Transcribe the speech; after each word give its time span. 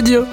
l'audio. 0.00 0.26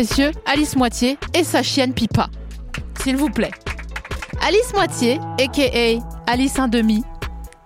Messieurs, 0.00 0.30
Alice 0.46 0.76
Moitié 0.76 1.18
et 1.34 1.44
sa 1.44 1.62
chienne 1.62 1.92
Pipa. 1.92 2.30
S'il 3.02 3.16
vous 3.18 3.28
plaît. 3.28 3.50
Alice 4.40 4.72
Moitié, 4.72 5.18
a.k.a. 5.38 5.98
Alice 6.26 6.58
un 6.58 6.68
demi, 6.68 7.04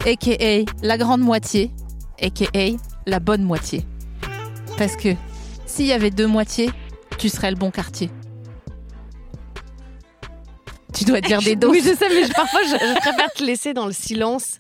a.k.a. 0.05 0.65
la 0.83 0.99
grande 0.99 1.21
moitié, 1.21 1.71
a.k.a. 2.21 2.71
la 3.07 3.21
bonne 3.21 3.45
moitié. 3.45 3.85
Parce 4.77 4.97
que 4.97 5.11
s'il 5.65 5.87
y 5.87 5.93
avait 5.93 6.11
deux 6.11 6.27
moitiés, 6.27 6.71
tu 7.19 7.29
serais 7.29 7.51
le 7.53 7.57
bon 7.57 7.71
quartier. 7.71 8.11
Tu 10.93 11.05
dois 11.05 11.21
dire 11.21 11.41
des 11.41 11.55
doses. 11.57 11.71
Oui, 11.71 11.83
je 11.85 11.95
sais, 11.95 12.09
mais 12.09 12.25
je- 12.27 12.33
parfois, 12.33 12.63
je, 12.65 12.71
je 12.71 12.95
préfère 13.01 13.33
te 13.33 13.45
laisser 13.45 13.75
dans 13.75 13.87
le 13.87 13.93
silence 13.93 14.59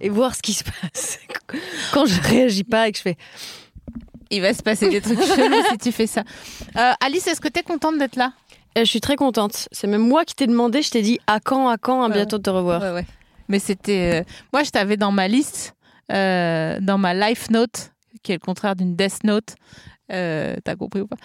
et 0.00 0.10
voir 0.10 0.36
ce 0.36 0.42
qui 0.42 0.52
se 0.52 0.62
passe. 0.62 1.18
Quand 1.92 2.06
je 2.06 2.20
réagis 2.22 2.62
pas 2.64 2.86
et 2.86 2.92
que 2.92 2.98
je 2.98 3.02
fais. 3.02 3.16
Il 4.30 4.42
va 4.42 4.52
se 4.54 4.62
passer 4.62 4.88
des 4.88 5.00
trucs 5.00 5.20
chelous 5.22 5.62
si 5.70 5.78
tu 5.78 5.92
fais 5.92 6.06
ça. 6.06 6.22
Euh, 6.76 6.92
Alice, 7.00 7.26
est-ce 7.26 7.40
que 7.40 7.48
tu 7.48 7.60
es 7.60 7.62
contente 7.62 7.98
d'être 7.98 8.16
là? 8.16 8.32
Eh, 8.74 8.84
Je 8.84 8.90
suis 8.90 9.00
très 9.00 9.16
contente. 9.16 9.68
C'est 9.72 9.86
même 9.86 10.06
moi 10.06 10.24
qui 10.24 10.34
t'ai 10.34 10.46
demandé. 10.46 10.82
Je 10.82 10.90
t'ai 10.90 11.02
dit 11.02 11.18
à 11.26 11.40
quand, 11.40 11.68
à 11.68 11.76
quand, 11.78 12.02
à 12.02 12.08
Ouais, 12.08 12.14
bientôt 12.14 12.38
de 12.38 12.42
te 12.42 12.50
revoir. 12.50 12.82
Ouais, 12.82 12.92
ouais. 12.92 13.06
Mais 13.48 13.58
c'était. 13.58 14.20
euh, 14.20 14.24
Moi, 14.52 14.64
je 14.64 14.70
t'avais 14.70 14.96
dans 14.96 15.12
ma 15.12 15.28
liste, 15.28 15.74
euh, 16.12 16.78
dans 16.80 16.98
ma 16.98 17.14
life 17.14 17.50
note, 17.50 17.92
qui 18.22 18.32
est 18.32 18.34
le 18.36 18.40
contraire 18.40 18.74
d'une 18.76 18.96
death 18.96 19.22
note. 19.24 19.54
Euh, 20.12 20.56
T'as 20.64 20.74
compris 20.76 21.00
ou 21.02 21.06
pas? 21.06 21.16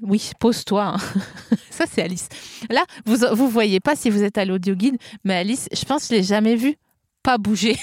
Oui, 0.00 0.30
pose-toi. 0.38 0.94
hein. 0.96 0.96
Ça, 1.70 1.84
c'est 1.90 2.02
Alice. 2.02 2.28
Là, 2.70 2.84
vous 3.04 3.16
vous 3.34 3.48
voyez 3.48 3.80
pas 3.80 3.94
si 3.96 4.10
vous 4.10 4.22
êtes 4.22 4.38
à 4.38 4.44
l'audio 4.44 4.74
guide, 4.74 4.96
mais 5.24 5.34
Alice, 5.34 5.68
je 5.72 5.84
pense 5.84 6.02
que 6.08 6.14
je 6.14 6.20
l'ai 6.20 6.22
jamais 6.24 6.54
vue 6.56 6.76
pas 7.22 7.38
bouger. 7.38 7.76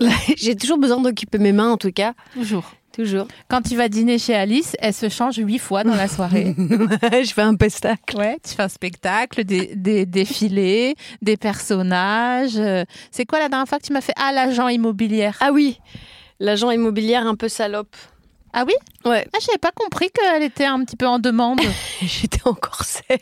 J'ai 0.36 0.54
toujours 0.54 0.78
besoin 0.78 1.00
d'occuper 1.00 1.38
mes 1.38 1.52
mains, 1.52 1.72
en 1.72 1.76
tout 1.76 1.90
cas. 1.92 2.14
Toujours. 2.34 2.70
Toujours. 2.98 3.28
Quand 3.48 3.62
tu 3.62 3.76
vas 3.76 3.88
dîner 3.88 4.18
chez 4.18 4.34
Alice, 4.34 4.74
elle 4.80 4.92
se 4.92 5.08
change 5.08 5.36
huit 5.36 5.60
fois 5.60 5.84
dans 5.84 5.94
la 5.94 6.08
soirée. 6.08 6.52
je 6.58 7.32
fais 7.32 7.42
un 7.42 7.54
pestacle. 7.54 8.16
Ouais, 8.16 8.38
tu 8.44 8.56
fais 8.56 8.62
un 8.64 8.68
spectacle, 8.68 9.44
des, 9.44 9.76
des 9.76 10.04
défilés, 10.04 10.96
des 11.22 11.36
personnages. 11.36 12.56
euh, 12.56 12.84
C'est 13.12 13.24
quoi 13.24 13.38
la 13.38 13.48
dernière 13.48 13.68
fois 13.68 13.78
que 13.78 13.84
tu 13.86 13.92
m'as 13.92 14.00
fait 14.00 14.14
Ah, 14.16 14.32
l'agent 14.32 14.66
immobilière? 14.66 15.36
Ah 15.40 15.52
oui, 15.52 15.78
l'agent 16.40 16.72
immobilière 16.72 17.24
un 17.24 17.36
peu 17.36 17.48
salope. 17.48 17.94
Ah 18.52 18.64
oui? 18.66 18.74
Ouais, 19.04 19.24
Ah, 19.32 19.38
j'avais 19.46 19.58
pas 19.58 19.70
compris 19.70 20.08
qu'elle 20.10 20.42
était 20.42 20.64
un 20.64 20.84
petit 20.84 20.96
peu 20.96 21.06
en 21.06 21.20
demande. 21.20 21.60
j'étais 22.02 22.40
en 22.46 22.54
corset. 22.54 23.20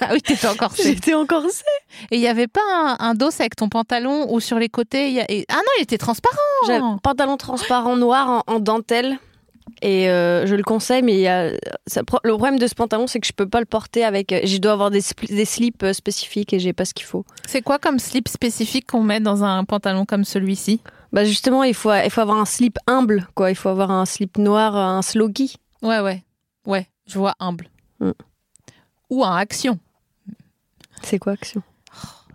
Ah 0.00 0.08
oui, 0.12 0.20
t'étais 0.22 0.46
encore 0.48 0.72
fait. 0.72 0.82
J'étais 0.82 1.14
en 1.14 1.26
corset. 1.26 1.64
Et 2.10 2.16
il 2.16 2.20
y 2.22 2.28
avait 2.28 2.46
pas 2.48 2.60
un, 2.72 2.96
un 3.00 3.14
dos 3.14 3.30
avec 3.40 3.56
ton 3.56 3.68
pantalon 3.68 4.26
ou 4.32 4.40
sur 4.40 4.58
les 4.58 4.68
côtés 4.68 5.08
il 5.08 5.14
y 5.14 5.20
a- 5.20 5.30
et- 5.30 5.44
Ah 5.48 5.56
non, 5.56 5.70
il 5.78 5.82
était 5.82 5.98
transparent. 5.98 6.36
J'avais 6.66 6.80
un 6.82 6.98
pantalon 6.98 7.36
transparent 7.36 7.96
noir 7.96 8.28
en, 8.46 8.54
en 8.54 8.60
dentelle. 8.60 9.18
Et 9.82 10.08
euh, 10.08 10.46
je 10.46 10.54
le 10.54 10.62
conseille, 10.62 11.02
mais 11.02 11.24
ça- 11.86 12.02
le 12.22 12.32
problème 12.36 12.58
de 12.58 12.66
ce 12.66 12.74
pantalon, 12.74 13.06
c'est 13.06 13.18
que 13.18 13.26
je 13.26 13.32
peux 13.32 13.48
pas 13.48 13.60
le 13.60 13.66
porter 13.66 14.04
avec. 14.04 14.32
euh, 14.32 14.40
Je 14.44 14.58
dois 14.58 14.72
avoir 14.72 14.90
des, 14.90 15.00
slips 15.00 15.82
euh, 15.82 15.92
spécifiques 15.92 16.52
et 16.52 16.58
j'ai 16.58 16.72
pas 16.72 16.84
ce 16.84 16.94
qu'il 16.94 17.06
faut. 17.06 17.24
C'est 17.46 17.62
quoi 17.62 17.78
comme 17.78 17.98
slip 17.98 18.28
spécifique 18.28 18.86
qu'on 18.90 19.02
met 19.02 19.20
dans 19.20 19.42
un 19.42 19.64
pantalon 19.64 20.04
comme 20.04 20.24
celui-ci? 20.24 20.80
Bah 21.12 21.24
justement, 21.24 21.64
il 21.64 21.74
faut, 21.74 21.92
il 21.92 22.10
faut 22.10 22.20
avoir 22.20 22.38
un 22.38 22.44
slip 22.44 22.78
humble, 22.86 23.26
quoi. 23.34 23.50
Il 23.50 23.56
faut 23.56 23.68
avoir 23.68 23.90
un 23.90 24.04
slip 24.04 24.36
noir, 24.38 24.76
un 24.76 25.02
slogi. 25.02 25.56
Ouais, 25.82 26.00
ouais. 26.00 26.22
Ouais, 26.66 26.88
je 27.06 27.18
vois 27.18 27.34
humble. 27.40 27.68
Mm. 28.00 28.10
Ou 29.10 29.24
un 29.24 29.36
action. 29.36 29.78
C'est 31.04 31.18
quoi 31.18 31.32
action? 31.34 31.62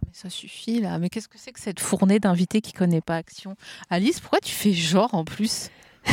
Mais 0.04 0.10
ça 0.14 0.30
suffit 0.30 0.80
là. 0.80 0.98
Mais 1.00 1.10
qu'est-ce 1.10 1.28
que 1.28 1.38
c'est 1.38 1.52
que 1.52 1.60
cette 1.60 1.80
fournée 1.80 2.20
d'invités 2.20 2.62
qui 2.62 2.74
connaît 2.74 3.02
pas 3.02 3.16
action? 3.16 3.56
Alice, 3.90 4.20
pourquoi 4.20 4.40
tu 4.40 4.52
fais 4.54 4.74
genre 4.74 5.14
en 5.14 5.24
plus? 5.26 5.70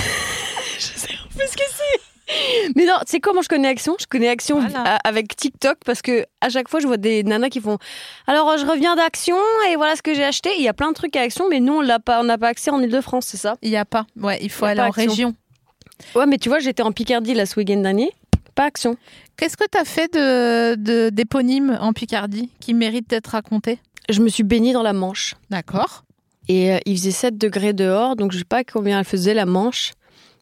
Je 0.78 0.80
sais 0.80 1.14
en 1.24 1.28
plus 1.28 1.50
que 1.54 1.62
c'est. 1.68 2.00
Mais 2.74 2.84
non, 2.86 2.94
tu 3.00 3.12
sais 3.12 3.20
comment 3.20 3.40
je 3.40 3.48
connais 3.48 3.68
Action? 3.68 3.94
Je 4.00 4.06
connais 4.06 4.28
Action 4.28 4.58
Voilà. 4.60 4.96
avec 5.04 5.36
TikTok 5.36 5.78
parce 5.86 6.02
que 6.02 6.26
à 6.40 6.48
chaque 6.48 6.68
fois 6.68 6.80
je 6.80 6.88
vois 6.88 6.96
des 6.96 7.22
nanas 7.22 7.50
qui 7.50 7.60
font 7.60 7.78
alors 8.26 8.58
je 8.58 8.66
reviens 8.66 8.96
d'Action 8.96 9.36
et 9.70 9.76
voilà 9.76 9.94
ce 9.94 10.02
que 10.02 10.12
j'ai 10.12 10.24
acheté. 10.24 10.50
Il 10.58 10.64
y 10.64 10.68
a 10.68 10.74
plein 10.74 10.88
de 10.88 10.94
trucs 10.94 11.14
à 11.14 11.20
Action, 11.20 11.48
mais 11.48 11.60
nous 11.60 11.74
on 11.74 11.80
l'a 11.82 12.00
pas, 12.00 12.20
on 12.20 12.24
n'a 12.24 12.36
pas 12.36 12.48
accès 12.48 12.72
en 12.72 12.80
Ile-de-France, 12.80 13.26
c'est 13.26 13.36
ça? 13.36 13.56
Il 13.62 13.70
y 13.70 13.76
a 13.76 13.84
pas. 13.84 14.06
Ouais, 14.16 14.38
il 14.42 14.50
faut 14.50 14.64
aller 14.64 14.80
en 14.80 14.86
Action. 14.88 15.08
région. 15.08 15.34
Ouais, 16.16 16.26
mais 16.26 16.38
tu 16.38 16.48
vois, 16.48 16.58
j'étais 16.58 16.82
en 16.82 16.90
Picardie 16.90 17.32
là 17.32 17.46
ce 17.46 17.58
week-end 17.60 17.76
dernier, 17.80 18.10
pas 18.56 18.64
Action. 18.64 18.96
Qu'est-ce 19.36 19.56
que 19.56 19.64
tu 19.70 19.78
as 19.78 19.84
fait 19.84 20.12
de, 20.14 21.10
d'éponyme 21.10 21.76
en 21.80 21.92
Picardie 21.92 22.50
qui 22.60 22.72
mérite 22.74 23.08
d'être 23.10 23.28
raconté? 23.28 23.78
Je 24.08 24.20
me 24.22 24.28
suis 24.28 24.44
baignée 24.44 24.72
dans 24.72 24.82
la 24.82 24.92
Manche 24.92 25.34
D'accord. 25.50 26.04
et 26.48 26.72
euh, 26.72 26.78
il 26.86 26.96
faisait 26.96 27.10
7 27.10 27.36
degrés 27.36 27.72
dehors, 27.72 28.16
donc 28.16 28.32
je 28.32 28.38
sais 28.38 28.44
pas 28.44 28.64
combien 28.64 28.98
elle 28.98 29.04
faisait 29.04 29.34
la 29.34 29.46
Manche. 29.46 29.92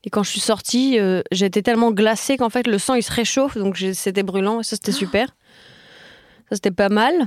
Et 0.05 0.11
quand 0.11 0.23
je 0.23 0.31
suis 0.31 0.41
sortie, 0.41 0.99
euh, 0.99 1.23
j'étais 1.33 1.63
tellement 1.63 1.91
glacée 1.91 2.37
qu'en 2.37 2.51
fait 2.51 2.67
le 2.67 2.79
sang 2.79 2.95
il 2.95 3.03
se 3.03 3.11
réchauffe, 3.13 3.57
donc 3.57 3.79
c'était 3.95 4.23
brûlant 4.23 4.61
et 4.61 4.63
ça 4.63 4.77
c'était 4.77 4.93
super. 4.93 5.29
Ça 6.51 6.57
c'était 6.57 6.71
pas 6.71 6.91
mal. 6.91 7.27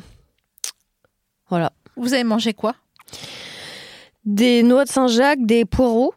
Voilà. 1.50 1.74
Vous 1.96 2.14
avez 2.14 2.24
mangé 2.24 2.54
quoi? 2.54 2.76
Des 4.26 4.62
noix 4.62 4.86
de 4.86 4.90
Saint-Jacques, 4.90 5.46
des 5.46 5.66
poireaux, 5.66 6.14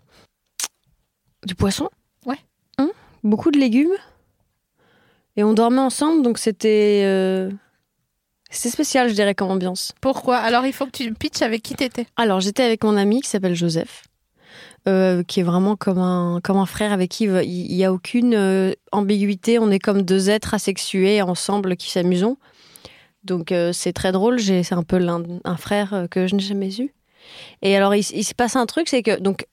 du 1.47 1.55
poisson? 1.55 1.89
Ouais. 2.27 2.39
Hein? 2.77 2.91
Beaucoup 3.25 3.51
de 3.51 3.59
légumes? 3.59 3.95
Et 5.41 5.43
on 5.43 5.55
dormait 5.55 5.79
ensemble, 5.81 6.21
donc 6.23 6.37
c'était 6.37 7.01
euh, 7.07 7.51
c'était 8.51 8.69
spécial, 8.69 9.09
je 9.09 9.15
dirais, 9.15 9.35
comme 9.35 9.51
ambiance. 9.51 9.95
Pourquoi? 10.03 10.37
Alors 10.37 10.67
il 10.67 10.75
faut 10.75 10.85
que 10.85 10.91
tu 10.91 11.15
pitches 11.15 11.41
avec 11.41 11.63
qui 11.63 11.75
t'étais. 11.75 12.05
Alors 12.17 12.41
j'étais 12.41 12.63
avec 12.63 12.85
mon 12.85 12.95
ami 12.95 13.23
qui 13.23 13.31
s'appelle 13.31 13.55
Joseph, 13.55 14.03
euh, 14.87 15.23
qui 15.23 15.41
est 15.41 15.43
vraiment 15.43 15.77
comme 15.77 15.97
un 15.97 16.41
comme 16.45 16.59
un 16.59 16.67
frère 16.67 16.93
avec 16.93 17.11
qui 17.11 17.25
il 17.25 17.43
il 17.43 17.75
y 17.75 17.85
a 17.87 17.91
aucune 17.91 18.35
euh, 18.35 18.75
ambiguïté. 18.93 19.59
On 19.59 19.71
est 19.71 19.79
comme 19.79 20.03
deux 20.03 20.29
êtres 20.29 20.53
asexués 20.53 21.23
ensemble 21.23 21.75
qui 21.79 21.91
s'amusons. 21.91 22.37
Donc 23.25 23.51
euh, 23.51 23.73
c'est 23.73 23.95
très 23.95 24.13
drôle. 24.13 24.41
C'est 24.41 24.75
un 24.75 24.83
peu 24.83 24.99
un 24.99 25.57
frère 25.57 25.95
euh, 25.95 26.07
que 26.07 26.27
je 26.27 26.35
n'ai 26.35 26.43
jamais 26.43 26.79
eu. 26.79 26.93
Et 27.63 27.75
alors 27.79 27.95
il, 27.95 28.05
il 28.13 28.25
se 28.25 28.35
passe 28.35 28.57
un 28.57 28.67
truc, 28.67 28.91
c'est 28.91 29.03
que 29.03 29.19
donc 29.19 29.47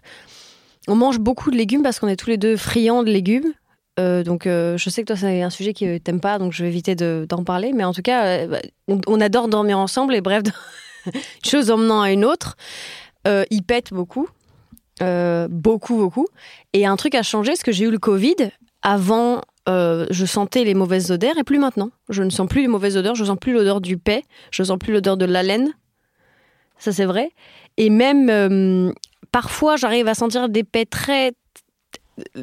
on 0.90 0.98
mange 0.98 1.20
beaucoup 1.20 1.50
de 1.50 1.56
légumes 1.56 1.82
parce 1.82 2.02
qu'on 2.02 2.10
est 2.10 2.18
tous 2.18 2.30
les 2.30 2.38
deux 2.38 2.58
friands 2.58 3.04
de 3.04 3.10
légumes. 3.10 3.54
Euh, 4.00 4.24
donc, 4.24 4.46
euh, 4.46 4.78
je 4.78 4.90
sais 4.90 5.02
que 5.02 5.08
toi, 5.08 5.16
c'est 5.16 5.42
un 5.42 5.50
sujet 5.50 5.74
que 5.74 5.98
t'aimes 5.98 6.20
pas, 6.20 6.38
donc 6.38 6.54
je 6.54 6.64
vais 6.64 6.70
éviter 6.70 6.96
de- 6.96 7.26
d'en 7.28 7.44
parler. 7.44 7.74
Mais 7.74 7.84
en 7.84 7.94
tout 7.94 8.02
cas, 8.02 8.26
euh, 8.26 8.48
bah, 8.48 8.60
on, 9.08 9.20
adore 9.20 9.48
dormir 9.48 9.80
ensemble 9.80 10.16
et 10.16 10.22
bref, 10.22 10.44
une 11.06 11.22
chose 11.46 11.72
emmenant 11.72 12.02
à 12.02 12.12
une 12.12 12.26
autre. 12.26 12.56
Il 13.52 13.64
pète 13.64 13.92
beaucoup, 13.92 14.30
beaucoup, 15.02 15.98
beaucoup. 15.98 16.28
Et 16.72 16.86
un 16.86 16.96
truc 16.96 17.14
a 17.14 17.24
changé, 17.24 17.58
c'est 17.58 17.64
que 17.64 17.74
j'ai 17.74 17.84
eu 17.84 17.92
le 17.92 18.00
Covid. 18.00 18.36
Avant, 18.82 19.42
je 19.68 20.26
sentais 20.26 20.64
les 20.64 20.74
mauvaises 20.74 21.12
odeurs 21.12 21.38
et 21.38 21.44
plus 21.44 21.60
maintenant. 21.60 21.90
Je 22.08 22.24
ne 22.24 22.30
sens 22.30 22.48
plus 22.48 22.62
les 22.62 22.70
mauvaises 22.70 22.96
odeurs, 22.96 23.16
je 23.16 23.26
sens 23.26 23.38
plus 23.38 23.52
l'odeur 23.52 23.82
du 23.82 23.98
paix, 23.98 24.24
je 24.50 24.64
sens 24.64 24.78
plus 24.80 24.94
l'odeur 24.94 25.18
de 25.18 25.26
la 25.26 25.44
laine. 25.44 25.74
Ça, 26.80 26.94
c'est 26.94 27.04
vrai. 27.04 27.32
Et 27.76 27.90
même, 27.90 28.94
parfois, 29.34 29.76
j'arrive 29.76 30.08
à 30.08 30.14
sentir 30.14 30.48
des 30.48 30.64
paix 30.64 30.86
très, 30.86 31.34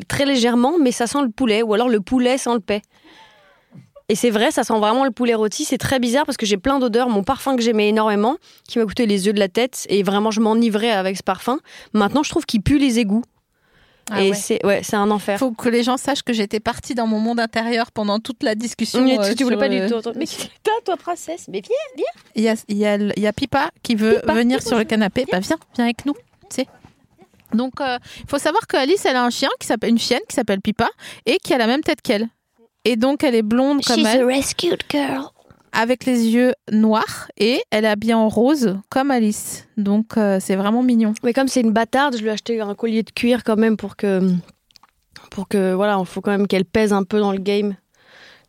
très 0.09 0.25
légèrement, 0.27 0.75
mais 0.81 0.93
ça 0.93 1.07
sent 1.07 1.23
le 1.23 1.31
poulet, 1.31 1.63
ou 1.63 1.75
alors 1.75 1.89
le 1.89 2.01
poulet 2.01 2.39
sent 2.39 2.53
le 2.55 2.61
paix. 2.61 2.83
Et 4.11 4.15
c'est 4.17 4.31
vrai, 4.31 4.51
ça 4.51 4.65
sent 4.65 4.79
vraiment 4.79 5.05
le 5.05 5.11
poulet 5.11 5.35
rôti. 5.35 5.65
C'est 5.65 5.79
très 5.79 5.99
bizarre 5.99 6.27
parce 6.27 6.37
que 6.37 6.45
j'ai 6.45 6.59
plein 6.59 6.79
d'odeurs. 6.79 7.09
Mon 7.09 7.23
parfum 7.25 7.57
que 7.57 7.63
j'aimais 7.63 7.89
énormément, 7.89 8.37
qui 8.69 8.79
m'a 8.79 8.85
coûté 8.85 9.07
les 9.07 9.27
yeux 9.27 9.33
de 9.33 9.39
la 9.39 9.49
tête, 9.49 9.87
et 9.89 10.03
vraiment 10.03 10.31
je 10.31 10.41
m'enivrais 10.41 10.91
avec 10.91 11.17
ce 11.17 11.23
parfum. 11.23 11.59
Maintenant, 11.95 12.23
je 12.23 12.29
trouve 12.31 12.45
qu'il 12.45 12.61
pue 12.61 12.79
les 12.79 12.99
égouts. 12.99 13.23
Ah 14.11 14.23
et 14.23 14.31
ouais. 14.33 14.37
c'est 14.37 14.67
ouais, 14.67 14.83
c'est 14.83 14.97
un 14.97 15.11
enfer. 15.11 15.39
faut 15.39 15.53
que 15.53 15.71
les 15.71 15.83
gens 15.83 15.97
sachent 15.97 16.23
que 16.23 16.35
j'étais 16.35 16.61
partie 16.61 16.95
dans 16.95 17.07
mon 17.07 17.19
monde 17.19 17.41
intérieur 17.41 17.91
pendant 17.91 18.21
toute 18.21 18.43
la 18.43 18.55
discussion. 18.55 19.03
Mais 19.03 19.19
euh, 19.19 19.27
tu, 19.31 19.35
tu 19.37 19.45
voulais 19.45 19.57
pas 19.57 19.71
du 19.71 19.79
tout. 19.89 19.95
Mais 20.17 20.27
toi, 20.63 20.75
toi, 20.85 20.97
princesse, 20.99 21.47
mais 21.49 21.63
viens. 21.63 22.05
Il 22.35 22.43
y 22.43 22.49
a, 22.51 22.55
il 22.69 22.77
y 22.77 22.85
a- 22.85 22.99
y 23.19 23.27
a 23.27 23.33
Pipa 23.33 23.71
qui 23.83 23.95
veut 23.95 24.17
Pipa, 24.21 24.35
venir 24.35 24.59
Pipa, 24.59 24.69
sur 24.69 24.77
le 24.79 24.85
canapé. 24.85 25.25
Bah 25.33 25.41
viens, 25.41 25.57
viens 25.75 25.85
avec 25.87 26.05
nous. 26.05 26.13
tu 26.13 26.57
sais. 26.57 26.67
Donc, 27.55 27.75
il 27.81 28.29
faut 28.29 28.39
savoir 28.39 28.67
que 28.67 28.77
Alice, 28.77 29.05
elle 29.05 29.17
a 29.17 29.25
un 29.25 29.31
chien 29.31 29.51
qui 29.59 29.67
s'appelle 29.67 29.91
une 29.91 29.99
chienne 29.99 30.21
qui 30.29 30.35
s'appelle 30.35 30.61
Pipa 30.61 30.89
et 31.27 31.39
qui 31.43 31.55
a 31.55 31.59
la 31.59 31.67
même 31.67 31.83
tête 31.83 32.03
qu'elle. 32.03 32.29
Et 32.85 32.97
donc, 32.97 33.25
elle 33.25 33.35
est 33.35 33.43
blonde 33.43 33.83
comme 33.83 34.05
elle, 34.05 34.25
rescued 34.25 34.83
girl. 34.91 35.25
avec 35.73 36.05
les 36.05 36.27
yeux 36.29 36.53
noirs 36.71 37.31
et 37.39 37.63
elle 37.71 37.87
est 37.87 37.89
habillée 37.89 38.15
en 38.15 38.29
rose 38.29 38.79
comme 38.91 39.11
Alice. 39.11 39.67
Donc, 39.77 40.17
euh, 40.17 40.39
c'est 40.41 40.57
vraiment 40.57 40.83
mignon. 40.83 41.15
Mais 41.23 41.33
comme 41.33 41.49
c'est 41.49 41.63
une 41.63 41.73
bâtarde, 41.73 42.17
je 42.17 42.23
lui 42.23 42.29
ai 42.29 42.33
acheté 42.33 42.61
un 42.61 42.75
collier 42.75 43.03
de 43.03 43.11
cuir 43.11 43.43
quand 43.43 43.57
même 43.57 43.77
pour 43.77 43.97
que 43.97 44.21
pour 45.31 45.49
que 45.49 45.73
voilà, 45.73 45.97
il 45.99 46.07
faut 46.07 46.21
quand 46.21 46.31
même 46.31 46.47
qu'elle 46.47 46.65
pèse 46.65 46.93
un 46.93 47.03
peu 47.03 47.19
dans 47.19 47.33
le 47.33 47.39
game. 47.39 47.71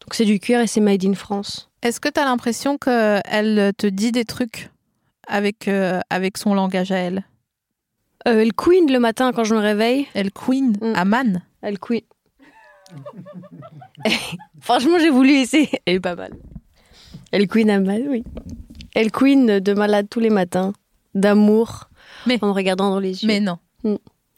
Donc 0.01 0.13
c'est 0.13 0.25
du 0.25 0.39
cuir 0.39 0.59
et 0.59 0.67
c'est 0.67 0.81
made 0.81 1.03
in 1.03 1.13
France. 1.13 1.69
Est-ce 1.81 1.99
que 1.99 2.09
tu 2.09 2.19
as 2.19 2.25
l'impression 2.25 2.77
qu'elle 2.77 3.71
te 3.77 3.87
dit 3.87 4.11
des 4.11 4.25
trucs 4.25 4.69
avec, 5.27 5.67
euh, 5.67 5.99
avec 6.09 6.37
son 6.37 6.53
langage 6.53 6.91
à 6.91 6.97
elle? 6.97 7.23
Euh, 8.27 8.41
elle 8.41 8.53
queen 8.53 8.91
le 8.91 8.99
matin 8.99 9.31
quand 9.33 9.43
je 9.43 9.53
me 9.55 9.59
réveille. 9.59 10.07
Elle 10.13 10.31
queen 10.31 10.75
Mm. 10.81 10.93
à 10.95 11.05
man 11.05 11.41
Elle 11.61 11.79
queen. 11.79 12.01
Franchement, 14.59 14.97
j'ai 14.99 15.09
voulu 15.09 15.31
essayer. 15.31 15.69
Elle 15.85 15.95
est 15.95 15.99
pas 15.99 16.15
mal. 16.15 16.31
Elle 17.31 17.47
queen 17.47 17.69
à 17.69 17.79
mal, 17.79 18.03
oui. 18.09 18.23
Elle 18.93 19.11
queen 19.11 19.59
de 19.59 19.73
malade 19.73 20.07
tous 20.09 20.19
les 20.19 20.29
matins, 20.29 20.73
d'amour, 21.13 21.89
Mais- 22.25 22.39
en 22.41 22.47
me 22.47 22.51
regardant 22.53 22.89
dans 22.91 22.99
les 22.99 23.23
yeux. 23.23 23.27
Mais 23.27 23.39
non. 23.39 23.57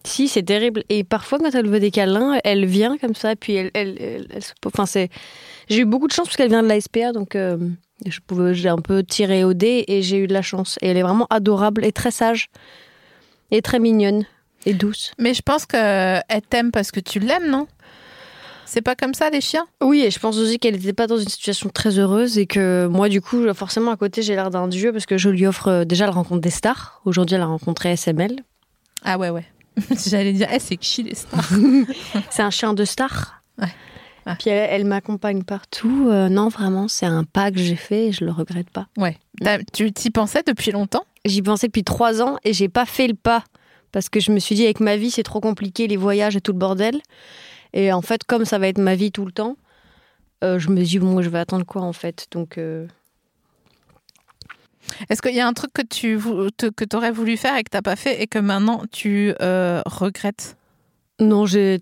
Si, 0.04 0.28
c'est 0.30 0.44
terrible. 0.44 0.84
Et 0.90 1.04
parfois, 1.04 1.38
quand 1.38 1.54
elle 1.54 1.68
veut 1.68 1.82
des 1.82 1.92
câlins, 1.92 2.40
elle 2.46 2.66
vient 2.66 2.98
comme 2.98 3.14
ça, 3.16 3.36
puis 3.36 3.56
elle, 3.56 3.72
elle, 3.74 3.98
elle- 4.02 4.28
elle 4.34 4.44
se- 4.44 4.54
Enfin, 4.66 4.86
c'est. 4.86 5.10
J'ai 5.70 5.80
eu 5.82 5.86
beaucoup 5.86 6.08
de 6.08 6.14
chance 6.14 6.28
parce 6.28 6.38
qu'elle 6.38 6.48
vient 6.50 6.64
de 6.64 6.68
la 6.70 6.80
SPA, 6.80 7.12
donc 7.12 7.36
euh, 7.36 7.58
je 8.06 8.20
pouvais, 8.26 8.54
j'ai 8.54 8.70
un 8.70 8.78
peu 8.78 9.04
tiré 9.04 9.44
au 9.44 9.54
dé 9.54 9.84
et 9.90 10.02
j'ai 10.02 10.18
eu 10.20 10.28
de 10.28 10.34
la 10.34 10.42
chance. 10.42 10.78
Et 10.82 10.88
elle 10.88 10.98
est 10.98 11.02
vraiment 11.04 11.28
adorable 11.30 11.84
et 11.84 11.92
très 11.92 12.12
sage 12.12 12.50
et 13.52 13.62
très 13.62 13.80
mignonne 13.80 14.26
et 14.66 14.74
douce. 14.74 15.12
Mais 15.18 15.34
je 15.34 15.42
pense 15.42 15.66
qu'elle 15.66 16.24
t'aime 16.50 16.72
parce 16.72 16.92
que 16.92 17.00
tu 17.00 17.20
l'aimes, 17.20 17.50
non? 17.50 17.68
C'est 18.66 18.82
pas 18.82 18.96
comme 18.96 19.14
ça, 19.14 19.30
les 19.30 19.40
chiens? 19.40 19.66
Oui, 19.82 20.02
et 20.02 20.12
je 20.12 20.20
pense 20.20 20.38
aussi 20.38 20.60
qu'elle 20.60 20.76
n'était 20.76 20.92
pas 20.92 21.08
dans 21.08 21.18
une 21.18 21.30
situation 21.30 21.70
très 21.70 21.98
heureuse 21.98 22.38
et 22.38 22.48
que 22.48 22.86
moi, 22.88 23.08
du 23.08 23.22
coup, 23.22 23.42
forcément, 23.54 23.92
à 23.92 23.96
côté, 23.96 24.22
j'ai 24.22 24.36
l'air 24.36 24.50
d'un 24.50 24.68
dieu 24.68 24.92
parce 24.92 25.06
que 25.06 25.18
je 25.18 25.30
lui 25.30 25.48
offre 25.48 25.70
euh, 25.70 25.86
déjà 25.86 26.06
la 26.06 26.12
rencontre 26.12 26.42
des 26.42 26.50
stars. 26.50 27.02
Aujourd'hui, 27.06 27.38
elle 27.38 27.44
a 27.44 27.46
rencontré 27.46 27.96
SML. 27.96 28.44
Ah 29.06 29.18
ouais, 29.18 29.30
ouais. 29.30 29.46
J'allais 30.10 30.34
dire, 30.34 30.50
eh, 30.52 30.60
c'est 30.60 30.76
qui 30.76 31.04
les 31.04 31.16
stars 31.16 31.50
C'est 32.30 32.42
un 32.42 32.50
chien 32.50 32.74
de 32.74 32.84
star. 32.84 33.42
Ouais. 33.58 33.72
Ouais. 34.28 34.36
Puis 34.38 34.50
elle, 34.50 34.70
elle 34.70 34.86
m'accompagne 34.86 35.44
partout. 35.44 36.10
Euh, 36.10 36.28
non, 36.30 36.50
vraiment, 36.50 36.88
c'est 36.88 37.06
un 37.06 37.24
pas 37.24 37.50
que 37.50 37.60
j'ai 37.60 37.76
fait 37.76 38.08
et 38.08 38.12
je 38.12 38.26
le 38.26 38.32
regrette 38.32 38.70
pas. 38.70 38.88
Ouais. 38.98 39.18
Tu 39.74 39.92
t'y 39.92 40.12
pensais 40.12 40.44
depuis 40.46 40.72
longtemps? 40.72 41.06
J'y 41.26 41.42
pensais 41.42 41.68
depuis 41.68 41.84
trois 41.84 42.22
ans 42.22 42.38
et 42.44 42.54
j'ai 42.54 42.70
pas 42.70 42.86
fait 42.86 43.08
le 43.08 43.14
pas 43.14 43.44
parce 43.92 44.10
que 44.10 44.20
je 44.20 44.32
me 44.32 44.40
suis 44.40 44.56
dit 44.56 44.66
avec 44.66 44.80
ma 44.80 44.98
vie 44.98 45.12
c'est 45.12 45.24
trop 45.24 45.40
compliqué 45.40 45.88
les 45.88 45.98
voyages 45.98 46.36
et 46.36 46.42
tout 46.42 46.52
le 46.52 46.58
bordel. 46.58 47.02
Et 47.74 47.92
en 47.92 48.02
fait 48.02 48.24
comme 48.24 48.46
ça 48.46 48.60
va 48.60 48.68
être 48.68 48.78
ma 48.78 48.96
vie 48.96 49.12
tout 49.12 49.26
le 49.26 49.32
temps, 49.32 49.58
euh, 50.44 50.60
je 50.60 50.70
me 50.70 50.82
dis 50.82 51.00
bon 51.00 51.22
je 51.22 51.30
vais 51.30 51.40
attendre 51.40 51.66
quoi 51.66 51.82
en 51.82 51.94
fait? 51.94 52.28
Donc 52.32 52.58
euh, 52.58 52.88
Est-ce 55.10 55.22
qu'il 55.22 55.36
y 55.36 55.40
a 55.40 55.48
un 55.48 55.54
truc 55.54 55.72
que 55.74 55.82
tu 55.82 56.18
que 56.18 56.96
aurais 56.96 57.12
voulu 57.12 57.38
faire 57.38 57.56
et 57.56 57.64
que 57.64 57.70
t'as 57.70 57.82
pas 57.82 57.96
fait 57.96 58.22
et 58.22 58.28
que 58.28 58.40
maintenant 58.40 58.84
tu 58.92 59.34
euh, 59.42 59.82
regrettes? 59.86 60.58
Non 61.20 61.46
j'ai 61.46 61.80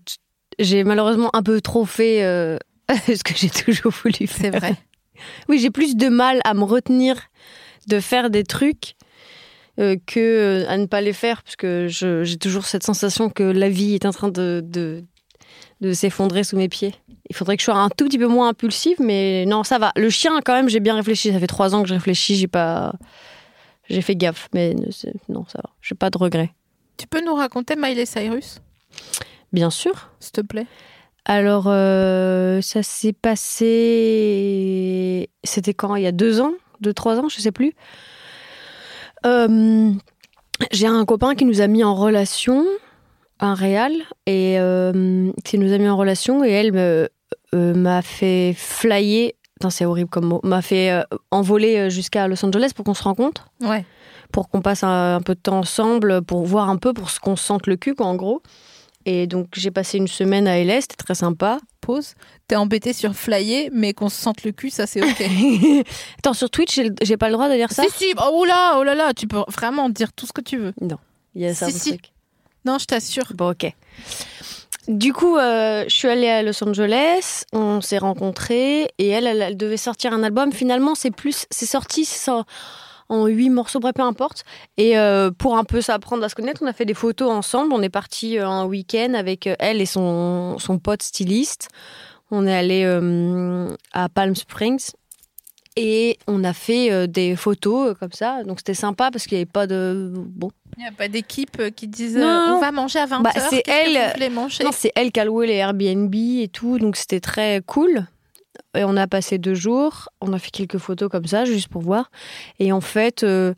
j'ai 0.58 0.84
malheureusement 0.84 1.30
un 1.34 1.42
peu 1.42 1.60
trop 1.60 1.84
fait 1.84 2.24
euh, 2.24 2.58
ce 2.90 3.22
que 3.22 3.34
j'ai 3.34 3.50
toujours 3.50 3.92
voulu 3.92 4.26
faire. 4.26 4.52
C'est 4.52 4.58
vrai. 4.58 4.76
Oui 5.48 5.58
j'ai 5.58 5.70
plus 5.70 5.96
de 5.96 6.08
mal 6.08 6.40
à 6.44 6.52
me 6.52 6.62
retenir 6.62 7.16
de 7.88 8.00
faire 8.00 8.28
des 8.28 8.44
trucs. 8.44 8.94
euh, 9.78 9.96
que 10.06 10.20
euh, 10.20 10.68
à 10.68 10.76
ne 10.78 10.86
pas 10.86 11.00
les 11.00 11.12
faire 11.14 11.42
parce 11.42 11.56
que 11.56 11.86
j'ai 11.88 12.36
toujours 12.38 12.66
cette 12.66 12.82
sensation 12.82 13.28
que 13.30 13.42
la 13.42 13.68
vie 13.68 13.94
est 13.94 14.06
en 14.06 14.10
train 14.12 14.28
de, 14.28 14.62
de, 14.64 15.04
de 15.80 15.92
s'effondrer 15.92 16.44
sous 16.44 16.56
mes 16.56 16.68
pieds. 16.68 16.94
Il 17.28 17.36
faudrait 17.36 17.56
que 17.56 17.60
je 17.60 17.64
sois 17.66 17.76
un 17.76 17.88
tout 17.90 18.06
petit 18.06 18.18
peu 18.18 18.26
moins 18.26 18.48
impulsive, 18.50 18.96
mais 19.00 19.44
non, 19.46 19.64
ça 19.64 19.78
va. 19.78 19.92
Le 19.96 20.08
chien, 20.10 20.38
quand 20.44 20.54
même, 20.54 20.68
j'ai 20.68 20.80
bien 20.80 20.94
réfléchi. 20.94 21.32
Ça 21.32 21.38
fait 21.40 21.46
trois 21.46 21.74
ans 21.74 21.82
que 21.82 21.88
je 21.88 21.94
réfléchis, 21.94 22.36
j'ai 22.36 22.46
pas. 22.46 22.94
J'ai 23.90 24.00
fait 24.02 24.16
gaffe, 24.16 24.48
mais 24.54 24.74
non, 25.28 25.44
ça 25.48 25.60
va. 25.62 25.70
J'ai 25.82 25.94
pas 25.94 26.08
de 26.10 26.18
regrets. 26.18 26.52
Tu 26.96 27.06
peux 27.06 27.22
nous 27.24 27.34
raconter 27.34 27.74
Miley 27.76 28.06
Cyrus, 28.06 28.60
Bien 29.56 29.70
sûr. 29.70 30.10
s'il 30.20 30.30
te 30.32 30.40
plaît 30.42 30.66
Alors, 31.24 31.64
euh, 31.66 32.60
ça 32.60 32.82
s'est 32.84 33.14
passé. 33.14 33.70
C'était 35.44 35.72
quand 35.74 35.96
Il 35.96 36.02
y 36.02 36.06
a 36.06 36.12
deux 36.12 36.40
ans 36.40 36.52
Deux, 36.80 36.92
trois 36.92 37.18
ans 37.18 37.28
Je 37.28 37.40
sais 37.40 37.52
plus. 37.52 37.72
Euh, 39.24 39.90
J'ai 40.72 40.86
un 40.86 41.04
copain 41.06 41.34
qui 41.34 41.44
nous 41.46 41.60
a 41.62 41.66
mis 41.68 41.82
en 41.84 41.94
relation, 41.94 42.64
un 43.40 43.54
réal, 43.54 43.92
et 44.26 44.58
euh, 44.60 45.30
qui 45.44 45.58
nous 45.58 45.72
a 45.72 45.78
mis 45.78 45.88
en 45.88 45.96
relation, 45.96 46.44
et 46.44 46.50
elle 46.50 47.08
m'a 47.52 48.02
fait 48.02 48.52
flyer. 48.56 49.32
C'est 49.70 49.86
horrible 49.86 50.10
comme 50.10 50.26
mot. 50.26 50.40
M'a 50.44 50.60
fait 50.60 51.02
envoler 51.30 51.88
jusqu'à 51.88 52.28
Los 52.28 52.44
Angeles 52.44 52.72
pour 52.76 52.84
qu'on 52.84 52.92
se 52.94 53.02
rencontre 53.02 53.48
Ouais. 53.62 53.86
pour 54.32 54.50
qu'on 54.50 54.60
passe 54.60 54.84
un, 54.84 55.14
un 55.16 55.20
peu 55.22 55.34
de 55.34 55.40
temps 55.40 55.60
ensemble, 55.60 56.20
pour 56.22 56.44
voir 56.44 56.68
un 56.68 56.76
peu, 56.76 56.92
pour 56.92 57.08
qu'on 57.22 57.36
se 57.36 57.44
sente 57.44 57.66
le 57.66 57.76
cul, 57.76 57.94
quoi, 57.94 58.04
en 58.06 58.16
gros. 58.16 58.42
Et 59.08 59.28
donc, 59.28 59.46
j'ai 59.54 59.70
passé 59.70 59.98
une 59.98 60.08
semaine 60.08 60.48
à 60.48 60.62
LA, 60.62 60.80
c'était 60.80 60.96
très 60.96 61.14
sympa. 61.14 61.58
Pause. 61.80 62.14
T'es 62.48 62.56
embêté 62.56 62.92
sur 62.92 63.14
flyer, 63.14 63.70
mais 63.72 63.94
qu'on 63.94 64.08
se 64.08 64.20
sente 64.20 64.42
le 64.42 64.50
cul, 64.50 64.68
ça 64.68 64.88
c'est 64.88 65.00
ok. 65.00 65.22
Attends, 66.18 66.34
sur 66.34 66.50
Twitch, 66.50 66.80
j'ai 67.00 67.16
pas 67.16 67.28
le 67.28 67.34
droit 67.34 67.48
de 67.48 67.54
dire 67.54 67.70
ça 67.70 67.84
si, 67.84 67.90
si, 67.90 68.14
oh 68.20 68.44
là, 68.44 68.74
oh 68.78 68.82
là 68.82 68.96
là, 68.96 69.14
tu 69.14 69.28
peux 69.28 69.44
vraiment 69.48 69.88
dire 69.88 70.12
tout 70.12 70.26
ce 70.26 70.32
que 70.32 70.40
tu 70.40 70.58
veux. 70.58 70.74
Il 71.36 71.42
y 71.42 71.46
a 71.46 71.54
ça, 71.54 71.70
Si, 71.70 71.78
si. 71.78 71.88
truc. 71.90 72.12
Non, 72.64 72.78
je 72.78 72.86
t'assure. 72.86 73.32
Bon, 73.34 73.52
ok. 73.52 73.72
Du 74.88 75.12
coup, 75.12 75.36
euh, 75.36 75.84
je 75.88 75.94
suis 75.94 76.08
allée 76.08 76.28
à 76.28 76.42
Los 76.42 76.62
Angeles, 76.64 77.44
on 77.52 77.80
s'est 77.80 77.98
rencontrés, 77.98 78.90
et 78.98 79.08
elle, 79.08 79.28
elle, 79.28 79.42
elle 79.42 79.56
devait 79.56 79.76
sortir 79.76 80.12
un 80.12 80.24
album. 80.24 80.52
Finalement, 80.52 80.96
c'est 80.96 81.12
plus, 81.12 81.46
c'est 81.50 81.66
sorti 81.66 82.04
c'est 82.04 82.30
en- 83.08 83.26
huit 83.26 83.50
morceaux, 83.50 83.78
bref, 83.80 83.94
peu 83.94 84.02
importe. 84.02 84.44
Et 84.76 84.98
euh, 84.98 85.30
pour 85.30 85.56
un 85.56 85.64
peu 85.64 85.80
s'apprendre 85.80 86.22
à 86.24 86.28
se 86.28 86.34
connaître, 86.34 86.62
on 86.62 86.66
a 86.66 86.72
fait 86.72 86.84
des 86.84 86.94
photos 86.94 87.30
ensemble. 87.30 87.72
On 87.72 87.82
est 87.82 87.88
parti 87.88 88.38
un 88.38 88.64
week-end 88.64 89.14
avec 89.14 89.46
euh, 89.46 89.54
elle 89.58 89.80
et 89.80 89.86
son, 89.86 90.58
son 90.58 90.78
pote 90.78 91.02
styliste. 91.02 91.68
On 92.30 92.46
est 92.46 92.54
allé 92.56 92.82
euh, 92.84 93.68
à 93.92 94.08
Palm 94.08 94.34
Springs. 94.34 94.90
Et 95.78 96.16
on 96.26 96.42
a 96.42 96.54
fait 96.54 96.90
euh, 96.90 97.06
des 97.06 97.36
photos 97.36 97.90
euh, 97.90 97.94
comme 97.94 98.12
ça. 98.12 98.42
Donc 98.44 98.60
c'était 98.60 98.72
sympa 98.72 99.10
parce 99.10 99.26
qu'il 99.26 99.36
n'y 99.36 99.42
avait 99.42 99.50
pas 99.50 99.66
de. 99.66 100.10
Bon, 100.16 100.50
Il 100.78 100.82
n'y 100.82 100.88
a 100.88 100.92
pas 100.92 101.06
d'équipe 101.08 101.58
euh, 101.60 101.68
qui 101.68 101.90
euh, 102.16 102.18
non. 102.18 102.56
on 102.56 102.60
va 102.60 102.72
manger 102.72 102.98
à 102.98 103.06
20h. 103.06 103.22
Bah, 103.22 103.30
c'est 103.50 103.62
elle. 103.68 103.92
Vous 103.94 104.12
voulez 104.14 104.30
manger? 104.30 104.64
Non, 104.64 104.70
c'est 104.72 104.90
elle 104.96 105.12
qui 105.12 105.20
a 105.20 105.26
loué 105.26 105.46
les 105.46 105.56
Airbnb 105.56 106.14
et 106.14 106.48
tout, 106.50 106.78
donc 106.78 106.96
c'était 106.96 107.20
très 107.20 107.60
cool. 107.66 108.06
Et 108.76 108.84
on 108.84 108.96
a 108.96 109.06
passé 109.06 109.38
deux 109.38 109.54
jours, 109.54 110.08
on 110.20 110.32
a 110.32 110.38
fait 110.38 110.50
quelques 110.50 110.78
photos 110.78 111.08
comme 111.08 111.26
ça, 111.26 111.44
juste 111.44 111.68
pour 111.68 111.82
voir. 111.82 112.10
Et 112.58 112.72
en 112.72 112.80
fait, 112.80 113.22
euh, 113.22 113.54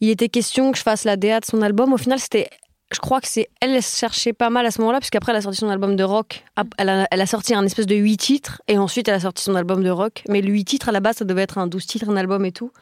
il 0.00 0.10
était 0.10 0.28
question 0.28 0.72
que 0.72 0.78
je 0.78 0.82
fasse 0.82 1.04
la 1.04 1.16
DA 1.16 1.40
de 1.40 1.44
son 1.44 1.62
album. 1.62 1.92
Au 1.92 1.96
final, 1.96 2.18
c'était. 2.18 2.48
Je 2.92 2.98
crois 2.98 3.20
que 3.20 3.28
c'est. 3.28 3.48
Elle, 3.60 3.70
elle 3.70 3.82
cherchait 3.82 4.32
pas 4.32 4.50
mal 4.50 4.66
à 4.66 4.70
ce 4.70 4.80
moment-là, 4.80 4.98
puisqu'après, 4.98 5.32
elle 5.32 5.38
a 5.38 5.42
sorti 5.42 5.58
son 5.58 5.68
album 5.68 5.96
de 5.96 6.04
rock. 6.04 6.44
Elle 6.78 6.88
a, 6.88 7.26
sorti 7.26 7.54
un 7.54 7.64
espèce 7.64 7.86
de 7.86 7.94
huit 7.94 8.16
titres, 8.16 8.60
et 8.68 8.78
ensuite, 8.78 9.08
elle 9.08 9.14
a 9.14 9.20
sorti 9.20 9.44
son 9.44 9.54
album 9.54 9.82
de 9.82 9.90
rock. 9.90 10.22
Mais 10.28 10.40
le 10.40 10.50
huit 10.50 10.64
titres, 10.64 10.88
à 10.88 10.92
la 10.92 11.00
base, 11.00 11.16
ça 11.16 11.24
devait 11.24 11.42
être 11.42 11.58
un 11.58 11.66
12 11.66 11.86
titres, 11.86 12.08
un 12.08 12.16
album 12.16 12.44
et 12.44 12.52
tout. 12.52 12.72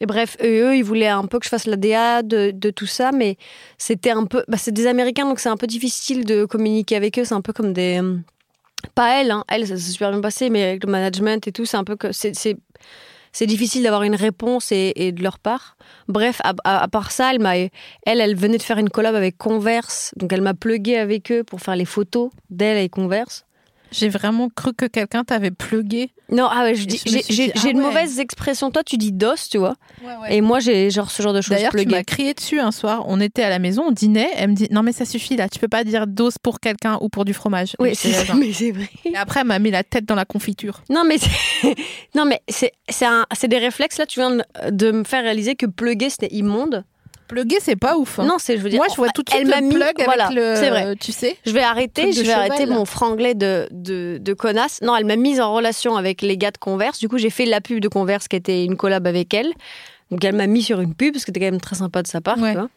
Et 0.00 0.06
bref, 0.06 0.36
eux, 0.42 0.76
ils 0.76 0.84
voulaient 0.84 1.08
un 1.08 1.24
peu 1.24 1.38
que 1.38 1.44
je 1.44 1.48
fasse 1.48 1.66
la 1.66 1.76
DA 1.76 2.22
de, 2.22 2.50
de 2.50 2.70
tout 2.70 2.86
ça, 2.86 3.12
mais 3.12 3.36
c'était 3.78 4.10
un 4.10 4.24
peu. 4.24 4.44
Bah, 4.48 4.58
c'est 4.58 4.72
des 4.72 4.86
Américains, 4.86 5.24
donc 5.24 5.38
c'est 5.38 5.48
un 5.48 5.56
peu 5.56 5.66
difficile 5.66 6.24
de 6.24 6.44
communiquer 6.44 6.96
avec 6.96 7.18
eux. 7.18 7.24
C'est 7.24 7.34
un 7.34 7.40
peu 7.40 7.52
comme 7.52 7.72
des. 7.72 8.02
Pas 8.94 9.20
elle, 9.20 9.30
hein. 9.30 9.44
elle, 9.48 9.66
ça 9.66 9.76
s'est 9.76 9.92
super 9.92 10.10
bien 10.10 10.20
passé, 10.20 10.50
mais 10.50 10.62
avec 10.62 10.84
le 10.84 10.90
management 10.90 11.46
et 11.46 11.52
tout, 11.52 11.64
c'est 11.64 11.76
un 11.76 11.84
peu 11.84 11.96
que. 11.96 12.12
C'est, 12.12 12.34
c'est, 12.34 13.46
difficile 13.46 13.82
d'avoir 13.82 14.02
une 14.04 14.14
réponse 14.14 14.70
et, 14.70 15.12
de 15.12 15.22
leur 15.22 15.38
part. 15.38 15.76
Bref, 16.08 16.40
à, 16.44 16.54
à- 16.64 16.82
à 16.84 16.88
part 16.88 17.10
ça, 17.10 17.32
elle, 17.32 17.40
m'a, 17.40 17.56
elle, 17.56 17.70
elle 18.06 18.36
venait 18.36 18.58
de 18.58 18.62
faire 18.62 18.78
une 18.78 18.90
collab 18.90 19.14
avec 19.14 19.36
Converse, 19.36 20.12
donc 20.16 20.32
elle 20.32 20.42
m'a 20.42 20.54
plugué 20.54 20.96
avec 20.96 21.32
eux 21.32 21.42
pour 21.44 21.60
faire 21.60 21.76
les 21.76 21.84
photos 21.84 22.30
d'elle 22.50 22.78
et 22.78 22.88
Converse. 22.88 23.44
J'ai 23.94 24.08
vraiment 24.08 24.48
cru 24.48 24.74
que 24.74 24.86
quelqu'un 24.86 25.22
t'avait 25.22 25.52
plugué. 25.52 26.10
Non, 26.28 26.48
ah 26.50 26.64
ouais, 26.64 26.74
j'ai, 26.74 27.52
ah 27.54 27.68
une 27.68 27.76
ouais. 27.76 27.82
mauvaise 27.82 28.18
expression. 28.18 28.70
Toi, 28.72 28.82
tu 28.82 28.96
dis 28.96 29.12
dos, 29.12 29.34
tu 29.48 29.58
vois. 29.58 29.76
Et 30.28 30.40
moi, 30.40 30.58
j'ai 30.58 30.90
genre 30.90 31.10
ce 31.10 31.22
genre 31.22 31.32
de 31.32 31.40
choses 31.40 31.56
D'ailleurs, 31.56 31.72
tu 31.72 31.86
m'as 31.86 32.02
crié 32.02 32.34
dessus 32.34 32.58
un 32.58 32.72
soir. 32.72 33.04
On 33.06 33.20
était 33.20 33.44
à 33.44 33.50
la 33.50 33.60
maison, 33.60 33.84
on 33.88 33.92
dînait. 33.92 34.30
Elle 34.36 34.50
me 34.50 34.54
dit 34.54 34.66
Non, 34.72 34.82
mais 34.82 34.92
ça 34.92 35.04
suffit 35.04 35.36
là, 35.36 35.48
tu 35.48 35.60
peux 35.60 35.68
pas 35.68 35.84
dire 35.84 36.08
dose 36.08 36.38
pour 36.38 36.58
quelqu'un 36.58 36.98
ou 37.02 37.08
pour 37.08 37.24
du 37.24 37.34
fromage. 37.34 37.76
Oui, 37.78 37.94
c'est, 37.94 38.10
vrai. 38.10 38.88
Et 39.04 39.16
après, 39.16 39.40
elle 39.40 39.46
m'a 39.46 39.60
mis 39.60 39.70
la 39.70 39.84
tête 39.84 40.06
dans 40.06 40.16
la 40.16 40.24
confiture. 40.24 40.82
Non, 40.90 41.04
mais 41.04 41.18
c'est, 42.48 42.72
des 43.48 43.58
réflexes. 43.58 43.98
Là, 43.98 44.06
tu 44.06 44.18
viens 44.18 44.36
de, 44.36 44.44
de 44.70 44.90
me 44.90 45.04
faire 45.04 45.22
réaliser 45.22 45.54
que 45.54 45.66
pluguer, 45.66 46.10
c'était 46.10 46.34
immonde. 46.34 46.84
Pluguer, 47.28 47.56
c'est 47.60 47.76
pas 47.76 47.96
ouf. 47.96 48.18
hein. 48.18 48.24
Non, 48.26 48.36
c'est, 48.38 48.56
je 48.58 48.62
veux 48.62 48.68
dire, 48.68 48.78
Moi, 48.78 48.86
je 48.90 48.96
vois 48.96 49.08
tout 49.08 49.22
de 49.22 49.30
suite 49.30 49.40
elle 49.42 49.48
m'a 49.48 49.60
le 49.60 49.66
mis- 49.66 49.74
plug 49.74 49.94
voilà, 50.04 50.26
avec 50.26 50.36
le. 50.36 50.54
c'est 50.56 50.70
vrai. 50.70 50.94
Tu 50.96 51.10
sais 51.12 51.36
je 51.46 51.52
vais 51.52 51.62
arrêter, 51.62 52.12
je 52.12 52.18
vais 52.20 52.26
cheval, 52.26 52.50
arrêter 52.50 52.66
là. 52.66 52.74
mon 52.74 52.84
franglais 52.84 53.34
de, 53.34 53.66
de, 53.70 54.18
de 54.20 54.34
connasse. 54.34 54.80
Non, 54.82 54.94
elle 54.96 55.06
m'a 55.06 55.16
mise 55.16 55.40
en 55.40 55.52
relation 55.54 55.96
avec 55.96 56.20
les 56.22 56.36
gars 56.36 56.50
de 56.50 56.58
Converse. 56.58 56.98
Du 56.98 57.08
coup, 57.08 57.18
j'ai 57.18 57.30
fait 57.30 57.46
la 57.46 57.60
pub 57.60 57.80
de 57.80 57.88
Converse 57.88 58.28
qui 58.28 58.36
était 58.36 58.64
une 58.64 58.76
collab 58.76 59.06
avec 59.06 59.32
elle. 59.34 59.52
Donc, 60.10 60.22
elle 60.24 60.34
m'a 60.36 60.46
mis 60.46 60.62
sur 60.62 60.80
une 60.80 60.94
pub, 60.94 61.14
parce 61.14 61.24
que 61.24 61.30
c'était 61.32 61.40
quand 61.40 61.50
même 61.50 61.60
très 61.60 61.76
sympa 61.76 62.02
de 62.02 62.06
sa 62.06 62.20
part. 62.20 62.38
Ouais. 62.38 62.52
tu 62.52 62.58
vois. 62.58 62.68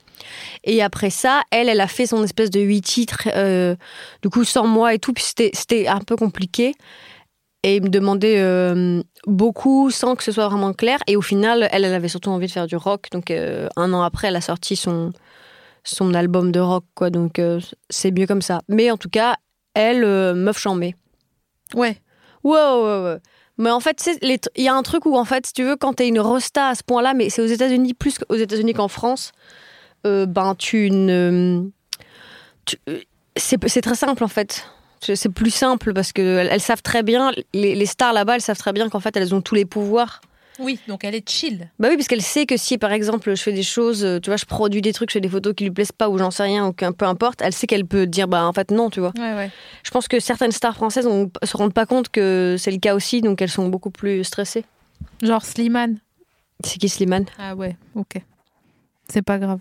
Et 0.64 0.82
après 0.82 1.10
ça, 1.10 1.42
elle, 1.52 1.68
elle 1.70 1.82
a 1.82 1.88
fait 1.88 2.06
son 2.08 2.24
espèce 2.24 2.50
de 2.50 2.62
huit 2.62 2.82
titres, 2.82 3.28
euh, 3.36 3.76
du 4.24 4.30
coup, 4.30 4.46
sans 4.46 4.66
moi 4.66 4.94
et 4.94 4.98
tout. 5.00 5.12
Puis 5.14 5.26
c'était, 5.26 5.52
c'était 5.54 5.88
un 5.88 6.00
peu 6.00 6.16
compliqué. 6.16 6.74
Et 7.64 7.78
il 7.78 7.84
me 7.84 7.90
demandait 7.90 8.40
euh, 8.40 9.02
beaucoup 9.26 9.90
sans 9.90 10.16
que 10.16 10.24
ce 10.24 10.32
soit 10.32 10.48
vraiment 10.48 10.74
clair. 10.74 11.00
Et 11.08 11.16
au 11.16 11.22
final, 11.22 11.68
elle, 11.72 11.86
elle 11.86 11.94
avait 11.94 12.08
surtout 12.08 12.30
envie 12.30 12.48
de 12.48 12.52
faire 12.52 12.68
du 12.68 12.76
rock. 12.76 13.08
Donc, 13.12 13.32
euh, 13.32 13.68
un 13.76 13.94
an 13.94 14.04
après, 14.04 14.28
elle 14.28 14.36
a 14.36 14.42
sorti 14.42 14.76
son, 14.76 15.12
son 15.84 16.14
album 16.14 16.52
de 16.52 16.60
rock, 16.60 16.86
quoi. 16.94 17.10
Donc, 17.10 17.40
euh, 17.40 17.60
c'est 17.90 18.12
mieux 18.12 18.28
comme 18.28 18.42
ça. 18.42 18.62
Mais 18.70 18.92
en 18.92 18.98
tout 18.98 19.10
cas, 19.10 19.36
elle, 19.74 20.06
meuf 20.36 20.58
chambée. 20.60 20.96
Ouais. 21.74 21.98
Ouais, 22.44 22.54
ouais, 22.54 23.04
ouais. 23.04 23.18
Mais 23.58 23.72
en 23.72 23.80
fait, 23.80 24.08
il 24.22 24.64
y 24.64 24.68
a 24.68 24.76
un 24.76 24.84
truc 24.84 25.08
où, 25.08 25.18
en 25.18 25.26
fait, 25.26 25.48
si 25.48 25.54
tu 25.54 25.64
veux, 25.64 25.76
quand 25.76 25.94
t'es 25.94 26.08
une 26.08 26.20
rosta 26.20 26.70
à 26.70 26.76
ce 26.76 26.84
point-là, 26.84 27.16
mais 27.16 27.32
c'est 27.32 27.42
aux 27.42 27.48
États-Unis, 27.48 27.96
plus 27.96 28.20
qu'aux 28.20 28.36
États-Unis 28.36 28.74
qu'en 28.74 28.88
France, 28.88 29.32
ben, 30.04 30.56
tu 30.58 30.90
ne. 30.92 31.64
c'est 33.36 33.82
très 33.82 33.96
simple, 33.96 34.24
en 34.24 34.28
fait. 34.28 34.64
C'est 35.02 35.30
plus 35.30 35.52
simple 35.52 35.94
parce 35.94 36.12
qu'elles 36.12 36.48
elles 36.52 36.62
savent 36.62 36.82
très 36.82 37.04
bien, 37.04 37.32
les, 37.54 37.76
les 37.76 37.86
stars 37.86 38.14
là-bas, 38.14 38.36
elles 38.36 38.42
savent 38.42 38.58
très 38.58 38.74
bien 38.74 38.90
qu'en 38.90 39.00
fait, 39.00 39.16
elles 39.16 39.34
ont 39.36 39.42
tous 39.42 39.56
les 39.56 39.66
pouvoirs. 39.66 40.22
Oui, 40.60 40.80
donc 40.88 41.04
elle 41.04 41.14
est 41.14 41.30
chill. 41.30 41.70
Bah 41.78 41.90
oui, 41.90 41.98
parce 41.98 42.08
qu'elle 42.08 42.22
sait 42.24 42.48
que 42.48 42.58
si, 42.58 42.80
par 42.80 42.92
exemple, 42.92 43.36
je 43.36 43.42
fais 43.42 43.54
des 43.54 43.62
choses, 43.62 44.04
euh, 44.04 44.20
tu 44.20 44.32
vois, 44.32 44.38
je 44.38 44.46
produis 44.46 44.82
des 44.82 44.92
trucs, 44.92 45.12
je 45.12 45.14
fais 45.14 45.22
des 45.22 45.30
photos 45.30 45.54
qui 45.54 45.66
lui 45.66 45.72
plaisent 45.72 45.92
pas 45.92 46.10
ou 46.10 46.18
j'en 46.18 46.32
sais 46.32 46.44
rien, 46.44 46.66
ou 46.66 46.74
qu'un 46.74 46.94
peu 46.94 47.06
importe, 47.06 47.42
elle 47.44 47.54
sait 47.54 47.68
qu'elle 47.68 47.86
peut 47.86 48.08
dire, 48.08 48.28
bah 48.28 48.44
en 48.44 48.54
fait, 48.54 48.72
non, 48.72 48.90
tu 48.90 49.00
vois. 49.00 49.14
Ouais, 49.20 49.36
ouais. 49.36 49.52
Je 49.84 49.92
pense 49.92 50.08
que 50.08 50.20
certaines 50.20 50.52
stars 50.52 50.76
françaises 50.76 51.06
ne 51.06 51.28
se 51.44 51.58
rendent 51.58 51.76
pas 51.76 51.86
compte 51.86 52.10
que 52.10 52.56
c'est 52.58 52.72
le 52.72 52.80
cas 52.80 52.96
aussi, 52.96 53.22
donc 53.22 53.40
elles 53.42 53.52
sont 53.52 53.70
beaucoup 53.70 53.92
plus 53.92 54.24
stressées. 54.24 54.66
Genre 55.22 55.46
Slimane. 55.46 56.00
C'est 56.64 56.80
qui 56.80 56.90
Slimane? 56.90 57.26
Ah 57.38 57.56
ouais, 57.56 57.76
ok. 57.94 58.20
C'est 59.10 59.22
pas 59.22 59.38
grave. 59.38 59.60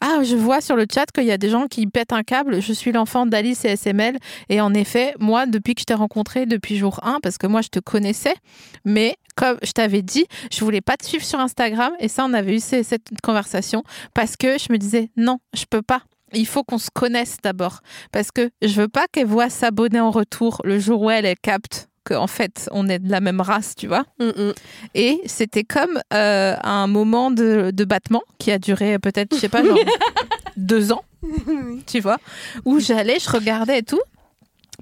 Ah, 0.00 0.22
je 0.22 0.36
vois 0.36 0.60
sur 0.60 0.76
le 0.76 0.86
chat 0.92 1.06
qu'il 1.12 1.24
y 1.24 1.30
a 1.30 1.38
des 1.38 1.48
gens 1.48 1.66
qui 1.66 1.86
pètent 1.86 2.12
un 2.12 2.22
câble. 2.22 2.60
Je 2.60 2.72
suis 2.72 2.92
l'enfant 2.92 3.26
d'Alice 3.26 3.64
et 3.64 3.76
SML. 3.76 4.18
Et 4.48 4.60
en 4.60 4.74
effet, 4.74 5.14
moi, 5.18 5.46
depuis 5.46 5.74
que 5.74 5.80
je 5.80 5.86
t'ai 5.86 5.94
rencontré, 5.94 6.46
depuis 6.46 6.76
jour 6.76 7.00
1, 7.02 7.20
parce 7.20 7.38
que 7.38 7.46
moi, 7.46 7.62
je 7.62 7.68
te 7.68 7.78
connaissais, 7.78 8.34
mais 8.84 9.16
comme 9.36 9.58
je 9.62 9.72
t'avais 9.72 10.02
dit, 10.02 10.26
je 10.52 10.64
voulais 10.64 10.80
pas 10.80 10.96
te 10.96 11.04
suivre 11.04 11.24
sur 11.24 11.40
Instagram. 11.40 11.92
Et 12.00 12.08
ça, 12.08 12.24
on 12.24 12.34
avait 12.34 12.56
eu 12.56 12.60
cette 12.60 13.08
conversation 13.22 13.82
parce 14.14 14.36
que 14.36 14.58
je 14.58 14.72
me 14.72 14.78
disais, 14.78 15.10
non, 15.16 15.38
je 15.54 15.64
peux 15.68 15.82
pas. 15.82 16.02
Il 16.32 16.46
faut 16.46 16.64
qu'on 16.64 16.78
se 16.78 16.90
connaisse 16.92 17.36
d'abord. 17.42 17.80
Parce 18.12 18.30
que 18.30 18.50
je 18.62 18.80
veux 18.80 18.88
pas 18.88 19.06
qu'elle 19.10 19.26
voit 19.26 19.50
s'abonner 19.50 20.00
en 20.00 20.10
retour 20.10 20.60
le 20.64 20.78
jour 20.78 21.02
où 21.02 21.10
elle, 21.10 21.26
elle 21.26 21.38
capte 21.38 21.88
qu'en 22.04 22.26
fait, 22.26 22.68
on 22.72 22.88
est 22.88 22.98
de 22.98 23.10
la 23.10 23.20
même 23.20 23.40
race, 23.40 23.74
tu 23.74 23.86
vois. 23.86 24.04
Et 24.94 25.20
c'était 25.26 25.64
comme 25.64 26.00
euh, 26.12 26.56
un 26.62 26.86
moment 26.86 27.30
de, 27.30 27.70
de 27.72 27.84
battement 27.84 28.22
qui 28.38 28.50
a 28.50 28.58
duré 28.58 28.98
peut-être, 28.98 29.34
je 29.34 29.40
sais 29.40 29.48
pas, 29.48 29.64
genre 29.64 29.78
deux 30.56 30.92
ans, 30.92 31.04
tu 31.86 32.00
vois, 32.00 32.18
où 32.64 32.78
j'allais, 32.78 33.18
je 33.18 33.30
regardais 33.30 33.78
et 33.78 33.82
tout. 33.82 34.00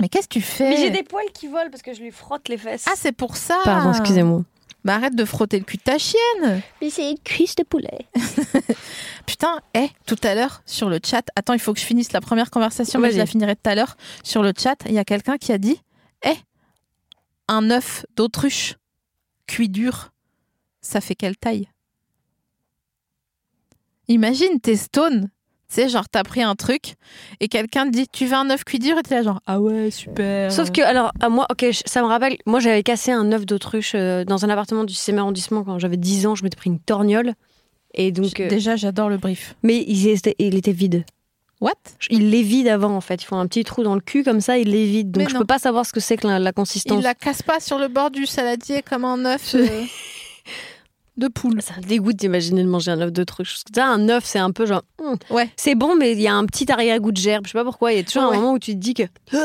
Mais 0.01 0.09
qu'est-ce 0.09 0.27
que 0.29 0.35
tu 0.35 0.41
fais? 0.41 0.71
Mais 0.71 0.77
j'ai 0.79 0.91
des 0.91 1.03
poils 1.03 1.31
qui 1.35 1.49
volent 1.49 1.71
parce 1.71 1.83
que 1.83 1.95
je 1.95 2.01
lui 2.01 2.11
frotte 2.11 2.49
les 2.49 2.57
fesses. 2.57 2.85
Ah, 2.89 2.95
c'est 2.97 3.13
pour 3.13 3.37
ça 3.37 3.59
Pardon, 3.65 3.93
excusez-moi. 3.93 4.43
Bah 4.85 4.97
arrête 4.97 5.15
de 5.15 5.25
frotter 5.25 5.61
le 5.61 5.65
cul 5.65 5.77
de 5.77 5.83
ta 5.83 5.97
chienne 5.97 6.61
Mais 6.81 6.91
c'est 6.91 7.09
une 7.09 7.19
cuisse 7.19 7.55
de 7.55 7.63
poulet. 7.63 8.07
Putain, 9.27 9.61
hé, 9.75 9.91
tout 10.07 10.17
à 10.25 10.35
l'heure, 10.35 10.63
sur 10.67 10.89
le 10.89 10.99
chat, 11.05 11.23
attends, 11.37 11.53
il 11.53 11.61
faut 11.61 11.73
que 11.73 11.79
je 11.79 11.85
finisse 11.85 12.13
la 12.13 12.21
première 12.21 12.51
conversation, 12.51 12.99
mais 12.99 13.13
je 13.13 13.19
la 13.19 13.27
finirai 13.27 13.55
tout 13.55 13.71
à 13.71 13.77
l'heure. 13.77 13.97
Sur 14.25 14.43
le 14.43 14.53
chat, 14.59 14.75
il 14.87 14.93
y 14.93 14.99
a 14.99 15.05
quelqu'un 15.05 15.39
qui 15.39 15.53
a 15.53 15.59
dit 15.59 15.81
Hé, 16.25 16.33
un 17.53 17.71
œuf 17.71 18.05
d'autruche 18.17 18.77
cuit 19.47 19.69
dur, 19.69 20.11
ça 20.81 21.01
fait 21.01 21.15
quelle 21.15 21.37
taille? 21.37 21.69
Imagine, 24.09 24.61
t'es 24.61 24.77
stone. 24.77 25.29
Tu 25.69 25.77
sais, 25.81 25.89
genre, 25.89 26.07
t'as 26.09 26.23
pris 26.23 26.43
un 26.43 26.55
truc 26.55 26.95
et 27.41 27.49
quelqu'un 27.49 27.87
te 27.87 27.93
dit 27.97 28.07
Tu 28.13 28.27
veux 28.27 28.35
un 28.35 28.51
œuf 28.51 28.63
cuit 28.65 28.79
dur? 28.79 28.99
Et 28.99 29.03
t'es 29.03 29.15
là, 29.15 29.23
genre, 29.23 29.41
ah 29.47 29.59
ouais, 29.61 29.91
super. 29.91 30.53
Sauf 30.53 30.71
que, 30.71 30.83
alors, 30.83 31.13
à 31.21 31.31
moi, 31.31 31.47
ok, 31.51 31.65
ça 31.87 32.03
me 32.03 32.07
rappelle, 32.07 32.37
moi 32.45 32.61
j'avais 32.61 32.83
cassé 32.83 33.11
un 33.11 33.33
œuf 33.33 33.47
d'autruche 33.47 33.93
euh, 33.95 34.25
dans 34.25 34.45
un 34.45 34.51
appartement 34.51 34.85
du 34.85 34.93
6e 34.93 35.17
arrondissement 35.17 35.65
quand 35.65 35.79
j'avais 35.79 35.97
10 35.97 36.27
ans, 36.27 36.35
je 36.35 36.43
m'étais 36.45 36.57
pris 36.57 36.69
une 36.69 36.79
torgnole. 36.81 37.33
Et 37.95 38.13
donc. 38.13 38.39
euh, 38.41 38.49
Déjà, 38.49 38.77
j'adore 38.77 39.09
le 39.09 39.17
brief. 39.17 39.55
mais 39.63 39.83
il 39.87 40.07
était, 40.09 40.35
il 40.39 40.57
était 40.57 40.73
vide. 40.73 41.05
What? 41.63 41.75
Il 42.11 42.31
les 42.31 42.43
vide 42.43 42.67
avant 42.67 42.95
en 42.97 43.01
fait. 43.01 43.23
Ils 43.23 43.27
font 43.27 43.39
un 43.39 43.47
petit 43.47 43.63
trou 43.63 43.85
dans 43.85 43.95
le 43.95 44.01
cul 44.01 44.25
comme 44.25 44.41
ça, 44.41 44.59
il 44.59 44.69
les 44.71 44.85
vide. 44.85 45.13
Donc 45.13 45.29
je 45.29 45.37
peux 45.39 45.45
pas 45.45 45.61
savoir 45.61 45.87
ce 45.87 45.93
que 45.93 46.01
c'est 46.01 46.17
que 46.17 46.27
la, 46.27 46.39
la 46.41 46.51
Il 46.51 46.53
consistance. 46.53 47.03
la 47.03 47.15
casse 47.15 47.43
pas 47.43 47.61
sur 47.61 47.79
le 47.79 47.87
bord 47.89 48.11
du 48.11 48.27
saladier 48.27 48.83
comme 48.83 49.05
un 49.05 49.25
œuf 49.25 49.55
euh, 49.55 49.85
de 51.17 51.29
poule. 51.29 51.63
Ça 51.63 51.75
me 51.77 51.83
dégoûte 51.83 52.17
d'imaginer 52.17 52.65
de 52.65 52.69
manger 52.69 52.91
un 52.91 53.01
œuf. 53.01 53.13
Parce 53.15 53.63
que 53.63 53.71
ça, 53.75 53.87
un 53.87 54.09
œuf, 54.09 54.25
c'est 54.25 54.41
un 54.41 54.51
peu 54.51 54.67
genre. 54.67 54.83
hum, 55.01 55.17
Ouais. 55.31 55.49
C'est 55.57 55.77
bon, 55.77 55.95
mais 55.95 56.13
il 56.13 56.21
y 56.21 56.27
a 56.27 56.35
un 56.35 56.45
petit 56.47 56.71
arrière-goût 56.73 57.13
de 57.13 57.17
gerbe. 57.17 57.47
Je 57.47 57.53
sais 57.53 57.59
pas 57.59 57.65
pourquoi. 57.65 57.93
Il 57.93 57.97
y 57.99 58.01
a 58.01 58.05
toujours 58.05 58.25
un 58.25 58.35
moment 58.35 58.53
où 58.55 58.59
tu 58.59 58.73
te 58.73 58.79
dis 58.79 58.95
que. 58.95 59.05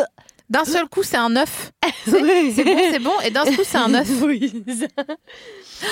D'un 0.49 0.63
seul 0.65 0.87
coup, 0.87 1.03
c'est 1.03 1.17
un 1.17 1.35
œuf. 1.35 1.71
C'est 2.05 2.63
bon, 2.63 2.77
c'est 2.93 2.99
bon. 2.99 3.11
Et 3.25 3.31
d'un 3.31 3.43
seul 3.43 3.57
coup, 3.57 3.63
c'est 3.65 3.77
un 3.77 3.93
œuf. 3.93 4.09
Oui. 4.23 4.63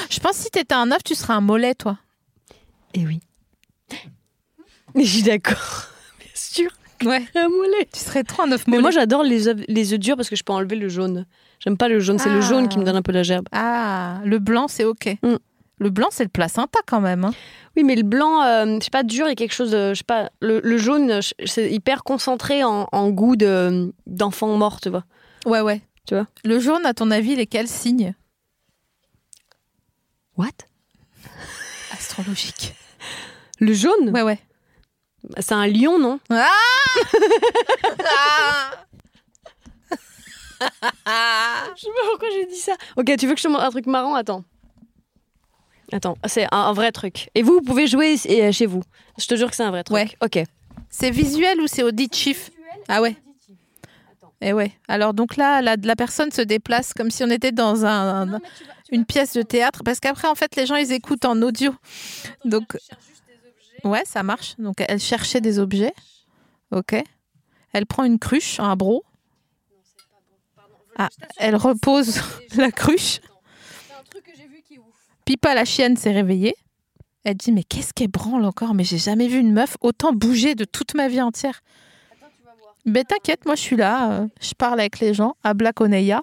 Je 0.10 0.20
pense 0.22 0.32
que 0.38 0.44
si 0.44 0.50
t'étais 0.50 0.74
un 0.74 0.90
œuf, 0.92 1.04
tu 1.04 1.14
serais 1.14 1.34
un 1.34 1.42
mollet, 1.42 1.76
toi. 1.76 1.98
Et 2.94 3.06
oui. 3.06 3.20
Je 4.96 5.04
suis 5.04 5.24
d'accord. 5.24 5.88
Ouais. 7.04 7.24
Tu 7.94 8.00
serais 8.00 8.24
trop 8.24 8.44
un 8.44 8.52
œuf 8.52 8.66
Mais 8.68 8.72
mollet. 8.72 8.82
moi, 8.82 8.92
j'adore 8.92 9.24
les 9.24 9.48
œufs, 9.48 9.58
les 9.68 9.94
œufs 9.94 10.00
durs 10.00 10.16
parce 10.16 10.30
que 10.30 10.36
je 10.36 10.44
peux 10.44 10.54
enlever 10.54 10.76
le 10.76 10.88
jaune. 10.90 11.26
J'aime 11.60 11.78
pas 11.78 11.88
le 11.90 12.00
jaune. 12.00 12.20
C'est 12.20 12.30
le 12.30 12.38
Ah. 12.38 12.42
jaune 12.42 12.70
qui 12.70 12.78
me 12.80 12.84
donne 12.84 12.96
un 12.96 13.02
peu 13.02 13.12
la 13.12 13.24
gerbe. 13.24 13.48
Ah, 13.52 14.20
le 14.24 14.40
blanc, 14.40 14.68
c'est 14.68 14.84
ok. 14.86 15.18
Mm. 15.24 15.36
Le 15.78 15.90
blanc, 15.90 16.08
c'est 16.12 16.24
le 16.24 16.30
placenta 16.30 16.80
quand 16.88 17.02
même. 17.02 17.26
hein. 17.26 17.34
Oui, 17.76 17.84
mais 17.84 17.96
le 17.96 18.04
blanc, 18.04 18.42
euh, 18.44 18.78
je 18.80 18.86
sais 18.86 18.90
pas, 18.90 19.04
dur, 19.04 19.26
il 19.26 19.30
y 19.30 19.32
a 19.34 19.36
quelque 19.36 19.54
chose 19.54 19.72
de. 19.72 19.90
Je 19.94 19.98
sais 19.98 20.04
pas. 20.06 20.30
Le, 20.42 20.62
le 20.64 20.78
jaune, 20.78 21.22
je- 21.22 21.34
c'est 21.46 21.70
hyper 21.70 22.04
concentré 22.04 22.64
en, 22.64 22.88
en 22.92 23.10
goût 23.10 23.36
de- 23.36 23.94
d'enfant 24.08 24.56
mort, 24.56 24.80
tu 24.80 24.90
vois. 24.90 25.04
Ouais, 25.46 25.60
ouais. 25.62 25.82
Tu 26.08 26.14
vois 26.16 26.28
Le 26.46 26.60
jaune, 26.60 26.86
à 26.86 26.94
ton 26.94 27.12
avis, 27.12 27.36
lesquels 27.36 27.68
signes 27.68 28.14
What? 30.38 30.48
Astrologique. 31.92 32.74
Le 33.60 33.74
jaune? 33.74 34.10
Ouais, 34.14 34.22
ouais. 34.22 34.40
C'est 35.40 35.54
un 35.54 35.68
lion, 35.68 36.00
non 36.00 36.20
Ah 36.30 36.48
Je 40.62 41.82
sais 41.82 41.88
pas 41.90 42.10
pourquoi 42.10 42.30
j'ai 42.34 42.46
dit 42.46 42.56
ça. 42.56 42.74
Ok, 42.98 43.12
tu 43.18 43.28
veux 43.28 43.34
que 43.34 43.40
je 43.40 43.44
te 43.44 43.48
montre 43.50 43.64
un 43.64 43.70
truc 43.72 43.86
marrant? 43.88 44.16
Attends. 44.16 44.44
Attends, 45.92 46.18
c'est 46.26 46.46
un, 46.52 46.58
un 46.58 46.74
vrai 46.74 46.92
truc. 46.92 47.30
Et 47.36 47.44
vous, 47.44 47.54
vous 47.56 47.62
pouvez 47.62 47.88
jouer 47.88 48.16
euh, 48.30 48.52
chez 48.52 48.66
vous. 48.66 48.82
Je 49.20 49.28
te 49.28 49.36
jure 49.36 49.50
que 49.50 49.56
c'est 49.56 49.64
un 49.64 49.72
vrai 49.72 49.84
truc. 49.84 49.96
Ouais. 49.96 50.10
Ok. 50.24 50.40
C'est 50.90 51.12
visuel 51.12 51.60
ou 51.62 51.68
c'est 51.68 51.84
auditif? 51.84 52.50
Ah 52.88 53.02
ouais. 53.02 53.16
Et 54.42 54.54
ouais. 54.54 54.72
Alors 54.88 55.14
donc 55.14 55.38
là, 55.38 55.62
la, 55.62 55.76
la 55.82 55.96
personne 55.96 56.32
se 56.32 56.42
déplace 56.42 56.94
comme 56.94 57.12
si 57.12 57.24
on 57.24 57.30
était 57.30 57.52
dans 57.52 57.86
un, 57.86 58.34
un- 58.34 58.40
une 58.92 59.06
pièce 59.06 59.34
de 59.34 59.42
théâtre, 59.42 59.82
parce 59.84 60.00
qu'après 60.00 60.28
en 60.28 60.36
fait 60.36 60.56
les 60.56 60.66
gens 60.66 60.76
ils 60.76 60.92
écoutent 60.92 61.26
en 61.26 61.42
audio. 61.42 61.74
Donc 62.44 62.78
ouais, 63.86 64.04
ça 64.06 64.24
marche. 64.24 64.56
Donc 64.60 64.76
elle 64.80 65.00
cherchait 65.00 65.42
des 65.42 65.60
objets. 65.60 65.94
Ok. 66.72 66.96
Elle 67.72 67.86
prend 67.86 68.04
une 68.04 68.20
cruche, 68.20 68.60
un 68.60 68.76
bro. 68.76 69.04
Ah, 70.98 71.10
elle 71.38 71.56
repose 71.56 72.22
la 72.58 72.72
cruche. 72.72 73.20
Pipa 75.26 75.56
la 75.56 75.66
chienne 75.66 75.98
s'est 75.98 76.12
réveillée. 76.12 76.56
Elle 77.24 77.36
dit 77.36 77.52
mais 77.52 77.64
qu'est-ce 77.64 77.94
qu'elle 77.94 78.10
branle 78.10 78.46
encore? 78.46 78.74
Mais 78.74 78.84
j'ai 78.84 79.00
jamais 79.00 79.28
vu 79.28 79.40
une 79.40 79.52
meuf 79.52 79.78
autant 79.82 80.14
bouger 80.14 80.56
de 80.56 80.66
toute 80.66 80.94
ma 80.94 81.08
vie 81.08 81.22
entière. 81.22 81.62
Ben 82.86 83.04
t'inquiète, 83.04 83.46
moi 83.46 83.56
je 83.56 83.62
suis 83.62 83.76
là, 83.76 84.12
euh, 84.12 84.28
je 84.40 84.54
parle 84.54 84.80
avec 84.80 85.00
les 85.00 85.16
gens, 85.16 85.36
à 85.44 85.56
Black 85.56 85.82
Oneia. 85.82 86.22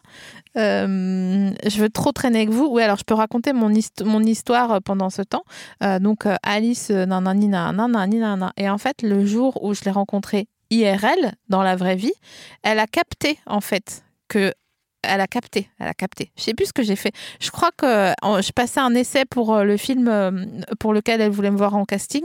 Euh, 0.56 1.50
je 1.66 1.78
veux 1.80 1.88
trop 1.90 2.12
traîner 2.12 2.38
avec 2.42 2.50
vous. 2.50 2.66
Oui, 2.70 2.82
alors 2.82 2.96
je 2.98 3.02
peux 3.04 3.14
raconter 3.14 3.52
mon, 3.52 3.70
hist- 3.70 4.04
mon 4.04 4.22
histoire 4.22 4.70
euh, 4.74 4.78
pendant 4.80 5.10
ce 5.10 5.22
temps. 5.22 5.42
Euh, 5.82 5.98
donc 5.98 6.24
Alice, 6.44 6.90
nanani, 6.90 7.48
nanani, 7.48 8.18
nanana. 8.18 8.52
Et 8.56 8.70
en 8.70 8.78
fait, 8.78 9.02
le 9.02 9.26
jour 9.26 9.60
où 9.64 9.74
je 9.74 9.80
l'ai 9.84 9.90
rencontrée 9.90 10.46
IRL, 10.70 11.32
dans 11.48 11.62
la 11.62 11.74
vraie 11.74 11.96
vie, 11.96 12.12
elle 12.62 12.78
a 12.78 12.86
capté 12.86 13.38
en 13.46 13.60
fait 13.60 14.04
que 14.28 14.52
elle 15.02 15.20
a 15.20 15.26
capté, 15.26 15.68
elle 15.80 15.88
a 15.88 15.94
capté. 15.94 16.30
Je 16.38 16.44
sais 16.44 16.54
plus 16.54 16.66
ce 16.66 16.72
que 16.72 16.84
j'ai 16.84 16.94
fait. 16.94 17.10
Je 17.40 17.50
crois 17.50 17.70
que 17.76 18.12
je 18.22 18.52
passais 18.52 18.78
un 18.78 18.94
essai 18.94 19.24
pour 19.24 19.56
le 19.64 19.76
film 19.76 20.62
pour 20.78 20.94
lequel 20.94 21.20
elle 21.20 21.32
voulait 21.32 21.50
me 21.50 21.56
voir 21.56 21.74
en 21.74 21.84
casting. 21.84 22.22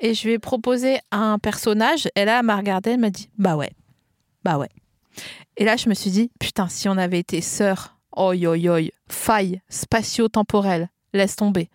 Et 0.00 0.14
je 0.14 0.26
lui 0.26 0.34
ai 0.34 0.38
proposé 0.38 0.98
un 1.10 1.38
personnage. 1.38 2.08
Et 2.16 2.24
là, 2.24 2.40
elle 2.40 2.46
m'a 2.46 2.56
regardé, 2.56 2.90
elle 2.90 3.00
m'a 3.00 3.10
dit 3.10 3.28
Bah 3.38 3.56
ouais, 3.56 3.70
bah 4.44 4.58
ouais. 4.58 4.68
Et 5.56 5.64
là, 5.64 5.76
je 5.76 5.88
me 5.88 5.94
suis 5.94 6.10
dit 6.10 6.30
Putain, 6.40 6.68
si 6.68 6.88
on 6.88 6.98
avait 6.98 7.20
été 7.20 7.40
sœurs, 7.40 7.96
oi 8.16 8.34
oi 8.34 8.56
oi, 8.68 8.90
faille 9.08 9.60
spatio-temporelle, 9.68 10.88
laisse 11.12 11.36
tomber. 11.36 11.68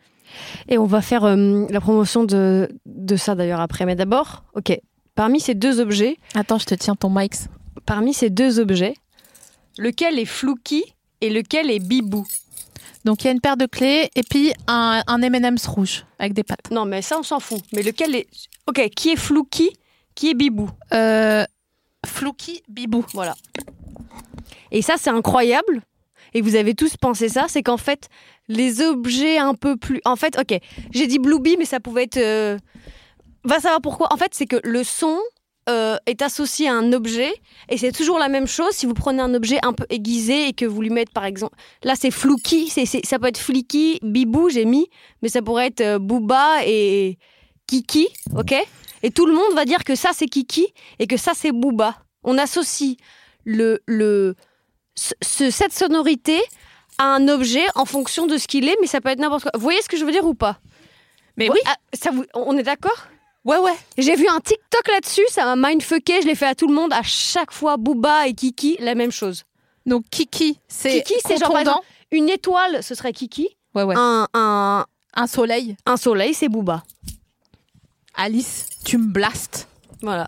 Et 0.67 0.77
on 0.77 0.85
va 0.85 1.01
faire 1.01 1.23
euh, 1.25 1.65
la 1.69 1.81
promotion 1.81 2.23
de, 2.23 2.69
de 2.85 3.15
ça 3.15 3.35
d'ailleurs 3.35 3.61
après. 3.61 3.85
Mais 3.85 3.95
d'abord, 3.95 4.43
ok. 4.53 4.79
Parmi 5.15 5.39
ces 5.39 5.55
deux 5.55 5.79
objets, 5.79 6.17
Attends, 6.35 6.59
je 6.59 6.65
te 6.65 6.75
tiens 6.75 6.95
ton 6.95 7.09
mic. 7.09 7.33
parmi 7.85 8.13
ces 8.13 8.29
deux 8.29 8.59
objets, 8.59 8.93
lequel 9.77 10.19
est 10.19 10.25
Flouki 10.25 10.83
et 11.21 11.29
lequel 11.29 11.69
est 11.71 11.79
Bibou? 11.79 12.25
Donc, 13.05 13.23
il 13.23 13.25
y 13.25 13.27
a 13.29 13.31
une 13.31 13.39
paire 13.41 13.57
de 13.57 13.65
clés 13.65 14.09
et 14.15 14.23
puis 14.23 14.53
un, 14.67 15.01
un 15.07 15.21
M&M's 15.21 15.65
rouge 15.67 16.05
avec 16.19 16.33
des 16.33 16.43
pattes. 16.43 16.69
Non, 16.71 16.85
mais 16.85 17.01
ça, 17.01 17.17
on 17.19 17.23
s'en 17.23 17.39
fout. 17.39 17.61
Mais 17.73 17.81
lequel 17.81 18.15
est. 18.15 18.27
Ok, 18.67 18.87
qui 18.95 19.09
est 19.11 19.15
Flouki 19.15 19.71
Qui 20.15 20.31
est 20.31 20.33
Bibou? 20.33 20.69
Euh, 20.93 21.45
Flouki 22.05 22.61
Bibou. 22.67 23.05
Voilà. 23.13 23.35
Et 24.71 24.81
ça, 24.81 24.95
c'est 24.97 25.09
incroyable. 25.09 25.81
Et 26.33 26.41
vous 26.41 26.55
avez 26.55 26.75
tous 26.75 26.95
pensé 26.97 27.27
ça, 27.29 27.45
c'est 27.47 27.63
qu'en 27.63 27.77
fait, 27.77 28.07
les 28.47 28.81
objets 28.81 29.37
un 29.39 29.55
peu 29.55 29.77
plus. 29.77 30.01
En 30.05 30.15
fait, 30.15 30.37
ok, 30.39 30.59
j'ai 30.91 31.07
dit 31.07 31.17
Blueby, 31.19 31.55
mais 31.57 31.65
ça 31.65 31.79
pouvait 31.79 32.03
être. 32.03 32.17
euh, 32.17 32.57
Va 33.45 33.59
savoir 33.59 33.81
pourquoi. 33.81 34.13
En 34.13 34.17
fait, 34.17 34.33
c'est 34.33 34.45
que 34.45 34.59
le 34.63 34.83
son 34.83 35.17
euh, 35.69 35.95
est 36.07 36.21
associé 36.21 36.67
à 36.67 36.73
un 36.73 36.91
objet 36.93 37.31
et 37.69 37.77
c'est 37.77 37.91
toujours 37.91 38.17
la 38.19 38.27
même 38.27 38.47
chose 38.47 38.71
si 38.71 38.85
vous 38.85 38.93
prenez 38.93 39.21
un 39.21 39.33
objet 39.33 39.59
un 39.63 39.71
peu 39.73 39.85
aiguisé 39.89 40.47
et 40.47 40.53
que 40.53 40.65
vous 40.65 40.81
lui 40.81 40.89
mettez 40.89 41.11
par 41.13 41.25
exemple. 41.25 41.55
Là, 41.83 41.93
c'est 41.95 42.11
flouki, 42.11 42.67
c'est, 42.69 42.85
ça 42.85 43.19
peut 43.19 43.27
être 43.27 43.37
flicky, 43.37 43.99
bibou, 44.01 44.49
j'ai 44.49 44.65
mis, 44.65 44.87
mais 45.21 45.29
ça 45.29 45.41
pourrait 45.41 45.67
être 45.67 45.81
euh, 45.81 45.99
booba 45.99 46.65
et 46.65 47.17
kiki, 47.67 48.07
ok? 48.35 48.55
Et 49.03 49.11
tout 49.11 49.25
le 49.25 49.33
monde 49.33 49.53
va 49.53 49.63
dire 49.65 49.83
que 49.83 49.95
ça 49.95 50.09
c'est 50.13 50.25
kiki 50.27 50.67
et 50.99 51.07
que 51.07 51.15
ça 51.17 51.31
c'est 51.35 51.51
booba. 51.51 51.95
On 52.23 52.37
associe 52.37 52.95
le, 53.45 53.79
le, 53.85 54.35
ce- 54.95 55.13
ce- 55.21 55.49
cette 55.51 55.73
sonorité 55.73 56.39
à 56.97 57.05
un 57.15 57.27
objet 57.29 57.63
en 57.75 57.85
fonction 57.85 58.27
de 58.27 58.37
ce 58.37 58.47
qu'il 58.47 58.67
est, 58.67 58.75
mais 58.81 58.87
ça 58.87 58.99
peut 58.99 59.09
être 59.09 59.19
n'importe 59.19 59.43
quoi. 59.43 59.51
Vous 59.53 59.61
voyez 59.61 59.81
ce 59.81 59.87
que 59.87 59.95
je 59.97 60.03
veux 60.03 60.11
dire 60.11 60.25
ou 60.25 60.33
pas? 60.33 60.59
Mais 61.37 61.49
oui. 61.49 61.59
Ah, 61.65 61.75
ça 61.93 62.11
vous, 62.11 62.25
on 62.33 62.57
est 62.57 62.63
d'accord? 62.63 63.07
Ouais, 63.45 63.57
ouais. 63.57 63.73
J'ai 63.97 64.15
vu 64.15 64.27
un 64.27 64.39
TikTok 64.39 64.87
là-dessus, 64.89 65.23
ça 65.29 65.55
m'a 65.55 65.69
mindfucké, 65.69 66.21
je 66.21 66.27
l'ai 66.27 66.35
fait 66.35 66.45
à 66.47 66.55
tout 66.55 66.67
le 66.67 66.73
monde, 66.73 66.91
à 66.93 67.01
chaque 67.03 67.51
fois 67.51 67.77
Booba 67.77 68.27
et 68.27 68.33
Kiki, 68.33 68.77
la 68.79 68.95
même 68.95 69.11
chose. 69.11 69.43
Donc 69.85 70.03
Kiki, 70.11 70.59
c'est 70.67 71.01
Kiki, 71.03 71.19
c'est 71.25 71.37
genre, 71.37 71.39
par 71.39 71.49
contondant. 71.49 71.61
exemple, 71.71 71.87
Une 72.11 72.29
étoile, 72.29 72.83
ce 72.83 72.95
serait 72.95 73.13
Kiki. 73.13 73.47
Ouais, 73.75 73.83
ouais. 73.83 73.95
Un, 73.97 74.27
un, 74.33 74.85
Un 75.15 75.27
soleil. 75.27 75.77
un 75.85 75.95
soleil, 75.97 76.33
c'est 76.33 76.49
Booba. 76.49 76.83
Alice, 78.15 78.65
tu 78.85 78.97
me 78.97 79.07
blastes. 79.11 79.67
Voilà. 80.01 80.27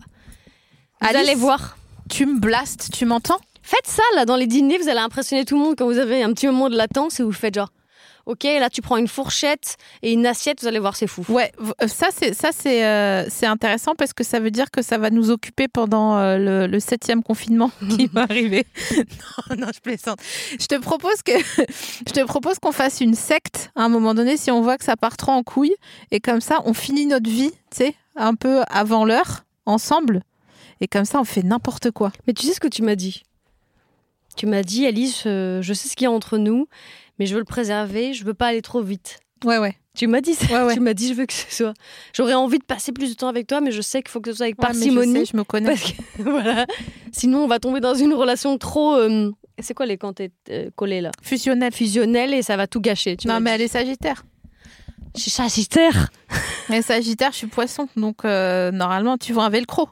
Vous 1.02 1.08
Alice, 1.08 1.18
allez 1.30 1.36
voir. 1.36 1.78
Tu 2.10 2.26
me 2.26 2.40
blastes, 2.40 2.90
tu 2.94 3.06
m'entends? 3.06 3.40
Faites 3.62 3.88
ça 3.88 4.04
là 4.16 4.26
dans 4.26 4.36
les 4.38 4.48
dîners, 4.48 4.78
vous 4.78 4.90
allez 4.90 5.00
impressionner 5.00 5.46
tout 5.46 5.56
le 5.58 5.62
monde 5.64 5.76
quand 5.78 5.86
vous 5.86 5.98
avez 5.98 6.24
un 6.24 6.34
petit 6.34 6.48
moment 6.48 6.70
de 6.70 6.76
latence 6.78 7.20
et 7.20 7.24
vous 7.24 7.32
faites 7.32 7.56
genre, 7.56 7.70
ok, 8.26 8.44
là 8.44 8.70
tu 8.70 8.82
prends 8.82 8.98
une 8.98 9.08
fourchette 9.08 9.78
et 10.02 10.12
une 10.12 10.26
assiette, 10.26 10.62
vous 10.62 10.68
allez 10.68 10.80
voir, 10.80 10.96
c'est 10.96 11.08
fou. 11.08 11.26
Ouais, 11.30 11.52
euh, 11.60 11.88
ça 11.88 12.08
c'est 12.12 12.34
ça 12.34 12.50
c'est 12.52 12.86
euh, 12.86 13.26
c'est 13.30 13.46
intéressant 13.46 13.94
parce 13.96 14.14
que 14.14 14.24
ça 14.24 14.40
veut 14.40 14.52
dire 14.52 14.72
que 14.72 14.82
ça 14.82 14.98
va 14.98 15.10
nous 15.10 15.32
occuper 15.32 15.68
pendant 15.68 16.18
euh, 16.18 16.38
le, 16.38 16.68
le 16.68 16.80
septième 16.80 17.24
confinement 17.24 17.72
qui 17.90 18.08
va 18.08 18.24
arriver. 18.24 18.66
non, 19.50 19.58
non, 19.58 19.68
je 19.74 19.80
plaisante. 19.80 20.20
Je 20.60 20.66
te 20.66 20.76
propose 20.76 21.22
que 21.24 21.32
je 22.08 22.14
te 22.14 22.24
propose 22.26 22.60
qu'on 22.60 22.72
fasse 22.72 23.02
une 23.02 23.16
secte 23.16 23.72
à 23.76 23.84
un 23.84 23.90
moment 23.90 24.14
donné 24.14 24.38
si 24.38 24.52
on 24.52 24.62
voit 24.62 24.78
que 24.78 24.86
ça 24.86 24.96
part 24.98 25.18
trop 25.18 25.32
en 25.32 25.44
couille 25.44 25.76
et 26.12 26.20
comme 26.20 26.42
ça 26.42 26.60
on 26.66 26.74
finit 26.74 27.06
notre 27.06 27.30
vie, 27.30 27.52
tu 27.72 27.78
sais, 27.78 27.96
un 28.16 28.36
peu 28.36 28.62
avant 28.70 29.06
l'heure 29.06 29.46
ensemble 29.66 30.22
et 30.80 30.88
comme 30.88 31.06
ça 31.06 31.20
on 31.20 31.24
fait 31.24 31.44
n'importe 31.44 31.92
quoi. 31.92 32.12
Mais 32.28 32.34
tu 32.34 32.46
sais 32.46 32.54
ce 32.54 32.60
que 32.60 32.68
tu 32.68 32.82
m'as 32.82 32.96
dit? 32.96 33.24
Tu 34.36 34.46
m'as 34.46 34.64
dit, 34.64 34.86
Alice, 34.86 35.24
euh, 35.26 35.62
je 35.62 35.74
sais 35.74 35.90
ce 35.90 35.96
qu'il 35.96 36.06
y 36.06 36.08
a 36.08 36.12
entre 36.12 36.38
nous, 36.38 36.68
mais 37.22 37.28
je 37.28 37.34
veux 37.36 37.40
le 37.40 37.46
préserver, 37.46 38.16
je 38.16 38.26
veux 38.26 38.34
pas 38.34 38.48
aller 38.48 38.64
trop 38.64 38.82
vite. 38.82 39.20
Ouais, 39.46 39.60
ouais. 39.60 39.76
Tu 39.96 40.08
m'as 40.08 40.22
dit 40.22 40.34
ça. 40.34 40.48
Ouais, 40.48 40.64
ouais. 40.70 40.74
Tu 40.74 40.80
m'as 40.80 40.96
dit, 40.96 41.10
je 41.10 41.14
veux 41.14 41.28
que 41.28 41.34
ce 41.34 41.46
soit. 41.56 41.74
J'aurais 42.16 42.34
envie 42.34 42.58
de 42.58 42.64
passer 42.64 42.92
plus 42.92 43.12
de 43.12 43.14
temps 43.16 43.28
avec 43.28 43.46
toi, 43.46 43.62
mais 43.62 43.72
je 43.72 43.82
sais 43.82 44.02
qu'il 44.02 44.10
faut 44.10 44.22
que 44.22 44.32
ce 44.32 44.38
soit 44.38 44.48
avec 44.48 44.60
Ouais, 44.60 44.70
mais 44.70 44.74
je 44.74 44.80
parcimonie. 44.80 45.20
sais, 45.28 45.32
je 45.34 45.38
me 45.38 45.44
connais. 45.44 45.68
parce 45.70 45.84
que, 45.84 46.02
voilà. 46.24 46.66
Sinon, 47.12 47.44
on 47.44 47.48
va 47.48 47.60
tomber 47.60 47.80
dans 47.80 47.94
une 47.94 48.16
relation 48.16 48.58
trop. 48.58 48.96
euh, 48.96 49.30
c'est 49.60 49.76
quoi 49.76 49.86
les 49.86 49.98
quand 50.00 50.14
t'es 50.14 50.32
euh, 50.50 50.72
collé 50.76 51.00
là? 51.02 51.12
Fusionnel. 51.22 51.72
Fusionnelle 51.72 52.34
et 52.34 52.42
ça 52.42 52.58
va 52.58 52.66
tout 52.66 52.82
gâcher. 52.82 53.18
Tu 53.18 53.28
Non, 53.28 53.40
mais 53.40 53.52
elle 53.52 53.62
est 53.62 53.68
Sagittaire. 53.68 54.26
Je 55.16 55.22
suis 55.22 55.30
Sagittaire. 55.32 56.10
Mais 56.70 56.82
Sagittaire, 56.82 57.32
je 57.34 57.38
suis 57.38 57.48
poisson. 57.48 57.88
Donc, 57.96 58.26
euh, 58.26 58.72
normalement, 58.72 59.20
tu 59.20 59.32
vois 59.32 59.44
un 59.44 59.50
velcro. 59.50 59.88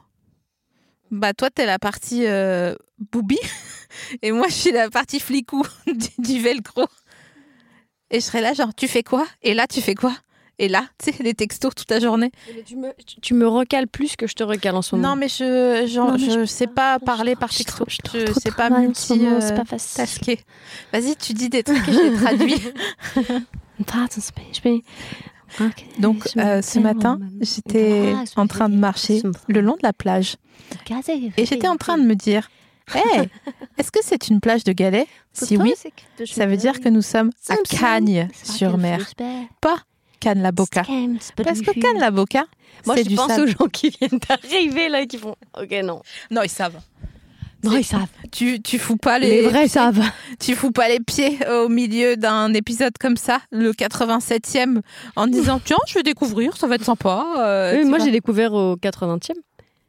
Bah, 1.12 1.32
toi, 1.34 1.50
t'es 1.50 1.66
la 1.66 1.78
partie 1.78 2.26
euh, 2.26 2.74
boubi. 3.12 3.38
Et 4.22 4.32
moi, 4.32 4.46
je 4.48 4.54
suis 4.54 4.72
la 4.72 4.88
partie 4.88 5.20
flicou 5.20 5.62
du, 5.86 6.08
du 6.18 6.40
velcro. 6.40 6.86
Et 8.10 8.20
je 8.20 8.24
serais 8.24 8.40
là, 8.40 8.54
genre, 8.54 8.74
tu 8.74 8.88
fais 8.88 9.02
quoi? 9.02 9.26
Et 9.42 9.54
là, 9.54 9.66
tu 9.66 9.80
fais 9.80 9.94
quoi? 9.94 10.14
Et 10.58 10.68
là, 10.68 10.84
tu 11.02 11.10
sais, 11.12 11.22
les 11.22 11.32
textos 11.32 11.74
toute 11.74 11.90
la 11.90 12.00
journée. 12.00 12.30
Tu 12.66 12.76
me, 12.76 12.88
tu- 13.06 13.20
tu 13.20 13.34
me 13.34 13.48
recales 13.48 13.86
plus 13.88 14.16
que 14.16 14.26
je 14.26 14.34
te 14.34 14.42
recale 14.42 14.76
en 14.76 14.82
ce 14.82 14.94
moment. 14.94 15.10
Non, 15.10 15.16
mais 15.16 15.28
je, 15.28 15.86
genre, 15.86 16.08
Non, 16.08 16.18
mais 16.18 16.30
je, 16.30 16.40
je 16.40 16.44
sais 16.44 16.66
pas 16.66 16.98
pas, 16.98 17.06
parler 17.06 17.32
je- 17.32 17.38
par 17.38 17.50
je 17.52 17.58
texto. 17.58 17.84
je 17.88 17.96
Je 18.12 18.26
de 18.26 18.32
sais 18.34 18.50
pas 18.50 18.68
multi 18.68 19.14
moment, 19.14 19.40
c'est 19.40 19.52
euh, 19.52 19.56
pas 19.56 19.64
facile. 19.64 20.36
Vas-y, 20.92 21.16
tu 21.16 21.32
dis 21.32 21.48
des 21.48 21.62
trucs 21.62 21.88
et 21.88 21.92
je 21.92 22.00
les 22.00 22.14
traduis. 22.14 22.62
Donc, 25.98 26.28
euh, 26.36 26.60
ce 26.62 26.78
matin, 26.78 27.18
j'étais 27.40 28.14
en 28.36 28.46
train 28.46 28.68
de 28.68 28.76
marcher 28.76 29.22
le 29.48 29.60
long 29.62 29.74
de 29.74 29.82
la 29.82 29.92
plage. 29.94 30.36
Et 31.38 31.46
j'étais 31.46 31.68
en 31.68 31.76
train 31.76 31.96
de 31.96 32.02
me 32.04 32.14
dire, 32.14 32.50
Hey, 32.94 33.28
est-ce 33.78 33.90
que 33.92 34.00
c'est 34.02 34.28
une 34.28 34.40
plage 34.40 34.64
de 34.64 34.72
galets? 34.72 35.06
Si 35.32 35.56
oui, 35.56 35.74
ça 36.26 36.46
veut 36.46 36.56
dire 36.56 36.80
que 36.80 36.88
nous 36.88 37.02
sommes 37.02 37.30
à 37.48 37.56
Cagnes-sur-Mer, 37.56 38.98
pas 39.60 39.76
Cannes-la-Boca. 40.20 40.82
Parce 41.42 41.60
que 41.60 41.70
Cannes-la-Boca, 41.78 42.44
Moi, 42.86 42.96
c'est 42.96 43.04
je 43.04 43.08
du 43.08 43.14
pense 43.16 43.28
sable. 43.28 43.42
aux 43.42 43.46
gens 43.46 43.68
qui 43.72 43.90
viennent 43.90 44.18
d'arriver 44.28 44.88
là 44.88 45.00
et 45.02 45.06
qui 45.06 45.18
font 45.18 45.34
Ok, 45.60 45.70
non. 45.84 46.02
Non, 46.30 46.42
ils 46.42 46.50
savent. 46.50 46.78
Non, 47.62 47.76
ils 47.76 47.84
savent. 47.84 48.06
Tu, 48.32 48.60
tu 48.62 48.78
fous 48.78 48.96
pas 48.96 49.18
les, 49.18 49.42
Les 49.42 49.48
vrais 49.48 49.68
savent. 49.68 50.02
tu 50.38 50.54
fous 50.54 50.72
pas 50.72 50.88
les 50.88 50.98
pieds 51.00 51.38
au 51.48 51.68
milieu 51.68 52.16
d'un 52.16 52.52
épisode 52.54 52.96
comme 52.98 53.16
ça, 53.18 53.38
le 53.50 53.72
87e, 53.72 54.80
en 55.16 55.26
disant 55.26 55.60
tiens, 55.64 55.76
je 55.86 55.94
vais 55.94 56.02
découvrir, 56.02 56.56
ça 56.56 56.66
va 56.66 56.74
être 56.76 56.84
sympa. 56.84 57.24
euh, 57.38 57.76
Oui, 57.78 57.84
moi, 57.88 57.98
j'ai 57.98 58.10
découvert 58.10 58.52
au 58.54 58.76
80e. 58.76 59.32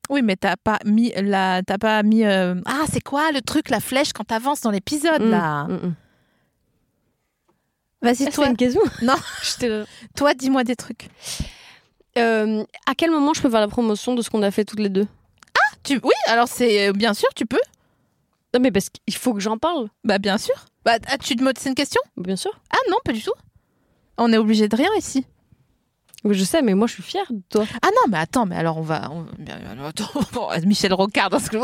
Oui, 0.10 0.22
mais 0.22 0.36
t'as 0.36 0.58
pas 0.58 0.80
mis 0.86 1.12
la, 1.16 1.62
t'as 1.64 1.78
pas 1.78 2.04
mis. 2.04 2.26
euh, 2.26 2.56
Ah, 2.66 2.84
c'est 2.92 3.02
quoi 3.02 3.32
le 3.32 3.42
truc, 3.42 3.70
la 3.70 3.80
flèche 3.80 4.12
quand 4.14 4.26
t'avances 4.26 4.62
dans 4.62 4.72
l'épisode 4.72 5.22
là? 5.22 5.66
Mm, 5.66 5.74
mm. 5.88 5.96
Vas-y, 8.02 8.16
C'est 8.16 8.32
toi, 8.32 8.48
une 8.48 8.58
question 8.58 8.82
Non. 9.02 9.16
J'étais 9.44 9.70
là. 9.70 9.86
toi, 10.16 10.34
dis-moi 10.34 10.64
des 10.64 10.76
trucs. 10.76 11.10
Euh, 12.18 12.64
à 12.88 12.96
quel 12.96 13.12
moment 13.12 13.34
je 13.34 13.42
peux 13.42 13.50
faire 13.50 13.60
la 13.62 13.68
promotion 13.68 14.16
de 14.16 14.22
ce 14.22 14.30
qu'on 14.30 14.42
a 14.42 14.52
fait 14.52 14.66
toutes 14.66 14.80
les 14.80 14.90
deux? 14.90 15.08
Tu... 15.84 16.00
Oui, 16.04 16.14
alors 16.28 16.48
c'est 16.48 16.90
euh, 16.90 16.94
bien 16.94 17.14
sûr, 17.16 17.30
tu 17.36 17.46
peux. 17.48 17.60
Non, 18.54 18.60
mais 18.60 18.72
parce 18.72 18.90
qu'il 18.90 19.16
faut 19.16 19.34
que 19.34 19.40
j'en 19.40 19.58
parle. 19.58 19.88
Bah 20.04 20.20
bien 20.20 20.38
sûr. 20.38 20.54
Bah 20.86 20.98
ah, 21.08 21.18
tu 21.18 21.36
te 21.36 21.44
c'est 21.58 21.70
une 21.70 21.76
question? 21.76 22.02
Bien 22.18 22.36
sûr. 22.36 22.52
Ah 22.72 22.78
non, 22.90 22.98
pas 23.04 23.14
du 23.14 23.22
tout. 23.24 23.34
On 24.18 24.32
est 24.32 24.38
obligé 24.38 24.68
de 24.68 24.76
rien 24.76 24.90
ici. 24.98 25.26
Oui, 26.24 26.36
Je 26.36 26.44
sais, 26.44 26.62
mais 26.62 26.76
moi, 26.76 26.86
je 26.88 26.94
suis 26.94 27.04
fière 27.04 27.26
de 27.32 27.42
toi. 27.50 27.66
Ah 27.82 27.88
non, 27.88 28.12
mais 28.12 28.18
attends, 28.20 28.46
mais 28.46 28.56
alors 28.56 28.78
on 28.78 28.82
va. 28.82 29.10
on- 29.12 29.26
attends, 29.88 30.50
Michel 30.66 30.94
Rocard 30.94 31.30
dans 31.32 31.40
ce 31.40 31.50
que. 31.50 31.58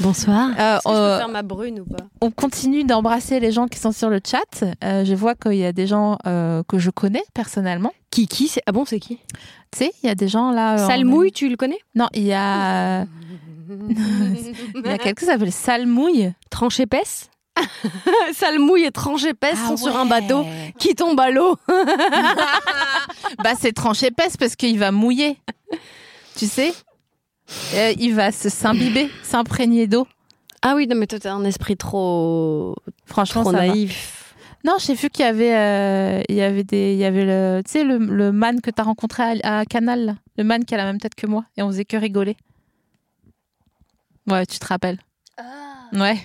Bonsoir. 0.00 0.50
Euh, 0.58 0.76
Est-ce 0.76 0.84
que 0.84 0.90
je 0.90 0.94
euh, 0.96 1.14
peux 1.14 1.18
faire 1.18 1.28
ma 1.28 1.42
brune 1.42 1.80
ou 1.80 1.84
pas 1.84 2.04
on 2.20 2.30
continue 2.30 2.84
d'embrasser 2.84 3.38
les 3.40 3.52
gens 3.52 3.68
qui 3.68 3.78
sont 3.78 3.92
sur 3.92 4.08
le 4.10 4.20
chat. 4.24 4.64
Euh, 4.84 5.04
je 5.04 5.14
vois 5.14 5.34
qu'il 5.34 5.54
y 5.54 5.64
a 5.64 5.72
des 5.72 5.86
gens 5.86 6.18
euh, 6.26 6.62
que 6.66 6.78
je 6.78 6.90
connais 6.90 7.22
personnellement. 7.34 7.92
Kiki, 8.10 8.48
c'est... 8.48 8.62
Ah 8.66 8.72
bon, 8.72 8.84
c'est 8.84 8.98
qui 9.00 9.18
Tu 9.70 9.78
sais, 9.78 9.92
il 10.02 10.06
y 10.06 10.10
a 10.10 10.14
des 10.14 10.28
gens 10.28 10.50
là. 10.50 10.74
euh, 10.74 10.86
Salmouille, 10.86 11.32
tu 11.32 11.48
le 11.48 11.56
connais? 11.56 11.78
Non, 11.94 12.08
il 12.14 12.24
y 12.24 12.32
a. 12.32 13.04
Il 13.68 14.82
y 14.86 14.88
a 14.88 14.96
quelqu'un 14.96 15.12
qui 15.12 15.24
s'appelle 15.26 15.52
Salmouille. 15.52 16.32
Tranche 16.48 16.80
épaisse? 16.80 17.28
Salmouille 18.34 18.84
et 18.84 18.90
tranche 18.90 19.24
épaisse 19.24 19.58
sont 19.66 19.76
sur 19.76 19.96
un 19.96 20.06
bateau 20.06 20.44
qui 20.78 20.94
tombe 20.94 21.18
à 21.20 21.30
l'eau. 21.30 21.56
bah, 23.42 23.52
c'est 23.58 23.72
tranche 23.72 24.02
épaisse 24.02 24.36
parce 24.36 24.56
qu'il 24.56 24.78
va 24.78 24.90
mouiller. 24.92 25.38
Tu 26.36 26.46
sais 26.46 26.72
Euh, 27.74 27.92
Il 27.98 28.14
va 28.14 28.30
se 28.32 28.48
s'imbiber, 28.48 29.10
s'imprégner 29.22 29.86
d'eau. 29.86 30.06
Ah 30.62 30.74
oui, 30.74 30.86
non, 30.86 30.96
mais 30.96 31.06
toi, 31.06 31.18
t'as 31.20 31.32
un 31.32 31.44
esprit 31.44 31.76
trop, 31.76 32.74
Franchement, 33.06 33.42
trop 33.42 33.52
va. 33.52 33.66
naïf. 33.66 34.34
Non, 34.64 34.74
j'ai 34.80 34.94
vu 34.94 35.08
qu'il 35.08 35.24
y 35.24 35.28
avait, 35.28 35.54
euh, 35.56 36.20
il 36.28 36.34
y 36.34 36.42
avait 36.42 36.64
des, 36.64 36.92
il 36.92 36.98
y 36.98 37.04
avait 37.04 37.24
le, 37.24 37.62
tu 37.64 37.70
sais, 37.72 37.84
le, 37.84 37.96
le 37.98 38.32
man 38.32 38.60
que 38.60 38.70
t'as 38.72 38.82
rencontré 38.82 39.22
à, 39.44 39.58
à 39.60 39.64
Canal, 39.64 40.04
là. 40.04 40.14
le 40.36 40.42
man 40.42 40.64
qui 40.64 40.74
a 40.74 40.76
la 40.78 40.84
même 40.84 41.00
tête 41.00 41.14
que 41.14 41.26
moi, 41.28 41.44
et 41.56 41.62
on 41.62 41.68
faisait 41.68 41.84
que 41.84 41.96
rigoler. 41.96 42.36
Ouais, 44.26 44.44
tu 44.46 44.58
te 44.58 44.66
rappelles 44.66 44.98
Ouais, 45.92 46.18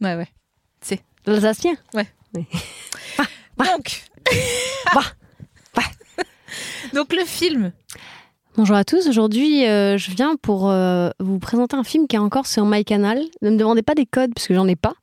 ouais, 0.00 0.14
ouais. 0.16 0.28
L'Alsacien 1.28 1.74
Donc, 3.58 4.04
donc 6.94 7.12
le 7.12 7.24
film. 7.26 7.72
Bonjour 8.56 8.76
à 8.76 8.84
tous, 8.84 9.06
aujourd'hui 9.08 9.66
euh, 9.66 9.98
je 9.98 10.10
viens 10.12 10.36
pour 10.36 10.70
euh, 10.70 11.10
vous 11.20 11.38
présenter 11.38 11.76
un 11.76 11.84
film 11.84 12.06
qui 12.08 12.16
est 12.16 12.20
encore 12.20 12.46
sur 12.46 12.64
MyCanal. 12.64 13.22
Ne 13.42 13.50
me 13.50 13.56
demandez 13.58 13.82
pas 13.82 13.94
des 13.94 14.06
codes 14.06 14.32
parce 14.34 14.46
que 14.46 14.54
j'en 14.54 14.66
ai 14.68 14.74
pas. 14.76 14.94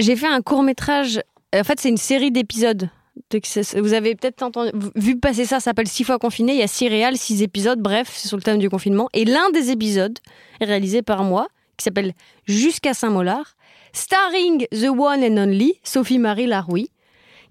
J'ai 0.00 0.16
fait 0.16 0.26
un 0.26 0.42
court 0.42 0.62
métrage, 0.64 1.20
en 1.54 1.62
fait 1.64 1.78
c'est 1.78 1.88
une 1.90 1.96
série 1.96 2.32
d'épisodes. 2.32 2.90
De- 3.30 3.80
Vous 3.80 3.92
avez 3.92 4.16
peut-être 4.16 4.42
entendu, 4.42 4.70
vu 4.96 5.16
passer 5.18 5.44
ça, 5.44 5.56
ça 5.56 5.66
s'appelle 5.66 5.86
Six 5.86 6.02
fois 6.04 6.18
confiné, 6.18 6.54
il 6.54 6.58
y 6.58 6.62
a 6.62 6.66
six 6.66 6.88
réals, 6.88 7.16
six 7.16 7.42
épisodes, 7.42 7.78
bref, 7.78 8.10
c'est 8.12 8.26
sur 8.28 8.36
le 8.36 8.42
thème 8.42 8.58
du 8.58 8.68
confinement. 8.68 9.08
Et 9.12 9.24
l'un 9.26 9.50
des 9.50 9.70
épisodes 9.70 10.18
est 10.60 10.64
réalisé 10.64 11.02
par 11.02 11.22
moi, 11.22 11.46
qui 11.76 11.84
s'appelle 11.84 12.14
Jusqu'à 12.46 12.94
Saint-Molard, 12.94 13.54
starring 13.92 14.66
the 14.72 14.88
one 14.90 15.22
and 15.22 15.36
only 15.38 15.78
Sophie 15.84 16.18
Marie 16.18 16.46
Laroui, 16.46 16.88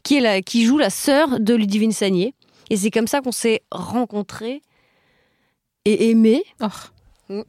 qui, 0.04 0.18
est 0.18 0.22
la, 0.22 0.42
qui 0.42 0.66
joue 0.66 0.78
la 0.78 0.90
sœur 0.90 1.40
de 1.40 1.54
Ludivine 1.54 1.92
Sagnier. 1.92 2.34
Et 2.70 2.78
c'est 2.78 2.92
comme 2.92 3.08
ça 3.08 3.22
qu'on 3.22 3.32
s'est 3.32 3.62
rencontrés 3.72 4.62
et 5.86 6.10
aimés. 6.10 6.44
Oh. 6.62 7.44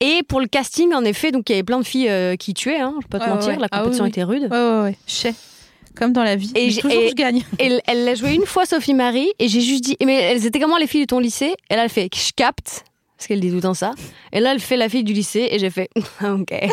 Et 0.00 0.22
pour 0.28 0.40
le 0.40 0.46
casting, 0.46 0.92
en 0.94 1.04
effet, 1.04 1.32
donc 1.32 1.48
il 1.48 1.52
y 1.52 1.54
avait 1.56 1.64
plein 1.64 1.80
de 1.80 1.84
filles 1.84 2.08
euh, 2.08 2.36
qui 2.36 2.54
tuaient, 2.54 2.78
hein, 2.80 2.94
je 2.98 3.04
vais 3.04 3.08
pas 3.10 3.18
te 3.18 3.24
Ouais, 3.24 3.30
mentir, 3.30 3.48
ouais. 3.54 3.58
la 3.58 3.68
Ah 3.70 3.78
compétition 3.78 4.04
oui. 4.04 4.10
était 4.10 4.22
rude. 4.22 4.42
Ouais, 4.44 4.48
ouais, 4.50 4.82
ouais. 5.24 5.32
Comme 5.96 6.12
dans 6.12 6.22
la 6.22 6.36
vie. 6.36 6.52
Et 6.54 6.72
toujours 6.72 6.92
et- 6.92 7.08
je 7.08 7.14
gagne. 7.14 7.42
Et 7.58 7.80
elle 7.86 8.04
l'a 8.04 8.14
joué 8.14 8.34
une 8.34 8.46
fois, 8.46 8.64
Sophie 8.66 8.94
Marie, 8.94 9.32
et 9.40 9.48
j'ai 9.48 9.60
juste 9.60 9.82
dit, 9.84 9.96
mais 10.04 10.14
elles 10.14 10.46
étaient 10.46 10.60
comment 10.60 10.76
les 10.76 10.86
filles 10.86 11.00
de 11.02 11.06
ton 11.06 11.18
lycée? 11.18 11.54
Elle 11.68 11.88
fait, 11.88 12.08
je 12.14 12.30
capte, 12.36 12.84
parce 13.18 13.26
qu'elle 13.26 13.40
dit 13.40 13.48
tout 13.48 13.56
le 13.56 13.62
temps 13.62 13.74
ça. 13.74 13.90
Et 14.32 14.38
là, 14.38 14.52
elle 14.52 14.60
fait 14.60 14.76
la 14.76 14.88
fille 14.88 15.02
du 15.02 15.12
lycée, 15.12 15.48
et 15.50 15.58
j'ai 15.58 15.70
fait, 15.70 15.90
ok. 16.22 16.52
Et 16.52 16.68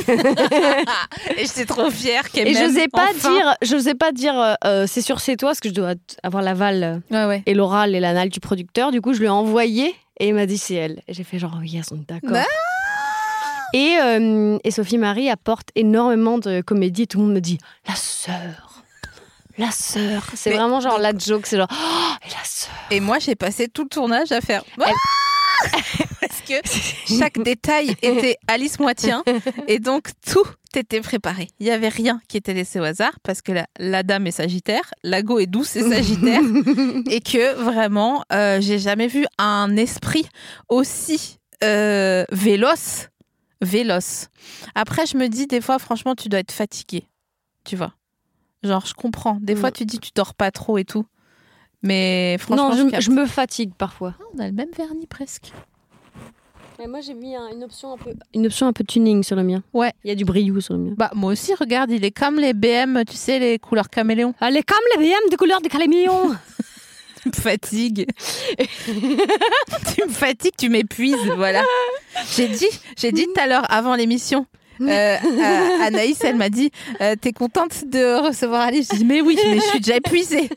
j'étais 1.39 1.65
trop 1.65 1.89
fière 1.89 2.29
qu'elle 2.29 2.47
Et 2.47 2.53
m'aime, 2.53 2.67
j'osais 2.69 2.88
pas 2.88 3.08
enfin. 3.15 3.34
dire, 3.34 3.55
j'osais 3.63 3.95
pas 3.95 4.12
dire, 4.12 4.58
euh, 4.63 4.86
c'est 4.88 5.01
sûr, 5.01 5.19
c'est 5.19 5.38
toi, 5.38 5.49
parce 5.49 5.60
que 5.60 5.69
je 5.69 5.73
dois 5.73 5.93
avoir 6.23 6.43
l'aval 6.43 6.84
euh, 6.84 6.99
Ouais, 7.10 7.25
ouais. 7.27 7.43
et 7.47 7.53
l'oral 7.55 7.95
et 7.95 7.99
l'anal 7.99 8.29
du 8.29 8.39
producteur. 8.39 8.91
Du 8.91 9.01
coup, 9.01 9.13
je 9.13 9.19
lui 9.19 9.25
ai 9.25 9.29
envoyé, 9.29 9.95
et 10.19 10.27
il 10.27 10.36
m'a 10.36 10.45
dit, 10.45 10.58
c'est 10.60 10.75
elle. 10.75 11.01
Et 11.08 11.13
j'ai 11.15 11.23
fait 11.23 11.39
genre, 11.39 11.58
oui, 11.60 11.73
elles 11.77 11.84
sont 11.84 11.99
d'accord. 12.08 12.38
Ah 12.38 12.45
Et, 13.73 13.97
euh, 14.01 14.60
et 14.63 14.69
Sophie 14.69 14.99
Marie 14.99 15.29
apporte 15.31 15.69
énormément 15.73 16.38
de 16.38 16.62
comédie, 16.62 17.01
et 17.03 17.08
tout 17.08 17.17
le 17.17 17.23
monde 17.25 17.34
me 17.34 17.41
dit, 17.41 17.58
la 17.88 17.95
sœur. 17.95 18.84
La 19.58 19.71
sœur. 19.71 20.21
C'est 20.36 20.51
vraiment 20.51 20.79
genre 20.81 20.99
la 20.99 21.17
joke, 21.17 21.45
c'est 21.47 21.58
genre, 21.58 21.69
oh, 21.71 22.13
et 22.27 22.29
la 22.29 22.43
sœur. 22.43 22.73
Et 22.91 22.99
moi, 22.99 23.17
j'ai 23.19 23.36
passé 23.36 23.67
tout 23.67 23.84
le 23.84 23.89
tournage 23.89 24.31
à 24.31 24.41
faire. 24.41 24.63
Ah 24.79 24.91
Parce 26.21 26.41
que 26.41 26.54
chaque 27.19 27.41
détail 27.41 27.95
était 28.01 28.38
Alice 28.47 28.80
Moitien. 28.80 29.23
Et 29.67 29.80
donc, 29.80 30.10
tout 30.25 30.45
était 30.75 31.01
préparé. 31.01 31.47
Il 31.60 31.65
n'y 31.65 31.71
avait 31.71 31.89
rien 31.89 32.21
qui 32.28 32.38
était 32.38 32.54
laissé 32.54 32.80
au 32.80 32.84
hasard 32.84 33.17
parce 33.23 33.41
que 33.41 33.54
la, 33.54 33.65
la 33.80 34.04
dame 34.04 34.28
est 34.28 34.32
sagittaire, 34.32 34.91
la 35.04 35.21
go 35.21 35.39
est 35.39 35.45
douce 35.45 35.75
et 35.78 35.89
sagittaire. 35.89 36.41
et 37.10 37.21
que 37.21 37.54
vraiment, 37.56 38.23
euh, 38.34 38.60
j'ai 38.60 38.80
jamais 38.80 39.08
vu 39.08 39.25
un 39.38 39.78
esprit 39.78 40.28
aussi 40.67 41.39
euh, 41.63 42.25
véloce. 42.32 43.10
Véloce. 43.62 44.28
Après, 44.75 45.06
je 45.06 45.17
me 45.17 45.28
dis, 45.28 45.47
des 45.47 45.62
fois, 45.62 45.80
franchement, 45.80 46.13
tu 46.15 46.28
dois 46.28 46.39
être 46.39 46.51
fatigué. 46.51 47.08
Tu 47.63 47.75
vois 47.75 47.93
Genre, 48.63 48.86
je 48.86 48.93
comprends. 48.93 49.38
Des 49.41 49.56
fois, 49.56 49.71
tu 49.71 49.86
dis, 49.86 49.99
tu 49.99 50.12
dors 50.13 50.34
pas 50.34 50.51
trop 50.51 50.78
et 50.78 50.86
tout. 50.86 51.06
Mais 51.86 52.38
franchement, 52.39 52.74
non, 52.76 52.89
je, 53.00 53.12
me 53.12 53.26
fatigue 53.28 53.71
parfois. 53.78 54.15
On 54.36 54.39
a 54.39 54.48
le 54.48 54.54
même 54.54 54.71
vernis 54.76 55.06
presque. 55.06 55.52
Mais 56.80 56.88
moi, 56.88 57.00
j'ai 57.00 57.13
mis 57.13 57.36
un- 57.36 57.48
une 57.54 57.63
option 57.63 57.93
un 57.93 57.98
peu. 57.98 58.12
Une 58.34 58.48
option 58.48 58.67
un 58.67 58.74
peu 58.74 58.84
tuning 58.84 59.24
sur 59.24 59.36
le 59.36 59.43
mien. 59.43 59.62
Ouais. 59.71 59.93
Il 60.04 60.10
y 60.10 60.12
a 60.12 60.15
du 60.15 60.26
brillant 60.26 60.60
sur 60.60 60.74
le 60.74 60.80
mien. 60.82 60.93
Bah 60.98 61.12
moi 61.13 61.32
aussi, 61.32 61.54
regarde, 61.54 61.91
il 61.91 62.04
est 62.04 62.12
comme 62.12 62.38
les 62.39 62.54
BM, 62.54 63.04
tu 63.08 63.15
sais, 63.15 63.39
les 63.39 63.60
couleurs 63.60 63.89
caméléon. 63.89 64.34
Allez, 64.41 64.63
comme 64.63 64.78
les 64.98 65.08
VM 65.08 65.30
de 65.32 65.36
couleur 65.38 65.62
des 65.62 65.69
calémillons. 65.69 66.36
Tu 67.24 67.30
me 67.30 67.34
fatigues. 67.41 68.06
tu 68.86 70.04
me 70.06 70.10
fatigues, 70.12 70.54
tu 70.56 70.69
m'épuises, 70.69 71.15
voilà. 71.36 71.63
J'ai 72.36 72.48
dit, 72.48 72.67
j'ai 72.98 73.12
dit 73.12 73.26
tout 73.26 73.41
à 73.41 73.48
l'heure 73.48 73.65
avant 73.69 73.95
l'émission. 73.95 74.45
Euh, 74.81 75.17
Anaïs, 75.81 76.23
elle 76.23 76.35
m'a 76.35 76.49
dit 76.49 76.71
euh, 77.01 77.15
T'es 77.19 77.31
contente 77.31 77.85
de 77.85 78.25
recevoir 78.25 78.61
Alice? 78.61 78.89
Je 78.91 78.97
dis 78.97 79.05
Mais 79.05 79.21
oui, 79.21 79.38
mais 79.45 79.55
je 79.57 79.61
suis 79.61 79.79
déjà 79.79 79.97
épuisée. 79.97 80.49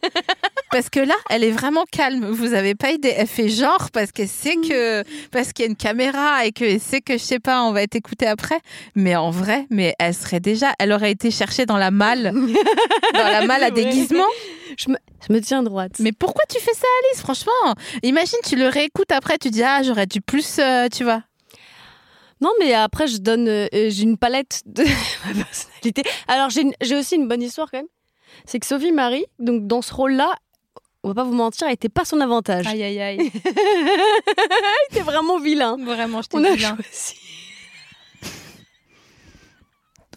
Parce 0.70 0.90
que 0.90 1.00
là, 1.00 1.14
elle 1.30 1.44
est 1.44 1.50
vraiment 1.50 1.84
calme. 1.90 2.26
Vous 2.30 2.52
avez 2.52 2.74
pas 2.74 2.90
idée. 2.90 3.14
Elle 3.16 3.26
fait 3.26 3.48
genre 3.48 3.90
parce 3.92 4.12
qu'elle 4.12 4.28
sait 4.28 4.56
que. 4.56 5.02
Parce 5.30 5.52
qu'il 5.52 5.64
y 5.64 5.68
a 5.68 5.70
une 5.70 5.76
caméra 5.76 6.44
et 6.44 6.52
qu'elle 6.52 6.80
sait 6.80 7.00
que, 7.00 7.14
je 7.14 7.22
sais 7.22 7.38
pas, 7.38 7.62
on 7.62 7.72
va 7.72 7.82
être 7.82 7.96
écouté 7.96 8.26
après. 8.26 8.60
Mais 8.94 9.16
en 9.16 9.30
vrai, 9.30 9.66
mais 9.70 9.94
elle 9.98 10.14
serait 10.14 10.40
déjà. 10.40 10.72
Elle 10.78 10.92
aurait 10.92 11.12
été 11.12 11.30
cherchée 11.30 11.66
dans 11.66 11.78
la 11.78 11.90
malle. 11.90 12.32
dans 13.14 13.24
la 13.24 13.46
malle 13.46 13.64
à 13.64 13.70
déguisement. 13.78 14.26
je, 14.76 14.90
me, 14.90 14.96
je 15.26 15.32
me 15.32 15.40
tiens 15.40 15.62
droite. 15.62 15.92
Mais 16.00 16.12
pourquoi 16.12 16.44
tu 16.48 16.58
fais 16.60 16.74
ça, 16.74 16.86
Alice? 17.04 17.20
Franchement, 17.20 17.74
imagine, 18.02 18.38
tu 18.44 18.56
le 18.56 18.68
réécoutes 18.68 19.12
après, 19.12 19.38
tu 19.38 19.50
dis 19.50 19.62
ah 19.62 19.82
j'aurais 19.82 20.06
dû 20.06 20.20
plus, 20.20 20.58
euh, 20.58 20.88
tu 20.92 21.04
vois. 21.04 21.22
Non, 22.40 22.50
mais 22.60 22.72
après, 22.74 23.06
je 23.08 23.16
donne. 23.18 23.48
euh, 23.48 23.66
j'ai 23.72 24.02
une 24.02 24.16
palette 24.18 24.62
de 24.66 24.84
ma 25.26 25.44
personnalité. 25.44 26.02
Alors, 26.28 26.50
j'ai 26.50 26.62
une- 26.62 26.74
j'ai 26.80 26.96
aussi 26.96 27.16
une 27.16 27.26
bonne 27.28 27.42
histoire 27.42 27.70
quand 27.70 27.78
même. 27.78 27.86
C'est 28.46 28.58
que 28.60 28.66
Sophie 28.66 28.92
Marie, 28.92 29.26
donc 29.38 29.66
dans 29.66 29.82
ce 29.82 29.92
rôle-là, 29.92 30.34
on 31.02 31.08
va 31.08 31.14
pas 31.14 31.24
vous 31.24 31.32
mentir, 31.34 31.66
elle 31.66 31.74
était 31.74 31.88
pas 31.88 32.04
son 32.04 32.20
avantage. 32.20 32.66
Aïe 32.66 32.82
aïe 32.82 33.00
aïe. 33.00 33.32
Elle 33.44 34.90
était 34.90 35.02
vraiment 35.02 35.38
vilain. 35.38 35.76
Vraiment, 35.82 36.22
je 36.22 36.28
On 36.32 36.42
a 36.44 36.48
t'ai 36.50 36.56
dit 36.56 36.62
là. 36.62 36.76
choisi. 36.76 37.14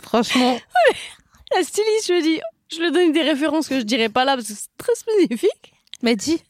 Franchement, 0.01 0.59
La 1.55 1.63
styliste, 1.63 2.07
je 2.07 2.13
lui 2.13 2.21
dis, 2.21 2.39
je 2.71 2.79
lui 2.81 2.91
donne 2.91 3.11
des 3.11 3.21
références 3.21 3.67
que 3.67 3.77
je 3.77 3.83
dirais 3.83 4.09
pas 4.09 4.23
là 4.25 4.35
parce 4.35 4.47
que 4.47 4.53
c'est 4.53 4.69
très 4.77 4.95
spécifique. 4.95 5.73
mais 6.01 6.15
dis. 6.15 6.41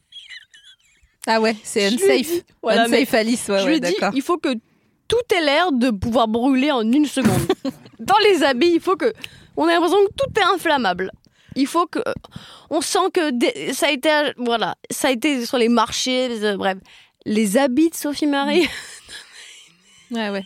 Ah 1.26 1.40
ouais, 1.40 1.54
c'est 1.62 1.90
Je 1.90 1.96
lui 1.96 2.02
ai 2.04 2.12
unsafe. 2.20 2.26
dit- 2.32 2.42
Voilà, 2.62 2.88
mais 2.88 2.98
unsafe 3.02 3.14
Alice, 3.14 3.48
ouais, 3.48 3.58
je 3.58 3.64
ouais, 3.64 3.70
lui 3.70 3.76
ai 3.76 3.80
dit, 3.80 3.92
d'accord. 3.98 4.12
il 4.14 4.22
faut 4.22 4.38
que 4.38 4.54
tout 5.08 5.34
ait 5.36 5.40
l'air 5.44 5.72
de 5.72 5.90
pouvoir 5.90 6.28
brûler 6.28 6.70
en 6.70 6.80
une 6.90 7.06
seconde. 7.06 7.40
Dans 8.00 8.18
les 8.24 8.42
habits, 8.42 8.72
il 8.74 8.80
faut 8.80 8.96
que. 8.96 9.12
On 9.56 9.66
a 9.68 9.72
l'impression 9.72 9.98
que 10.06 10.12
tout 10.16 10.40
est 10.40 10.54
inflammable. 10.54 11.10
Il 11.56 11.66
faut 11.66 11.86
que. 11.86 12.00
On 12.70 12.80
sent 12.80 13.10
que 13.12 13.30
des- 13.30 13.72
ça 13.74 13.86
a 13.88 13.90
été. 13.90 14.08
Voilà. 14.38 14.76
Ça 14.90 15.08
a 15.08 15.10
été 15.10 15.44
sur 15.46 15.58
les 15.58 15.68
marchés, 15.68 16.28
les- 16.28 16.44
euh, 16.44 16.56
bref. 16.56 16.78
Les 17.26 17.56
habits 17.56 17.90
de 17.90 17.94
Sophie 17.94 18.26
Marie. 18.26 18.68
Ouais, 20.10 20.28
ouais. 20.30 20.44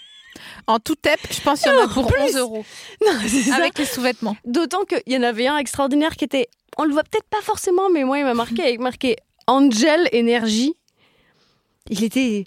En 0.68 0.78
tout 0.78 0.94
tep, 0.94 1.18
je 1.30 1.40
pense 1.40 1.60
qu'il 1.62 1.72
y 1.72 1.74
en 1.74 1.84
a 1.84 1.88
pour 1.88 2.06
plus. 2.06 2.20
11 2.20 2.36
euros. 2.36 2.64
non, 3.04 3.12
ça. 3.28 3.56
Avec 3.56 3.78
les 3.78 3.84
sous-vêtements. 3.84 4.36
D'autant 4.44 4.84
qu'il 4.84 5.02
y 5.06 5.16
en 5.16 5.22
avait 5.24 5.46
un 5.48 5.56
extraordinaire 5.58 6.14
qui 6.16 6.24
était. 6.24 6.48
On 6.78 6.84
le 6.84 6.92
voit 6.92 7.02
peut-être 7.04 7.28
pas 7.28 7.40
forcément, 7.42 7.88
mais 7.90 8.04
moi, 8.04 8.18
il 8.18 8.24
m'a 8.24 8.34
marqué 8.34 8.62
avec 8.62 8.80
marqué 8.80 9.16
Angel 9.48 10.08
Énergie. 10.12 10.74
Il 11.90 12.04
était 12.04 12.44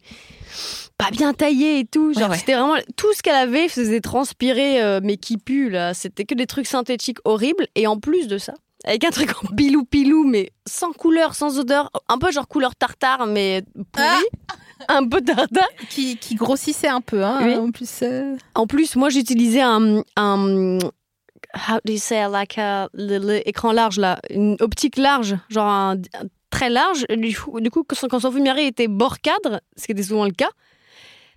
pas 0.97 1.11
bien 1.11 1.33
taillé 1.33 1.79
et 1.79 1.85
tout. 1.85 2.13
Genre, 2.13 2.23
Ouais, 2.23 2.29
ouais. 2.31 2.37
c'était 2.37 2.53
vraiment. 2.55 2.75
Tout 2.97 3.13
ce 3.13 3.21
qu'elle 3.21 3.35
avait 3.35 3.67
faisait 3.69 4.01
transpirer, 4.01 4.81
euh, 4.81 4.99
mais 5.03 5.17
qui 5.17 5.37
pue, 5.37 5.69
là. 5.69 5.93
C'était 5.93 6.25
que 6.25 6.35
des 6.35 6.45
trucs 6.47 6.67
synthétiques 6.67 7.19
horribles. 7.25 7.67
Et 7.75 7.87
en 7.87 7.97
plus 7.99 8.27
de 8.27 8.37
ça, 8.37 8.53
avec 8.85 9.03
un 9.05 9.11
truc 9.11 9.31
en 9.43 9.47
pilou-pilou, 9.55 10.23
mais 10.25 10.51
sans 10.67 10.91
couleur, 10.91 11.35
sans 11.35 11.59
odeur. 11.59 11.89
Un 12.09 12.17
peu 12.17 12.31
genre 12.31 12.47
couleur 12.47 12.75
tartare, 12.75 13.25
mais 13.27 13.63
pourri. 13.91 14.07
Un 14.87 15.05
peu 15.05 15.19
tartare. 15.19 15.67
Qui, 15.89 16.15
qui 16.15 16.35
grossissait 16.35 16.87
un 16.87 17.01
peu, 17.01 17.21
hein. 17.21 17.39
Oui. 17.43 17.53
En 17.55 17.69
plus. 17.69 17.99
euh, 18.01 18.37
En 18.55 18.65
plus, 18.65 18.95
moi, 18.95 19.09
j'utilisais 19.09 19.59
un, 19.59 20.03
un 20.15 20.77
how 20.79 21.79
do 21.83 21.91
you 21.91 21.97
say 21.99 22.25
like 22.29 22.57
a- 22.57 22.87
le, 22.93 23.17
le 23.17 23.47
écran 23.49 23.73
large 23.73 23.97
là, 23.99 24.19
une 24.29 24.55
optique 24.61 24.95
large, 24.95 25.35
genre 25.49 25.65
un, 25.67 25.95
un 25.95 26.27
très 26.49 26.69
large. 26.69 27.05
Du 27.09 27.35
coup, 27.37 27.59
du 27.59 27.69
coup, 27.69 27.83
quand, 27.83 28.19
Sophie 28.19 28.41
Marie 28.41 28.65
était 28.65 28.87
bord 28.87 29.19
cadre, 29.19 29.61
ce 29.77 29.85
qui 29.85 29.91
était 29.93 30.03
souvent 30.03 30.25
le 30.25 30.31
cas, 30.31 30.49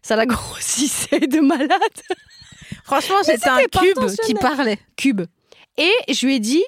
ça 0.02 0.16
la 0.16 0.26
grossissait 0.26 1.20
de 1.20 1.40
malade. 1.40 1.78
Franchement, 2.84 3.16
un 3.20 3.22
c'était 3.22 3.68
pas 3.68 3.80
cube 3.80 3.98
qui 4.24 4.34
parlait. 4.34 4.78
Cube. 4.96 5.22
Et 5.78 5.92
je 6.12 6.26
lui 6.26 6.36
ai 6.36 6.40
dit. 6.40 6.64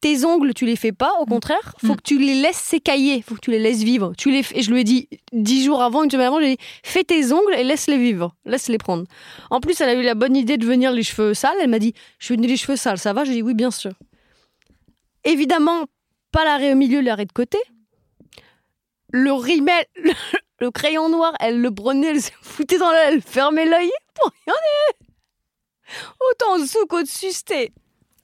Tes 0.00 0.26
ongles, 0.26 0.52
tu 0.52 0.66
les 0.66 0.76
fais 0.76 0.92
pas, 0.92 1.12
au 1.20 1.24
contraire, 1.24 1.74
faut 1.80 1.94
Mm. 1.94 1.96
que 1.96 2.02
tu 2.02 2.18
les 2.18 2.34
laisses 2.34 2.58
s'écailler, 2.58 3.22
faut 3.22 3.36
que 3.36 3.40
tu 3.40 3.50
les 3.50 3.58
laisses 3.58 3.82
vivre. 3.82 4.12
Tu 4.18 4.30
les 4.30 4.44
et 4.54 4.60
je 4.60 4.70
lui 4.70 4.82
ai 4.82 4.84
dit 4.84 5.08
dix 5.32 5.64
jours 5.64 5.82
avant, 5.82 6.02
une 6.02 6.10
semaine 6.10 6.26
avant, 6.26 6.40
je 6.40 6.44
lui 6.44 6.52
ai 6.52 6.56
dit 6.56 6.62
fais 6.82 7.04
tes 7.04 7.32
ongles 7.32 7.54
et 7.56 7.64
laisse-les 7.64 7.96
vivre, 7.96 8.34
laisse-les 8.44 8.76
prendre. 8.76 9.04
En 9.48 9.60
plus, 9.60 9.80
elle 9.80 9.88
a 9.88 9.94
eu 9.94 10.02
la 10.02 10.14
bonne 10.14 10.36
idée 10.36 10.58
de 10.58 10.66
venir 10.66 10.92
les 10.92 11.02
cheveux 11.02 11.32
sales. 11.32 11.56
Elle 11.62 11.70
m'a 11.70 11.78
dit 11.78 11.94
Je 12.18 12.34
veux 12.34 12.38
les 12.38 12.56
cheveux 12.58 12.76
sales, 12.76 12.98
ça 12.98 13.14
va? 13.14 13.24
J'ai 13.24 13.32
dit 13.32 13.40
Oui, 13.40 13.54
bien 13.54 13.70
sûr. 13.70 13.92
Évidemment, 15.24 15.84
pas 16.32 16.44
l'arrêt 16.44 16.74
au 16.74 16.76
milieu, 16.76 17.00
l'arrêt 17.00 17.24
de 17.24 17.32
côté. 17.32 17.56
Le 19.16 19.32
rimel, 19.32 19.86
le, 19.94 20.12
le 20.58 20.70
crayon 20.72 21.08
noir, 21.08 21.34
elle 21.38 21.60
le 21.60 21.72
prenait, 21.72 22.08
elle 22.08 22.20
se 22.20 22.32
foutait 22.42 22.78
dans 22.78 22.90
l'œil, 22.90 23.14
elle 23.14 23.22
fermait 23.22 23.64
l'œil 23.64 23.92
pour 24.12 24.32
rien 24.44 24.54
dire. 24.54 25.08
Autant 26.32 26.54
en 26.54 26.58
dessous 26.58 26.84
qu'au-dessus, 26.88 27.30
c'était. 27.30 27.72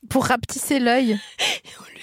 Pour 0.09 0.26
rapetisser 0.26 0.81
l'œil. 0.81 1.20
On 1.79 1.85
lui 1.85 2.00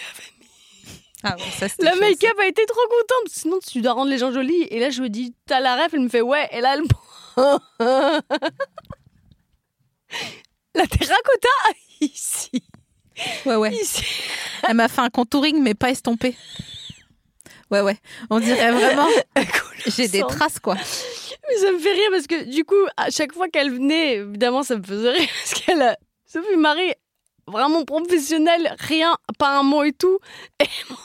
Ah 1.23 1.35
ouais, 1.35 1.51
ça 1.59 1.67
c'était 1.67 1.83
La 1.83 1.95
make-up 1.95 2.39
a 2.39 2.45
été 2.45 2.65
trop 2.65 2.87
contente. 2.87 3.27
Sinon, 3.29 3.59
tu 3.59 3.81
dois 3.81 3.91
rendre 3.91 4.09
les 4.09 4.19
gens 4.19 4.31
jolis. 4.31 4.67
Et 4.69 4.79
là, 4.79 4.89
je 4.89 5.01
me 5.01 5.09
dis, 5.09 5.33
t'as 5.45 5.59
la 5.59 5.75
ref, 5.83 5.93
elle 5.93 5.99
me 5.99 6.09
fait 6.09 6.21
ouais. 6.21 6.47
Et 6.51 6.61
là, 6.61 6.75
elle 6.75 6.83
la 10.75 10.87
terracotta 10.87 11.49
ici. 11.99 12.63
Ouais, 13.45 13.57
ouais. 13.57 13.75
ici. 13.75 14.05
Elle 14.65 14.75
m'a 14.75 14.87
fait 14.87 15.01
un 15.01 15.09
contouring, 15.09 15.61
mais 15.61 15.73
pas 15.73 15.89
estompé. 15.89 16.37
Ouais, 17.71 17.81
ouais. 17.81 17.97
On 18.29 18.39
dirait 18.39 18.71
vraiment. 18.71 19.07
J'ai 19.87 20.07
des 20.07 20.21
traces, 20.21 20.59
quoi. 20.59 20.75
Mais 20.75 21.57
ça 21.57 21.71
me 21.71 21.79
fait 21.79 21.91
rire 21.93 22.09
parce 22.11 22.27
que 22.27 22.43
du 22.45 22.63
coup, 22.63 22.75
à 22.97 23.09
chaque 23.09 23.33
fois 23.33 23.47
qu'elle 23.49 23.71
venait, 23.71 24.15
évidemment, 24.17 24.63
ça 24.63 24.75
me 24.77 24.83
faisait 24.83 25.11
rire 25.11 25.29
parce 25.43 25.61
qu'elle 25.61 25.81
a. 25.81 25.97
Sophie 26.25 26.57
Marie, 26.57 26.93
vraiment 27.47 27.83
professionnelle, 27.85 28.75
rien, 28.79 29.15
pas 29.39 29.57
un 29.57 29.63
mot 29.63 29.83
et 29.83 29.93
tout. 29.93 30.19
Et 30.61 30.65
moi, 30.89 30.99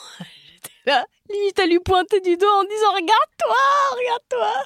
j'étais 0.53 0.71
là, 0.91 1.05
limite 1.33 1.59
à 1.61 1.67
lui 1.67 1.79
pointer 1.79 2.21
du 2.21 2.37
doigt 2.37 2.59
en 2.59 2.65
disant 2.65 2.93
Regarde-toi, 2.95 3.57
regarde-toi. 3.97 4.65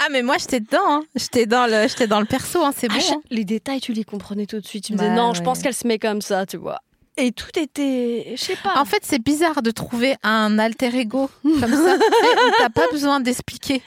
Ah, 0.00 0.08
mais 0.10 0.22
moi, 0.22 0.36
j'étais 0.38 0.60
dedans. 0.60 0.78
Hein. 0.86 1.02
J'étais 1.14 1.46
dans 1.46 1.66
le, 1.66 1.88
j'étais 1.88 2.06
dans 2.06 2.20
le 2.20 2.26
perso. 2.26 2.62
Hein. 2.64 2.72
C'est 2.76 2.90
À 2.90 2.94
bon. 2.94 3.00
hein. 3.12 3.20
Les 3.30 3.44
détails, 3.44 3.80
tu 3.80 3.92
les 3.92 4.04
comprenais 4.04 4.46
tout 4.46 4.60
de 4.60 4.66
suite. 4.66 4.84
Tu 4.84 4.92
me 4.92 4.98
Bah 4.98 5.04
disais 5.04 5.14
Non, 5.16 5.34
je 5.34 5.42
pense 5.42 5.60
qu'elle 5.60 5.74
se 5.74 5.86
met 5.86 5.98
comme 5.98 6.20
ça, 6.22 6.46
tu 6.46 6.56
vois. 6.56 6.80
Et 7.20 7.32
tout 7.32 7.58
était. 7.58 8.32
Je 8.36 8.42
sais 8.42 8.56
pas. 8.56 8.80
En 8.80 8.84
fait, 8.84 9.00
c'est 9.02 9.22
bizarre 9.22 9.60
de 9.62 9.70
trouver 9.70 10.14
un 10.22 10.58
alter 10.58 10.94
ego 10.96 11.28
comme 11.42 11.72
ça. 11.74 11.96
T'as 12.58 12.70
pas 12.70 12.86
besoin 12.92 13.20
d'expliquer. 13.20 13.82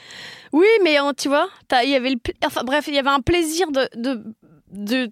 Oui, 0.52 0.66
mais 0.84 1.00
euh, 1.00 1.12
tu 1.16 1.28
vois, 1.28 1.48
il 1.82 1.88
y 1.90 1.94
avait 1.96 2.10
le 2.10 2.16
enfin 2.44 2.62
bref, 2.62 2.84
il 2.88 2.94
y 2.94 2.98
avait 2.98 3.08
un 3.08 3.20
plaisir 3.20 3.70
de, 3.72 3.88
de 3.96 4.22
de 4.74 5.10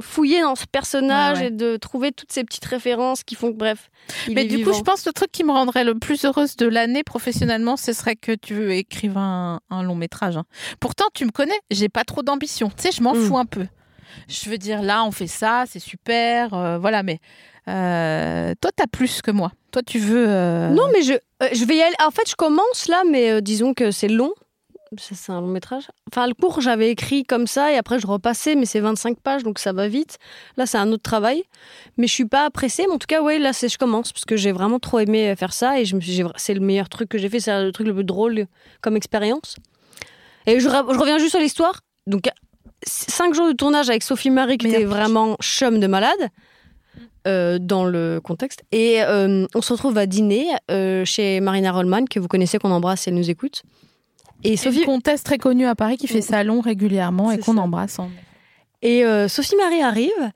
fouiller 0.00 0.40
dans 0.40 0.54
ce 0.54 0.64
personnage 0.70 1.38
Ouais, 1.38 1.42
ouais. 1.44 1.48
et 1.48 1.50
de 1.50 1.76
trouver 1.76 2.12
toutes 2.12 2.30
ces 2.30 2.44
petites 2.44 2.64
références 2.64 3.24
qui 3.24 3.34
font 3.34 3.50
que, 3.52 3.56
bref. 3.56 3.90
il 4.28 4.34
Mais 4.36 4.44
est 4.44 4.44
du 4.46 4.64
coup, 4.64 4.72
je 4.72 4.82
pense 4.82 5.02
que 5.02 5.08
le 5.08 5.12
truc 5.14 5.32
qui 5.32 5.42
me 5.42 5.50
rendrait 5.50 5.82
le 5.82 5.96
plus 5.98 6.24
heureuse 6.24 6.56
de 6.56 6.66
l'année 6.66 7.02
professionnellement, 7.02 7.76
ce 7.76 7.92
serait 7.92 8.14
que 8.14 8.30
tu 8.32 8.72
écrives 8.76 9.16
un, 9.18 9.58
un 9.70 9.82
long 9.82 9.96
métrage. 9.96 10.36
hein. 10.36 10.44
Pourtant, 10.78 11.06
tu 11.12 11.24
me 11.24 11.30
connais, 11.32 11.58
j'ai 11.72 11.88
pas 11.88 12.04
trop 12.04 12.22
d'ambition. 12.22 12.68
Tu 12.76 12.84
sais, 12.84 12.92
je 12.92 13.02
m'en 13.02 13.14
Mm. 13.14 13.20
fous 13.26 13.38
un 13.38 13.46
peu. 13.46 13.66
Je 14.28 14.50
veux 14.50 14.58
dire, 14.58 14.82
là, 14.82 15.04
on 15.04 15.10
fait 15.10 15.26
ça, 15.26 15.64
c'est 15.66 15.78
super, 15.78 16.54
euh, 16.54 16.78
voilà. 16.78 17.02
Mais 17.02 17.18
euh, 17.68 18.54
toi, 18.60 18.70
t'as 18.74 18.86
plus 18.86 19.22
que 19.22 19.30
moi. 19.30 19.52
Toi, 19.72 19.82
tu 19.82 19.98
veux. 19.98 20.26
euh, 20.28 20.68
Non, 20.70 20.88
mais 20.92 21.02
je, 21.02 21.14
je 21.52 21.64
vais 21.64 21.76
y 21.76 21.82
aller. 21.82 21.94
En 22.06 22.10
fait, 22.10 22.28
je 22.28 22.34
commence 22.36 22.88
là, 22.88 23.02
mais 23.10 23.42
disons 23.42 23.74
que 23.74 23.90
c'est 23.90 24.08
long. 24.08 24.32
C'est 24.96 25.32
un 25.32 25.42
long 25.42 25.48
métrage. 25.48 25.88
Enfin, 26.10 26.26
le 26.26 26.32
cours, 26.32 26.62
j'avais 26.62 26.88
écrit 26.88 27.22
comme 27.22 27.46
ça 27.46 27.70
et 27.70 27.76
après, 27.76 27.98
je 27.98 28.06
repassais, 28.06 28.54
mais 28.54 28.64
c'est 28.64 28.80
25 28.80 29.20
pages, 29.20 29.42
donc 29.42 29.58
ça 29.58 29.74
va 29.74 29.86
vite. 29.86 30.16
Là, 30.56 30.64
c'est 30.64 30.78
un 30.78 30.90
autre 30.92 31.02
travail. 31.02 31.44
Mais 31.98 32.06
je 32.06 32.14
suis 32.14 32.24
pas 32.24 32.48
pressée. 32.48 32.84
Mais 32.88 32.94
en 32.94 32.98
tout 32.98 33.06
cas, 33.06 33.20
ouais, 33.20 33.38
là, 33.38 33.50
je 33.52 33.76
commence 33.76 34.14
parce 34.14 34.24
que 34.24 34.36
j'ai 34.36 34.50
vraiment 34.50 34.78
trop 34.78 34.98
aimé 35.00 35.34
faire 35.36 35.52
ça 35.52 35.78
et 35.78 35.84
c'est 36.36 36.54
le 36.54 36.60
meilleur 36.60 36.88
truc 36.88 37.10
que 37.10 37.18
j'ai 37.18 37.28
fait. 37.28 37.38
C'est 37.38 37.62
le 37.62 37.70
truc 37.70 37.86
le 37.86 37.94
plus 37.94 38.04
drôle 38.04 38.46
comme 38.80 38.96
expérience. 38.96 39.56
Et 40.46 40.58
je, 40.58 40.70
je 40.70 40.98
reviens 40.98 41.18
juste 41.18 41.32
sur 41.32 41.40
l'histoire. 41.40 41.80
Donc, 42.06 42.22
cinq 42.86 43.34
jours 43.34 43.48
de 43.48 43.52
tournage 43.52 43.88
avec 43.90 44.02
Sophie 44.02 44.30
Marie, 44.30 44.58
qui 44.58 44.66
était 44.68 44.84
vraiment 44.84 45.36
chum 45.42 45.80
de 45.80 45.86
malade. 45.86 46.28
euh, 47.26 47.58
dans 47.60 47.84
le 47.84 48.20
contexte. 48.22 48.62
Et 48.72 49.02
euh, 49.02 49.46
on 49.54 49.60
se 49.60 49.72
retrouve 49.74 49.98
à 49.98 50.06
dîner 50.06 50.46
euh, 50.70 51.04
chez 51.04 51.40
Marina 51.40 51.72
Rollman, 51.72 52.06
que 52.06 52.18
vous 52.20 52.28
connaissez, 52.28 52.58
qu'on 52.58 52.70
embrasse 52.70 53.02
si 53.02 53.08
elle 53.10 53.16
nous 53.16 53.28
écoute. 53.28 53.64
Et 54.44 54.56
C'est 54.56 54.68
une 54.70 54.74
Sophie, 54.76 54.86
comtesse 54.86 55.24
très 55.24 55.36
connue 55.36 55.66
à 55.66 55.74
Paris 55.74 55.98
qui 55.98 56.06
fait 56.06 56.22
salon 56.22 56.60
régulièrement 56.60 57.30
et 57.30 57.38
qu'on 57.38 57.56
embrasse. 57.58 57.98
en- 57.98 58.08
et 58.80 59.02
Sophie 59.28 59.56
Marie 59.56 59.82
arrive 59.82 60.32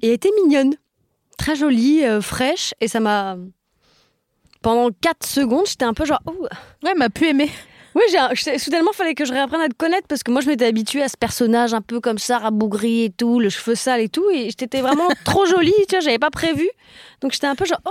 et 0.00 0.12
était 0.12 0.30
mignonne, 0.42 0.74
très 1.36 1.56
jolie, 1.56 2.02
fraîche. 2.22 2.72
Et 2.80 2.88
ça 2.88 3.00
m'a. 3.00 3.36
Pendant 4.62 4.90
4 5.00 5.26
secondes, 5.26 5.66
j'étais 5.66 5.84
un 5.84 5.94
peu 5.94 6.04
genre. 6.06 6.20
Ouh. 6.26 6.46
Ouais, 6.84 6.94
m'a 6.94 7.10
pu 7.10 7.26
aimer. 7.26 7.50
Oui, 8.00 8.16
j'ai 8.34 8.58
soudainement, 8.58 8.92
fallait 8.92 9.14
que 9.14 9.26
je 9.26 9.32
réapprenne 9.32 9.60
à 9.60 9.68
te 9.68 9.74
connaître 9.74 10.06
parce 10.08 10.22
que 10.22 10.30
moi, 10.30 10.40
je 10.40 10.46
m'étais 10.46 10.64
habituée 10.64 11.02
à 11.02 11.08
ce 11.08 11.18
personnage 11.18 11.74
un 11.74 11.82
peu 11.82 12.00
comme 12.00 12.16
ça, 12.16 12.38
rabougri 12.38 13.04
et 13.04 13.10
tout, 13.10 13.40
le 13.40 13.50
cheveu 13.50 13.74
sale 13.74 14.00
et 14.00 14.08
tout. 14.08 14.24
Et 14.30 14.44
j'étais 14.44 14.80
vraiment 14.80 15.08
trop 15.24 15.44
jolie, 15.44 15.74
tu 15.86 15.96
vois, 15.96 16.00
j'avais 16.00 16.18
pas 16.18 16.30
prévu. 16.30 16.68
Donc 17.20 17.32
j'étais 17.32 17.46
un 17.46 17.54
peu 17.54 17.66
genre. 17.66 17.80
Oh, 17.84 17.90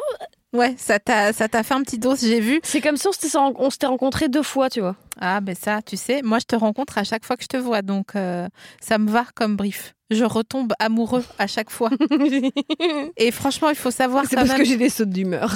Ouais, 0.51 0.73
ça 0.77 0.99
t'a 0.99 1.31
ça 1.31 1.47
t'a 1.47 1.61
fait 1.61 1.75
un 1.75 1.83
petit 1.83 1.99
dos, 1.99 2.15
j'ai 2.15 2.39
vu. 2.39 2.59
c'est 2.63 2.81
comme 2.81 2.97
si 2.97 3.07
on 3.07 3.11
s'était 3.11 3.37
on 3.37 3.69
s'était 3.69 3.85
rencontrés 3.85 4.29
deux 4.29 4.41
fois, 4.41 4.69
tu 4.69 4.79
vois. 4.79 4.95
Ah, 5.19 5.41
ben 5.41 5.55
ça, 5.55 5.81
tu 5.83 5.95
sais, 5.95 6.21
moi 6.23 6.39
je 6.39 6.45
te 6.45 6.55
rencontre 6.55 6.97
à 6.97 7.03
chaque 7.03 7.23
fois 7.23 7.37
que 7.37 7.43
je 7.43 7.47
te 7.47 7.57
vois, 7.57 7.83
donc 7.83 8.15
euh, 8.15 8.47
ça 8.81 8.97
me 8.97 9.11
va 9.11 9.25
comme 9.35 9.55
brief. 9.55 9.93
Je 10.09 10.23
retombe 10.23 10.73
amoureux 10.79 11.23
à 11.37 11.45
chaque 11.45 11.69
fois. 11.69 11.91
Et 13.17 13.29
franchement, 13.29 13.69
il 13.69 13.75
faut 13.75 13.91
savoir 13.91 14.23
C'est 14.27 14.37
parce 14.37 14.47
même 14.47 14.57
que 14.57 14.63
j'ai 14.63 14.77
des 14.77 14.89
sautes 14.89 15.11
d'humeur. 15.11 15.55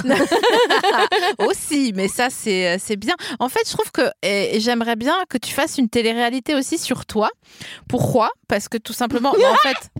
aussi, 1.38 1.92
mais 1.96 2.06
ça 2.06 2.30
c'est 2.30 2.78
c'est 2.78 2.94
bien. 2.94 3.16
En 3.40 3.48
fait, 3.48 3.62
je 3.66 3.72
trouve 3.72 3.90
que 3.90 4.02
j'aimerais 4.60 4.94
bien 4.94 5.16
que 5.28 5.38
tu 5.38 5.52
fasses 5.52 5.76
une 5.78 5.88
télé-réalité 5.88 6.54
aussi 6.54 6.78
sur 6.78 7.04
toi. 7.04 7.30
Pourquoi? 7.88 8.30
Parce 8.46 8.68
que 8.68 8.78
tout 8.78 8.92
simplement, 8.92 9.30
en 9.32 9.56
fait, 9.56 9.90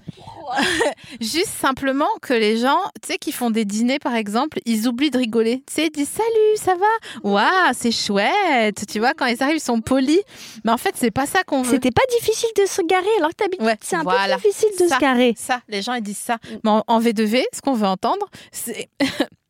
juste 1.21 1.51
simplement 1.61 2.09
que 2.23 2.33
les 2.35 2.57
gens, 2.59 2.79
tu 3.03 3.13
sais, 3.13 3.19
qui 3.19 3.33
font 3.33 3.51
des 3.51 3.65
dîners 3.65 3.99
par 3.99 4.15
exemple, 4.15 4.59
ils 4.67 4.89
oublient 4.89 5.11
de 5.11 5.19
rigoler. 5.19 5.63
Tu 5.67 5.75
sais, 5.75 5.87
ils 5.87 5.91
disent 5.91 6.09
salut, 6.09 6.57
ça 6.57 6.75
va? 6.75 7.29
Waouh, 7.31 7.73
c'est 7.73 7.91
chouette. 7.93 8.85
Tu 8.89 8.99
vois, 8.99 9.13
quand 9.15 9.27
ils 9.27 9.43
arrivent, 9.43 9.57
ils 9.57 9.61
sont 9.61 9.81
polis. 9.81 10.21
Mais 10.65 10.73
en 10.73 10.79
fait, 10.79 10.95
c'est 10.97 11.11
pas 11.11 11.27
ça 11.27 11.43
qu'on 11.45 11.63
veut. 11.63 11.73
C'était 11.75 11.91
pas 11.91 12.03
difficile 12.19 12.49
de 12.61 12.67
se 12.67 12.83
garer 12.83 13.07
alors 13.19 13.31
que 13.31 13.37
t'habites. 13.37 13.61
Ouais, 13.63 13.77
C'est 13.81 13.97
un 13.97 14.03
voilà. 14.03 14.37
peu 14.37 14.43
difficile 14.49 14.71
de 14.81 14.87
Ça. 14.89 14.97
se 14.97 15.01
garer. 15.01 15.35
Ça, 15.37 15.61
les 15.69 15.83
gens 15.83 15.95
ils 15.95 16.03
disent 16.03 16.19
ça. 16.19 16.39
Mais 16.65 16.71
en, 16.71 16.83
en 16.87 17.01
V2V, 17.01 17.43
ce 17.53 17.61
qu'on 17.61 17.75
veut 17.75 17.87
entendre, 17.87 18.27
c'est 18.53 18.89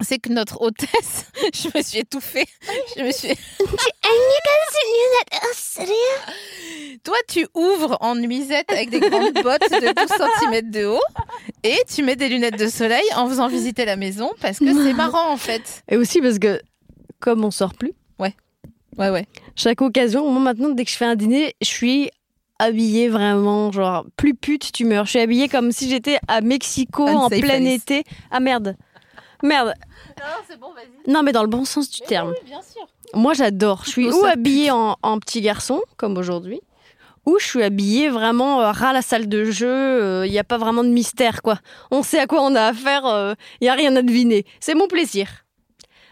c'est 0.00 0.18
que 0.18 0.30
notre 0.32 0.60
hôtesse, 0.62 1.26
je 1.54 1.68
me 1.76 1.82
suis 1.82 1.98
étouffée. 1.98 2.46
Je 2.96 3.02
me 3.02 3.12
suis. 3.12 3.28
Toi, 7.04 7.16
tu 7.28 7.46
ouvres 7.54 7.96
en 8.00 8.14
nuisette 8.16 8.70
avec 8.70 8.90
des 8.90 9.00
grandes 9.00 9.32
bottes 9.42 9.70
de 9.70 9.94
12 9.94 10.28
cm 10.50 10.70
de 10.70 10.84
haut 10.86 11.00
et 11.62 11.78
tu 11.92 12.02
mets 12.02 12.16
des 12.16 12.28
lunettes 12.28 12.58
de 12.58 12.68
soleil 12.68 13.04
en 13.16 13.28
faisant 13.28 13.48
visiter 13.48 13.84
la 13.84 13.96
maison 13.96 14.30
parce 14.40 14.58
que 14.58 14.72
c'est 14.72 14.92
marrant 14.92 15.30
en 15.32 15.36
fait. 15.36 15.82
Et 15.88 15.96
aussi 15.96 16.20
parce 16.20 16.38
que, 16.38 16.60
comme 17.20 17.44
on 17.44 17.50
sort 17.50 17.74
plus, 17.74 17.92
Ouais, 18.98 19.08
ouais. 19.08 19.24
chaque 19.54 19.80
occasion, 19.80 20.28
moi 20.30 20.42
maintenant, 20.42 20.68
dès 20.70 20.84
que 20.84 20.90
je 20.90 20.96
fais 20.96 21.04
un 21.06 21.14
dîner, 21.14 21.54
je 21.62 21.68
suis 21.68 22.10
habillée 22.58 23.08
vraiment, 23.08 23.70
genre, 23.72 24.04
plus 24.16 24.34
pute, 24.34 24.72
tu 24.72 24.84
meurs. 24.84 25.06
Je 25.06 25.10
suis 25.10 25.20
habillée 25.20 25.48
comme 25.48 25.70
si 25.72 25.88
j'étais 25.88 26.18
à 26.28 26.40
Mexico 26.42 27.06
en 27.08 27.28
plein 27.30 27.54
Alice. 27.54 27.80
été. 27.82 28.04
Ah 28.30 28.40
merde. 28.40 28.76
Merde. 29.42 29.74
Non, 30.18 30.24
c'est 30.48 30.58
bon, 30.58 30.72
vas-y. 30.74 31.10
Non, 31.10 31.22
mais 31.22 31.32
dans 31.32 31.42
le 31.42 31.48
bon 31.48 31.64
sens 31.64 31.90
du 31.90 32.00
terme. 32.02 32.34
bien 32.44 32.60
sûr. 32.62 32.86
Moi, 33.14 33.34
j'adore. 33.34 33.82
Je 33.84 33.90
suis 33.90 34.10
ou 34.10 34.24
habillée 34.24 34.70
en, 34.70 34.96
en 35.02 35.18
petit 35.18 35.40
garçon, 35.40 35.80
comme 35.96 36.16
aujourd'hui, 36.16 36.60
ou 37.26 37.38
je 37.38 37.46
suis 37.46 37.62
habillée 37.62 38.08
vraiment 38.08 38.60
euh, 38.60 38.70
ras 38.70 38.92
la 38.92 39.02
salle 39.02 39.28
de 39.28 39.44
jeu. 39.50 40.24
Il 40.26 40.30
n'y 40.30 40.38
a 40.38 40.44
pas 40.44 40.58
vraiment 40.58 40.84
de 40.84 40.88
mystère, 40.90 41.42
quoi. 41.42 41.58
On 41.90 42.02
sait 42.02 42.18
à 42.18 42.26
quoi 42.26 42.42
on 42.42 42.54
a 42.54 42.62
affaire. 42.66 43.36
Il 43.60 43.64
n'y 43.64 43.68
a 43.68 43.74
rien 43.74 43.94
à 43.96 44.02
deviner. 44.02 44.44
C'est 44.60 44.74
mon 44.74 44.86
plaisir. 44.88 45.28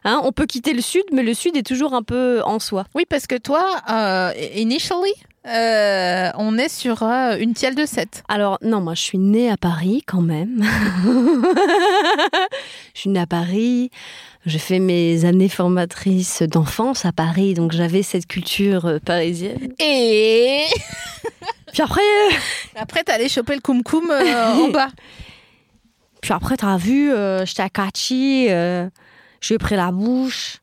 Hein, 0.04 0.20
on 0.24 0.32
peut 0.32 0.46
quitter 0.46 0.72
le 0.72 0.80
sud, 0.80 1.02
mais 1.12 1.22
le 1.22 1.34
sud 1.34 1.56
est 1.56 1.66
toujours 1.66 1.92
un 1.92 2.02
peu 2.02 2.40
en 2.44 2.58
soi. 2.60 2.84
Oui, 2.94 3.04
parce 3.08 3.26
que 3.26 3.34
toi, 3.36 3.64
euh, 3.90 4.32
initially, 4.54 5.12
euh, 5.48 6.30
on 6.36 6.58
est 6.58 6.68
sur 6.68 7.02
euh, 7.02 7.36
une 7.38 7.54
tielle 7.54 7.74
de 7.74 7.86
7. 7.86 8.22
Alors, 8.28 8.58
non, 8.62 8.80
moi, 8.80 8.94
je 8.94 9.02
suis 9.02 9.18
née 9.18 9.50
à 9.50 9.56
Paris 9.56 10.02
quand 10.06 10.20
même. 10.20 10.62
je 12.94 13.00
suis 13.00 13.10
née 13.10 13.20
à 13.20 13.26
Paris. 13.26 13.90
J'ai 14.46 14.58
fait 14.58 14.78
mes 14.78 15.24
années 15.24 15.48
formatrices 15.48 16.42
d'enfance 16.42 17.04
à 17.04 17.12
Paris, 17.12 17.54
donc 17.54 17.72
j'avais 17.72 18.02
cette 18.02 18.26
culture 18.26 18.86
euh, 18.86 18.98
parisienne. 18.98 19.74
Et 19.78 20.64
Puis 21.72 21.82
après, 21.82 22.00
après, 22.76 23.04
t'allais 23.04 23.28
choper 23.28 23.54
le 23.54 23.60
koum 23.60 23.82
koum 23.82 24.10
en 24.10 24.68
bas. 24.68 24.88
puis 26.20 26.32
après, 26.32 26.56
t'as 26.56 26.76
vu, 26.76 27.12
euh, 27.12 27.44
j'étais 27.44 27.62
à 27.62 27.68
Kachi, 27.68 28.46
euh, 28.50 28.88
je 29.40 29.48
lui 29.48 29.54
ai 29.56 29.58
pris 29.58 29.76
la 29.76 29.90
bouche. 29.90 30.58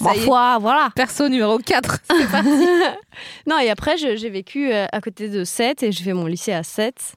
Ma 0.00 0.14
foi, 0.14 0.58
voilà. 0.58 0.90
Perso 0.94 1.28
numéro 1.28 1.58
4. 1.58 1.98
Non, 3.46 3.58
et 3.58 3.68
après, 3.68 3.96
j'ai 3.96 4.30
vécu 4.30 4.72
euh, 4.72 4.86
à 4.92 5.00
côté 5.00 5.28
de 5.28 5.44
Sète 5.44 5.82
et 5.82 5.92
j'ai 5.92 6.04
fait 6.04 6.12
mon 6.12 6.26
lycée 6.26 6.52
à 6.52 6.62
Sète. 6.62 7.14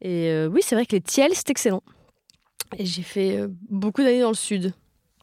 Et 0.00 0.28
euh, 0.30 0.48
oui, 0.48 0.62
c'est 0.64 0.74
vrai 0.74 0.86
que 0.86 0.96
les 0.96 1.00
tiels, 1.00 1.32
c'est 1.34 1.50
excellent. 1.50 1.82
Et 2.76 2.86
j'ai 2.86 3.02
fait 3.02 3.36
euh, 3.36 3.48
beaucoup 3.68 4.02
d'années 4.02 4.22
dans 4.22 4.30
le 4.30 4.34
sud. 4.34 4.72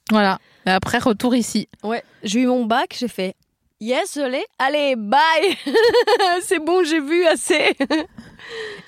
Voilà. 0.10 0.39
Et 0.65 0.69
après, 0.69 0.99
retour 0.99 1.36
ici. 1.36 1.67
Ouais, 1.84 2.03
j'ai 2.23 2.41
eu 2.41 2.47
mon 2.47 2.65
bac, 2.65 2.95
j'ai 2.97 3.08
fait 3.08 3.36
yes, 3.80 4.13
je 4.15 4.21
l'ai. 4.21 4.45
Allez, 4.60 4.95
bye. 4.95 5.58
c'est 6.41 6.60
bon, 6.60 6.84
j'ai 6.84 6.99
vu 6.99 7.25
assez. 7.25 7.75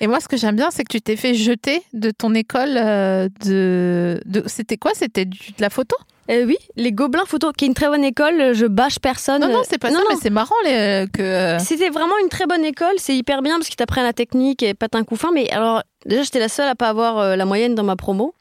Et 0.00 0.06
moi, 0.06 0.20
ce 0.20 0.28
que 0.28 0.36
j'aime 0.36 0.56
bien, 0.56 0.70
c'est 0.70 0.82
que 0.84 0.88
tu 0.92 1.00
t'es 1.00 1.16
fait 1.16 1.34
jeter 1.34 1.82
de 1.92 2.10
ton 2.10 2.34
école 2.34 2.76
euh, 2.76 3.28
de. 3.44 4.20
de... 4.26 4.42
C'était 4.46 4.76
quoi? 4.76 4.92
C'était 4.94 5.24
de 5.26 5.36
la 5.58 5.70
photo? 5.70 5.96
Euh, 6.30 6.44
oui, 6.46 6.56
les 6.76 6.92
Gobelins 6.92 7.24
Photo, 7.26 7.50
qui 7.50 7.64
est 7.64 7.68
une 7.68 7.74
très 7.74 7.88
bonne 7.88 8.04
école. 8.04 8.54
Je 8.54 8.66
bâche 8.66 9.00
personne. 9.00 9.40
Non, 9.40 9.48
non, 9.48 9.62
c'est 9.68 9.78
pas 9.78 9.90
Non, 9.90 9.96
ça, 9.96 10.02
non. 10.02 10.06
mais 10.10 10.16
c'est 10.22 10.30
marrant 10.30 10.54
les, 10.64 10.70
euh, 10.72 11.06
que. 11.12 11.22
euh, 11.22 11.58
C'était 11.58 11.88
vraiment 11.90 12.14
une 12.22 12.28
très 12.28 12.46
bonne 12.46 12.64
école, 12.64 12.94
c'est 12.98 13.16
hyper 13.16 13.42
bien 13.42 13.56
parce 13.56 13.66
qu'ils 13.68 13.76
t'apprennent 13.76 14.04
la 14.04 14.12
technique 14.12 14.62
et 14.62 14.74
patin 14.74 15.02
coup 15.02 15.16
fin. 15.16 15.30
Mais 15.34 15.50
alors, 15.50 15.82
déjà, 16.06 16.22
j'étais 16.22 16.38
la 16.38 16.48
seule 16.48 16.68
à 16.68 16.76
pas 16.76 16.88
avoir 16.88 17.18
euh, 17.18 17.36
la 17.36 17.44
moyenne 17.46 17.74
dans 17.74 17.82
ma 17.82 17.96
promo. 17.96 18.32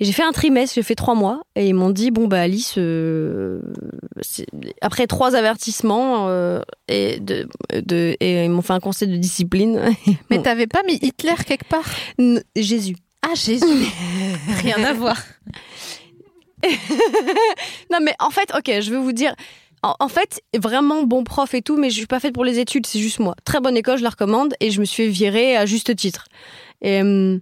Et 0.00 0.04
j'ai 0.04 0.12
fait 0.12 0.22
un 0.22 0.32
trimestre, 0.32 0.74
j'ai 0.74 0.82
fait 0.82 0.94
trois 0.94 1.14
mois. 1.14 1.42
Et 1.56 1.68
ils 1.68 1.74
m'ont 1.74 1.90
dit, 1.90 2.10
bon, 2.10 2.26
bah 2.28 2.40
Alice, 2.40 2.74
euh, 2.78 3.60
après 4.80 5.06
trois 5.06 5.34
avertissements, 5.36 6.28
euh, 6.28 6.60
et, 6.88 7.20
de, 7.20 7.46
de- 7.74 8.16
et 8.20 8.44
ils 8.44 8.50
m'ont 8.50 8.62
fait 8.62 8.72
un 8.72 8.80
conseil 8.80 9.08
de 9.08 9.16
discipline. 9.16 9.80
Mais 10.30 10.36
Bon. 10.38 10.42
t'avais 10.42 10.66
pas 10.66 10.82
mis 10.86 10.94
Hitler 11.02 11.34
quelque 11.46 11.66
part? 11.68 11.84
N- 12.18 12.42
Jésus. 12.56 12.96
Ah, 13.22 13.34
Jésus 13.34 13.64
Rien 14.62 14.82
à 14.84 14.92
voir. 14.94 15.16
Non, 17.90 17.98
mais 18.00 18.14
en 18.20 18.30
fait, 18.30 18.52
ok, 18.56 18.80
je 18.80 18.90
vais 18.90 18.96
vous 18.98 19.12
dire. 19.12 19.34
En, 19.82 20.06
fait, 20.08 20.40
vraiment 20.56 21.02
bon 21.02 21.24
prof 21.24 21.52
et 21.54 21.62
tout, 21.62 21.76
mais 21.76 21.90
je 21.90 21.96
suis 21.96 22.06
pas 22.06 22.20
faite 22.20 22.34
pour 22.34 22.44
les 22.44 22.60
études, 22.60 22.86
c'est 22.86 23.00
juste 23.00 23.18
moi. 23.18 23.34
Très 23.44 23.58
bonne 23.60 23.76
école, 23.76 23.98
je 23.98 24.04
la 24.04 24.10
recommande, 24.10 24.54
et 24.60 24.70
je 24.70 24.78
me 24.78 24.84
suis 24.84 25.08
virer 25.08 25.56
à 25.56 25.66
juste 25.66 25.96
titre. 25.96 26.26
Et, 26.82 27.00
hum, 27.00 27.40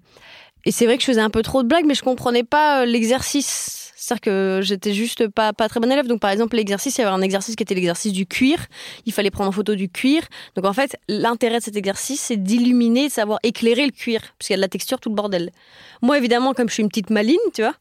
et 0.65 0.73
c'est 0.73 0.87
vrai 0.87 0.97
que 0.97 1.03
je 1.03 1.07
faisais 1.07 1.21
un 1.21 1.31
peu 1.31 1.43
trop 1.43 1.63
de 1.63 1.69
blagues, 1.69 1.87
mais 1.87 1.95
je 1.95 2.03
comprenais 2.03 2.45
pas 2.45 2.83
euh, 2.83 2.85
l'exercice. 2.87 3.93
C'est-à-dire 3.97 4.21
que 4.23 4.61
j'étais 4.63 4.95
juste 4.95 5.29
pas, 5.29 5.53
pas 5.53 5.69
très 5.69 5.79
bonne 5.79 5.93
élève. 5.93 6.07
Donc, 6.07 6.21
par 6.21 6.31
exemple, 6.31 6.57
l'exercice, 6.57 6.97
il 6.97 7.03
y 7.03 7.05
avait 7.05 7.15
un 7.15 7.21
exercice 7.21 7.55
qui 7.55 7.63
était 7.63 7.75
l'exercice 7.75 8.13
du 8.13 8.27
cuir. 8.27 8.67
Il 9.05 9.13
fallait 9.13 9.31
prendre 9.31 9.51
en 9.51 9.53
photo 9.53 9.75
du 9.75 9.91
cuir. 9.91 10.23
Donc, 10.57 10.65
en 10.65 10.73
fait, 10.73 10.97
l'intérêt 11.09 11.59
de 11.59 11.65
cet 11.65 11.77
exercice, 11.77 12.21
c'est 12.21 12.39
d'illuminer, 12.39 13.09
de 13.09 13.13
savoir 13.13 13.39
éclairer 13.43 13.85
le 13.85 13.93
cuir, 13.93 14.21
puisqu'il 14.39 14.53
y 14.53 14.55
a 14.55 14.57
de 14.57 14.63
la 14.63 14.69
texture, 14.69 15.01
tout 15.01 15.11
le 15.11 15.15
bordel. 15.15 15.51
Moi, 16.01 16.17
évidemment, 16.17 16.55
comme 16.55 16.69
je 16.69 16.75
suis 16.75 16.83
une 16.83 16.89
petite 16.89 17.11
maline, 17.11 17.37
tu 17.55 17.63
vois, 17.63 17.75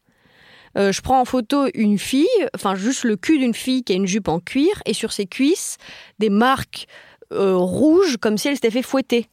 euh, 0.77 0.91
je 0.91 1.01
prends 1.01 1.19
en 1.19 1.25
photo 1.25 1.67
une 1.73 1.97
fille, 1.97 2.27
enfin 2.53 2.75
juste 2.75 3.03
le 3.03 3.15
cul 3.15 3.39
d'une 3.39 3.55
fille 3.55 3.83
qui 3.83 3.93
a 3.93 3.95
une 3.95 4.05
jupe 4.05 4.27
en 4.27 4.39
cuir 4.39 4.69
et 4.85 4.93
sur 4.93 5.11
ses 5.11 5.25
cuisses 5.25 5.77
des 6.19 6.29
marques 6.29 6.87
euh, 7.31 7.55
rouge, 7.55 8.17
comme 8.17 8.37
si 8.37 8.47
elle 8.47 8.55
s'était 8.55 8.71
fait 8.71 8.83
fouetter. 8.83 9.27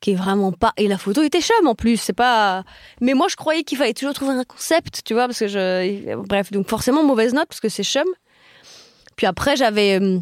Qui 0.00 0.12
est 0.12 0.14
vraiment 0.14 0.50
pas. 0.52 0.72
Et 0.78 0.88
la 0.88 0.96
photo 0.96 1.22
était 1.22 1.42
chum 1.42 1.66
en 1.66 1.74
plus, 1.74 1.98
c'est 1.98 2.14
pas. 2.14 2.64
Mais 3.02 3.12
moi, 3.14 3.26
je 3.28 3.36
croyais 3.36 3.64
qu'il 3.64 3.76
fallait 3.76 3.92
toujours 3.92 4.14
trouver 4.14 4.32
un 4.32 4.44
concept, 4.44 5.02
tu 5.04 5.12
vois, 5.12 5.26
parce 5.26 5.38
que 5.40 5.48
je. 5.48 6.14
Bref, 6.26 6.50
donc 6.52 6.68
forcément, 6.68 7.02
mauvaise 7.04 7.34
note, 7.34 7.46
parce 7.48 7.60
que 7.60 7.68
c'est 7.68 7.82
chum. 7.84 8.06
Puis 9.16 9.26
après, 9.26 9.56
j'avais. 9.56 10.00
euh, 10.00 10.18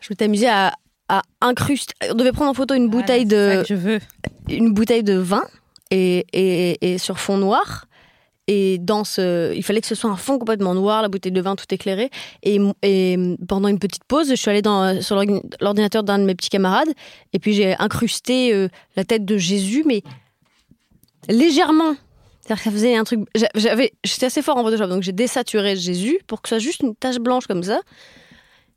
Je 0.00 0.06
m'étais 0.10 0.24
amusée 0.24 0.48
à, 0.48 0.72
à 1.08 1.22
incruster. 1.42 1.92
On 2.10 2.14
devait 2.14 2.32
prendre 2.32 2.50
en 2.50 2.54
photo 2.54 2.74
une 2.74 2.88
bouteille 2.88 3.26
de 3.26 3.62
je 3.68 3.74
veux. 3.74 4.00
une 4.48 4.72
bouteille 4.72 5.02
de 5.02 5.14
vin 5.18 5.44
et, 5.90 6.24
et, 6.32 6.94
et 6.94 6.98
sur 6.98 7.18
fond 7.18 7.36
noir. 7.36 7.85
Et 8.48 8.78
dans 8.78 9.02
ce, 9.02 9.52
il 9.54 9.62
fallait 9.62 9.80
que 9.80 9.86
ce 9.86 9.96
soit 9.96 10.10
un 10.10 10.16
fond 10.16 10.38
complètement 10.38 10.74
noir, 10.74 11.02
la 11.02 11.08
bouteille 11.08 11.32
de 11.32 11.40
vin 11.40 11.56
tout 11.56 11.66
éclairée. 11.70 12.10
Et, 12.42 12.58
pendant 13.48 13.68
une 13.68 13.78
petite 13.78 14.04
pause, 14.04 14.28
je 14.30 14.34
suis 14.34 14.50
allée 14.50 14.62
dans, 14.62 15.02
sur 15.02 15.16
l'ordi- 15.16 15.42
l'ordinateur 15.60 16.04
d'un 16.04 16.18
de 16.18 16.24
mes 16.24 16.34
petits 16.34 16.50
camarades 16.50 16.92
et 17.32 17.38
puis 17.38 17.54
j'ai 17.54 17.76
incrusté 17.78 18.54
euh, 18.54 18.68
la 18.94 19.04
tête 19.04 19.24
de 19.24 19.36
Jésus, 19.36 19.82
mais 19.86 20.02
légèrement. 21.28 21.96
C'est-à-dire 22.40 22.62
que 22.62 22.70
ça 22.70 22.70
faisait 22.70 22.96
un 22.96 23.02
truc. 23.02 23.20
j'étais 24.04 24.26
assez 24.26 24.42
fort 24.42 24.56
en 24.56 24.62
Photoshop, 24.62 24.86
donc 24.86 25.02
j'ai 25.02 25.12
désaturé 25.12 25.74
Jésus 25.74 26.20
pour 26.28 26.40
que 26.40 26.48
ce 26.48 26.54
soit 26.54 26.60
juste 26.60 26.82
une 26.82 26.94
tache 26.94 27.18
blanche 27.18 27.48
comme 27.48 27.64
ça. 27.64 27.80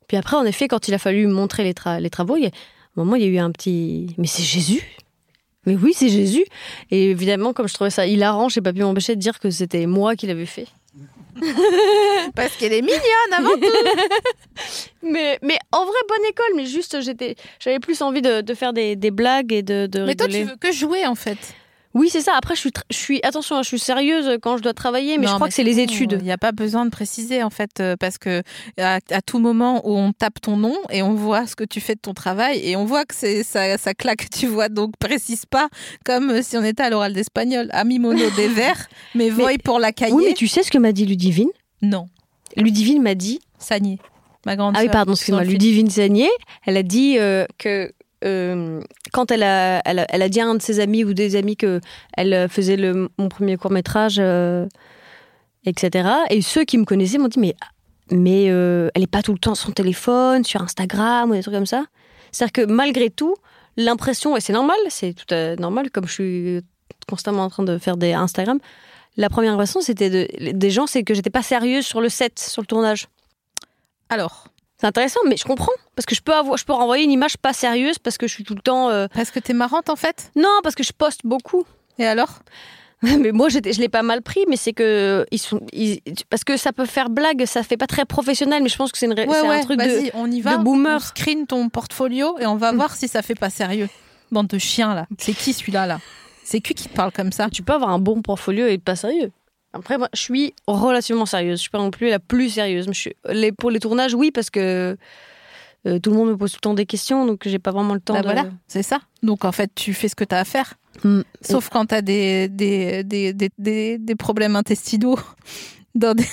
Puis 0.07 0.17
après, 0.17 0.35
en 0.35 0.45
effet, 0.45 0.67
quand 0.67 0.87
il 0.87 0.93
a 0.95 0.97
fallu 0.97 1.27
montrer 1.27 1.63
les 1.63 2.09
travaux, 2.09 2.35
il 2.35 2.43
y 2.43 2.47
a, 2.47 2.49
à 2.49 2.51
un 3.01 3.03
moment, 3.03 3.15
il 3.15 3.21
y 3.21 3.25
a 3.25 3.29
eu 3.29 3.37
un 3.37 3.51
petit. 3.51 4.15
Mais 4.17 4.25
c'est 4.25 4.41
Jésus? 4.41 4.81
Mais 5.65 5.75
oui, 5.75 5.93
c'est 5.93 6.09
Jésus 6.09 6.45
Et 6.89 7.11
évidemment, 7.11 7.53
comme 7.53 7.67
je 7.67 7.73
trouvais 7.73 7.89
ça 7.89 8.07
hilarant, 8.07 8.49
j'ai 8.49 8.61
pas 8.61 8.73
pu 8.73 8.81
m'empêcher 8.81 9.15
de 9.15 9.21
dire 9.21 9.39
que 9.39 9.49
c'était 9.49 9.85
moi 9.85 10.15
qui 10.15 10.27
l'avais 10.27 10.45
fait. 10.45 10.67
Parce 12.35 12.55
qu'elle 12.57 12.73
est 12.73 12.81
mignonne 12.81 13.33
avant 13.33 13.55
tout. 13.55 13.73
Mais, 15.01 15.39
mais 15.41 15.57
en 15.71 15.85
vrai, 15.85 15.95
bonne 16.09 16.25
école, 16.29 16.57
mais 16.57 16.65
juste, 16.65 16.99
j'étais, 17.01 17.35
j'avais 17.59 17.79
plus 17.79 18.01
envie 18.01 18.21
de, 18.21 18.41
de 18.41 18.53
faire 18.53 18.73
des, 18.73 18.97
des 18.97 19.11
blagues 19.11 19.53
et 19.53 19.63
de, 19.63 19.87
de 19.87 20.03
Mais 20.03 20.15
toi, 20.15 20.27
tu 20.27 20.43
veux 20.43 20.57
que 20.57 20.73
jouer 20.73 21.07
en 21.07 21.15
fait. 21.15 21.37
Oui, 21.95 22.09
c'est 22.11 22.21
ça. 22.21 22.33
Après, 22.37 22.53
je 22.55 22.59
suis, 22.59 22.69
tr- 22.69 22.83
je 22.91 22.95
suis, 22.97 23.19
attention, 23.23 23.55
hein, 23.55 23.63
je 23.63 23.67
suis 23.67 23.79
sérieuse 23.79 24.37
quand 24.43 24.57
je 24.57 24.61
dois 24.63 24.73
travailler, 24.73 25.17
mais 25.17 25.25
Non, 25.25 25.31
je 25.31 25.35
crois 25.35 25.47
que 25.47 25.53
c'est 25.55 25.63
les 25.63 25.79
études. 25.79 26.17
Il 26.19 26.23
n'y 26.23 26.31
a 26.31 26.37
pas 26.37 26.51
besoin 26.51 26.85
de 26.85 26.91
préciser 26.91 27.41
en 27.41 27.49
fait, 27.49 27.79
euh, 27.79 27.95
parce 27.99 28.17
que 28.19 28.43
à, 28.79 28.99
à 29.09 29.21
tout 29.21 29.39
moment 29.39 29.81
où 29.87 29.97
on 29.97 30.11
tape 30.13 30.39
ton 30.39 30.55
nom 30.55 30.75
et 30.91 31.01
on 31.01 31.13
voit 31.15 31.47
ce 31.47 31.55
que 31.55 31.63
tu 31.63 31.81
fais 31.81 31.95
de 31.95 31.99
ton 31.99 32.13
travail 32.13 32.59
et 32.63 32.75
on 32.75 32.85
voit 32.85 33.05
que 33.05 33.15
c'est 33.15 33.43
ça, 33.43 33.77
ça 33.79 33.93
claque, 33.95 34.29
tu 34.29 34.45
vois. 34.45 34.69
Donc 34.69 34.93
précise 34.99 35.45
pas 35.47 35.67
comme 36.05 36.29
euh, 36.29 36.41
si 36.43 36.57
on 36.57 36.63
était 36.63 36.83
à 36.83 36.89
l'oral 36.91 37.13
d'espagnol. 37.13 37.69
Ami 37.71 37.97
mono 37.97 38.29
des 38.35 38.47
verts, 38.47 38.87
mais 39.15 39.29
voy 39.31 39.57
pour 39.57 39.79
la 39.79 39.91
cahier. 39.91 40.13
Oui, 40.13 40.25
mais 40.27 40.33
tu 40.33 40.47
sais 40.47 40.61
ce 40.63 40.69
que 40.71 40.77
m'a 40.77 40.91
dit 40.91 41.05
Ludivine? 41.07 41.49
Non, 41.81 42.07
Ludivine 42.55 43.01
m'a 43.01 43.15
dit. 43.15 43.39
Sagné, 43.57 43.97
ma 44.45 44.55
grande. 44.55 44.75
Ah 44.77 44.81
oui, 44.83 44.89
pardon, 44.89 45.13
excuse-moi. 45.13 45.43
Ludivine 45.43 45.89
Sagné, 45.89 46.29
elle 46.65 46.77
a 46.77 46.83
dit 46.83 47.15
euh, 47.17 47.45
que 47.57 47.91
euh, 48.25 48.81
quand 49.13 49.31
elle 49.31 49.43
a, 49.43 50.29
dit 50.29 50.41
à 50.41 50.45
un 50.45 50.55
de 50.55 50.61
ses 50.61 50.79
amis 50.79 51.03
ou 51.03 51.13
des 51.13 51.35
amis 51.35 51.55
que 51.55 51.79
elle 52.17 52.33
euh, 52.33 52.47
faisait 52.47 52.77
mon 53.17 53.29
premier 53.29 53.57
court 53.57 53.71
métrage, 53.71 54.21
etc. 55.65 56.09
Et 56.29 56.41
ceux 56.41 56.65
qui 56.65 56.77
me 56.77 56.85
connaissaient 56.85 57.17
m'ont 57.17 57.27
dit 57.27 57.39
mais 57.39 57.55
mais 58.11 58.49
euh, 58.49 58.89
elle 58.95 59.03
est 59.03 59.07
pas 59.07 59.21
tout 59.21 59.33
le 59.33 59.39
temps 59.39 59.55
sur 59.55 59.67
son 59.67 59.71
téléphone, 59.71 60.43
sur 60.43 60.61
Instagram 60.61 61.29
ou 61.29 61.33
des 61.33 61.41
trucs 61.41 61.53
comme 61.53 61.65
ça. 61.65 61.85
C'est-à-dire 62.31 62.65
que 62.65 62.71
malgré 62.71 63.09
tout, 63.09 63.35
l'impression 63.77 64.35
et 64.35 64.41
c'est 64.41 64.53
normal, 64.53 64.77
c'est 64.89 65.13
tout 65.13 65.33
à 65.33 65.55
normal 65.55 65.91
comme 65.91 66.07
je 66.07 66.13
suis 66.13 66.61
constamment 67.07 67.43
en 67.43 67.49
train 67.49 67.63
de 67.63 67.77
faire 67.77 67.97
des 67.97 68.13
Instagram. 68.13 68.59
La 69.17 69.29
première 69.29 69.53
impression, 69.53 69.81
c'était 69.81 70.09
de, 70.09 70.51
des 70.51 70.69
gens, 70.69 70.87
c'est 70.87 71.03
que 71.03 71.13
j'étais 71.13 71.29
pas 71.29 71.41
sérieuse 71.41 71.85
sur 71.85 71.99
le 71.99 72.09
set, 72.09 72.39
sur 72.39 72.61
le 72.61 72.67
tournage. 72.67 73.07
Alors, 74.09 74.47
C'est 74.79 74.87
intéressant, 74.87 75.19
mais 75.27 75.35
je 75.37 75.43
comprends. 75.43 75.73
Parce 75.95 76.05
que 76.05 76.15
je 76.15 76.21
peux, 76.21 76.33
avoir, 76.33 76.57
je 76.57 76.63
peux 76.65 76.73
renvoyer 76.73 77.03
une 77.03 77.11
image 77.11 77.37
pas 77.37 77.51
sérieuse 77.53 77.99
parce 77.99 78.17
que 78.17 78.27
je 78.27 78.33
suis 78.33 78.43
tout 78.43 78.55
le 78.55 78.61
temps. 78.61 78.89
euh, 78.89 79.07
parce 79.13 79.29
que 79.31 79.39
t'es 79.39 79.53
marrante 79.53 79.89
en 79.89 79.95
fait? 79.95 80.31
Non, 80.35 80.59
parce 80.63 80.75
que 80.75 80.83
je 80.83 80.93
poste 80.93 81.21
beaucoup. 81.25 81.65
Et 81.97 82.05
alors? 82.05 82.39
Mais 83.01 83.31
moi, 83.31 83.47
je 83.49 83.59
l'ai 83.59 83.87
pas 83.89 84.03
mal 84.03 84.21
pris, 84.21 84.41
mais 84.49 84.57
c'est 84.57 84.73
que. 84.73 85.25
Ils 85.31 85.37
sont, 85.37 85.61
ils- 85.71 86.01
parce 86.29 86.43
que 86.43 86.57
ça 86.57 86.73
peut 86.73 86.85
faire 86.85 87.09
blague, 87.09 87.45
ça 87.45 87.63
fait 87.63 87.77
pas 87.77 87.87
très 87.87 88.03
professionnel, 88.03 88.61
mais 88.61 88.67
je 88.67 88.75
pense 88.75 88.91
que 88.91 88.97
c'est 88.97 89.07
Ouais, 89.07 89.15
c'est 89.29 89.47
ouais. 89.47 89.55
un 89.59 89.61
truc 89.61 89.79
de. 89.79 89.85
Vas-y, 89.85 90.11
on 90.13 90.29
y 90.29 90.41
va. 90.41 90.57
de 90.57 90.63
boomer. 90.63 90.97
On 90.97 90.99
screen 90.99 91.47
ton 91.47 91.69
portfolio 91.69 92.37
et 92.39 92.45
on 92.45 92.57
va 92.57 92.73
Mm. 92.73 92.75
voir 92.75 92.95
si 92.97 93.07
ça 93.07 93.21
fait 93.21 93.35
pas 93.35 93.49
sérieux. 93.49 93.87
Bande 94.31 94.47
de 94.47 94.57
chiens 94.57 94.93
là. 94.93 95.07
C'est 95.17 95.31
qui 95.33 95.53
celui-là 95.53 95.87
là? 95.87 95.99
C'est 96.43 96.59
qui 96.59 96.73
qui 96.73 96.89
te 96.89 96.93
parle 96.93 97.11
comme 97.13 97.31
ça? 97.31 97.47
Tu 97.49 97.63
peux 97.63 97.71
avoir 97.73 97.89
un 97.91 97.99
bon 97.99 98.21
portfolio 98.21 98.67
et 98.67 98.73
être 98.73 98.83
pas 98.83 98.97
sérieux. 98.97 99.31
Après, 99.73 99.97
moi, 99.97 100.09
je 100.13 100.19
suis 100.19 100.53
relativement 100.67 101.25
sérieuse. 101.25 101.57
Je 101.59 101.61
suis 101.61 101.69
pas 101.69 101.77
non 101.77 101.91
plus 101.91 102.09
la 102.09 102.19
plus 102.19 102.49
sérieuse. 102.49 102.87
Mais 102.87 102.93
je 102.93 102.99
suis- 102.99 103.15
les, 103.29 103.51
pour 103.51 103.69
les 103.71 103.79
tournages, 103.79 104.13
oui, 104.15 104.31
parce 104.31 104.49
que 104.49 104.97
euh, 105.85 105.99
tout 105.99 106.09
le 106.11 106.17
monde 106.17 106.29
me 106.29 106.37
pose 106.37 106.51
tout 106.51 106.57
le 106.57 106.61
temps 106.61 106.73
des 106.73 106.85
questions, 106.85 107.25
donc 107.25 107.41
j'ai 107.45 107.59
pas 107.59 107.71
vraiment 107.71 107.93
le 107.93 107.99
temps 108.01 108.13
Bah 108.13 108.21
de. 108.21 108.25
voilà, 108.25 108.45
c'est 108.67 108.83
ça. 108.83 108.99
Donc 109.23 109.45
en 109.45 109.51
fait, 109.51 109.71
tu 109.75 109.93
fais 109.93 110.07
ce 110.09 110.15
que 110.15 110.23
tu 110.23 110.35
as 110.35 110.39
à 110.39 110.45
faire. 110.45 110.73
Mm. 111.03 111.21
Sauf 111.41 111.69
quand 111.69 111.85
tu 111.85 111.95
as 111.95 112.01
des, 112.01 112.47
des, 112.49 113.03
des, 113.03 113.33
des, 113.57 113.97
des, 113.97 114.15
problèmes 114.15 114.55
intestinaux. 114.55 115.17
Dans 115.95 116.13
des... 116.13 116.25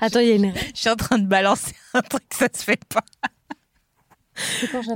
Attends, 0.00 0.20
il 0.20 0.28
y 0.28 0.32
a 0.32 0.34
une. 0.36 0.52
Je 0.74 0.80
suis 0.80 0.90
en 0.90 0.96
train 0.96 1.18
de 1.18 1.26
balancer 1.26 1.74
un 1.94 2.02
truc, 2.02 2.22
ça 2.32 2.48
se 2.54 2.62
fait 2.64 2.80
pas. 2.86 3.02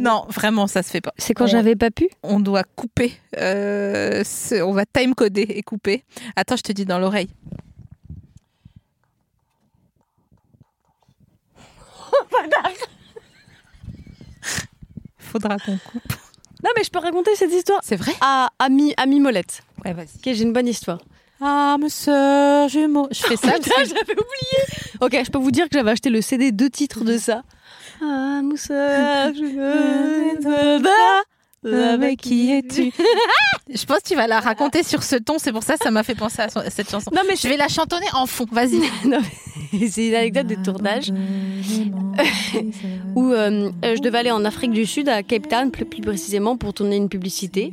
Non, 0.01 0.25
vraiment, 0.29 0.67
ça 0.67 0.83
se 0.83 0.91
fait 0.91 1.01
pas. 1.01 1.13
C'est 1.17 1.35
quand 1.35 1.47
j'avais 1.47 1.77
pas 1.77 1.91
pu 1.91 2.09
On 2.23 2.41
doit 2.41 2.65
couper. 2.65 3.13
euh, 3.37 4.23
on 4.63 4.73
va 4.73 4.85
time-coder 4.87 5.43
et 5.49 5.63
couper. 5.63 6.05
Attends, 6.37 6.57
je 6.57 6.63
te 6.63 6.73
dis 6.73 6.85
dans 6.85 6.99
l'oreille. 6.99 7.29
Faudra 15.19 15.57
qu'on 15.59 15.77
coupe. 15.79 16.13
Non, 16.65 16.71
mais 16.77 16.83
je 16.85 16.91
peux 16.91 16.99
raconter 16.99 17.35
cette 17.37 17.53
histoire 17.53 17.81
C'est 17.85 17.97
vrai 17.97 18.13
à 18.21 18.49
Ami, 18.59 18.93
Ami 18.97 19.21
Molette. 19.21 19.63
Ouais, 19.85 19.93
vas-y. 19.93 20.07
Ok, 20.17 20.23
j'ai 20.25 20.43
une 20.43 20.53
bonne 20.53 20.67
histoire. 20.67 20.99
Âme 21.41 21.89
sœur 21.89 22.69
jumeau. 22.69 23.07
Je 23.13 23.23
fais 23.23 23.37
ça. 23.37 23.53
Putain, 23.53 23.83
que- 23.83 23.89
j'avais 23.89 24.15
oublié. 24.15 24.99
Ok, 25.01 25.17
je 25.25 25.31
peux 25.31 25.39
vous 25.39 25.53
dire 25.53 25.69
que 25.69 25.75
j'avais 25.79 25.93
acheté 25.93 26.11
le 26.11 26.21
CD 26.21 26.51
deux 26.51 26.69
titres 26.71 27.05
de 27.05 27.17
ça. 27.17 27.43
Ah, 28.01 28.41
Moussa, 28.43 29.33
je 29.33 29.45
veux 31.63 31.75
Avec 31.75 32.21
qui 32.21 32.53
es-tu 32.53 32.93
Je 33.75 33.85
pense 33.85 33.99
que 33.99 34.09
tu 34.09 34.15
vas 34.15 34.27
la 34.27 34.41
raconter 34.41 34.83
sur 34.83 35.03
ce 35.03 35.17
ton, 35.17 35.39
c'est 35.39 35.53
pour 35.53 35.63
ça 35.63 35.77
que 35.77 35.85
ça 35.85 35.91
m'a 35.91 36.03
fait 36.03 36.15
penser 36.15 36.41
à, 36.43 36.49
son- 36.49 36.61
à 36.61 36.71
cette 36.71 36.91
chanson. 36.91 37.11
Non, 37.15 37.23
mais 37.29 37.37
Je 37.37 37.49
vais 37.49 37.57
la 37.57 37.69
chantonner 37.69 38.07
en 38.15 38.27
fond, 38.27 38.47
vas-y. 38.51 38.81
C'est 39.91 40.09
une 40.09 40.15
anecdote 40.15 40.47
de 40.47 40.55
tournage 40.55 41.13
où 43.15 43.33
euh, 43.33 43.71
euh, 43.85 43.97
je 43.97 44.01
devais 44.01 44.19
aller 44.19 44.31
en 44.31 44.43
Afrique 44.47 44.71
du 44.71 44.87
Sud, 44.87 45.11
à 45.11 45.23
Cape 45.23 45.47
Town 45.49 45.71
plus, 45.71 45.85
plus 45.85 46.01
précisément, 46.01 46.57
pour 46.57 46.73
tourner 46.73 46.97
une 46.97 47.11
publicité. 47.11 47.73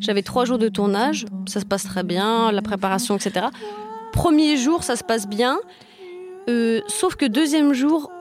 J'avais 0.00 0.22
trois 0.22 0.44
jours 0.44 0.58
de 0.58 0.68
tournage, 0.68 1.26
ça 1.46 1.58
se 1.58 1.64
passe 1.64 1.82
très 1.82 2.04
bien, 2.04 2.52
la 2.52 2.62
préparation, 2.62 3.16
etc. 3.16 3.46
Premier 4.12 4.56
jour, 4.56 4.84
ça 4.84 4.94
se 4.94 5.02
passe 5.02 5.26
bien, 5.26 5.58
euh, 6.48 6.80
sauf 6.86 7.16
que 7.16 7.26
deuxième 7.26 7.72
jour, 7.72 8.11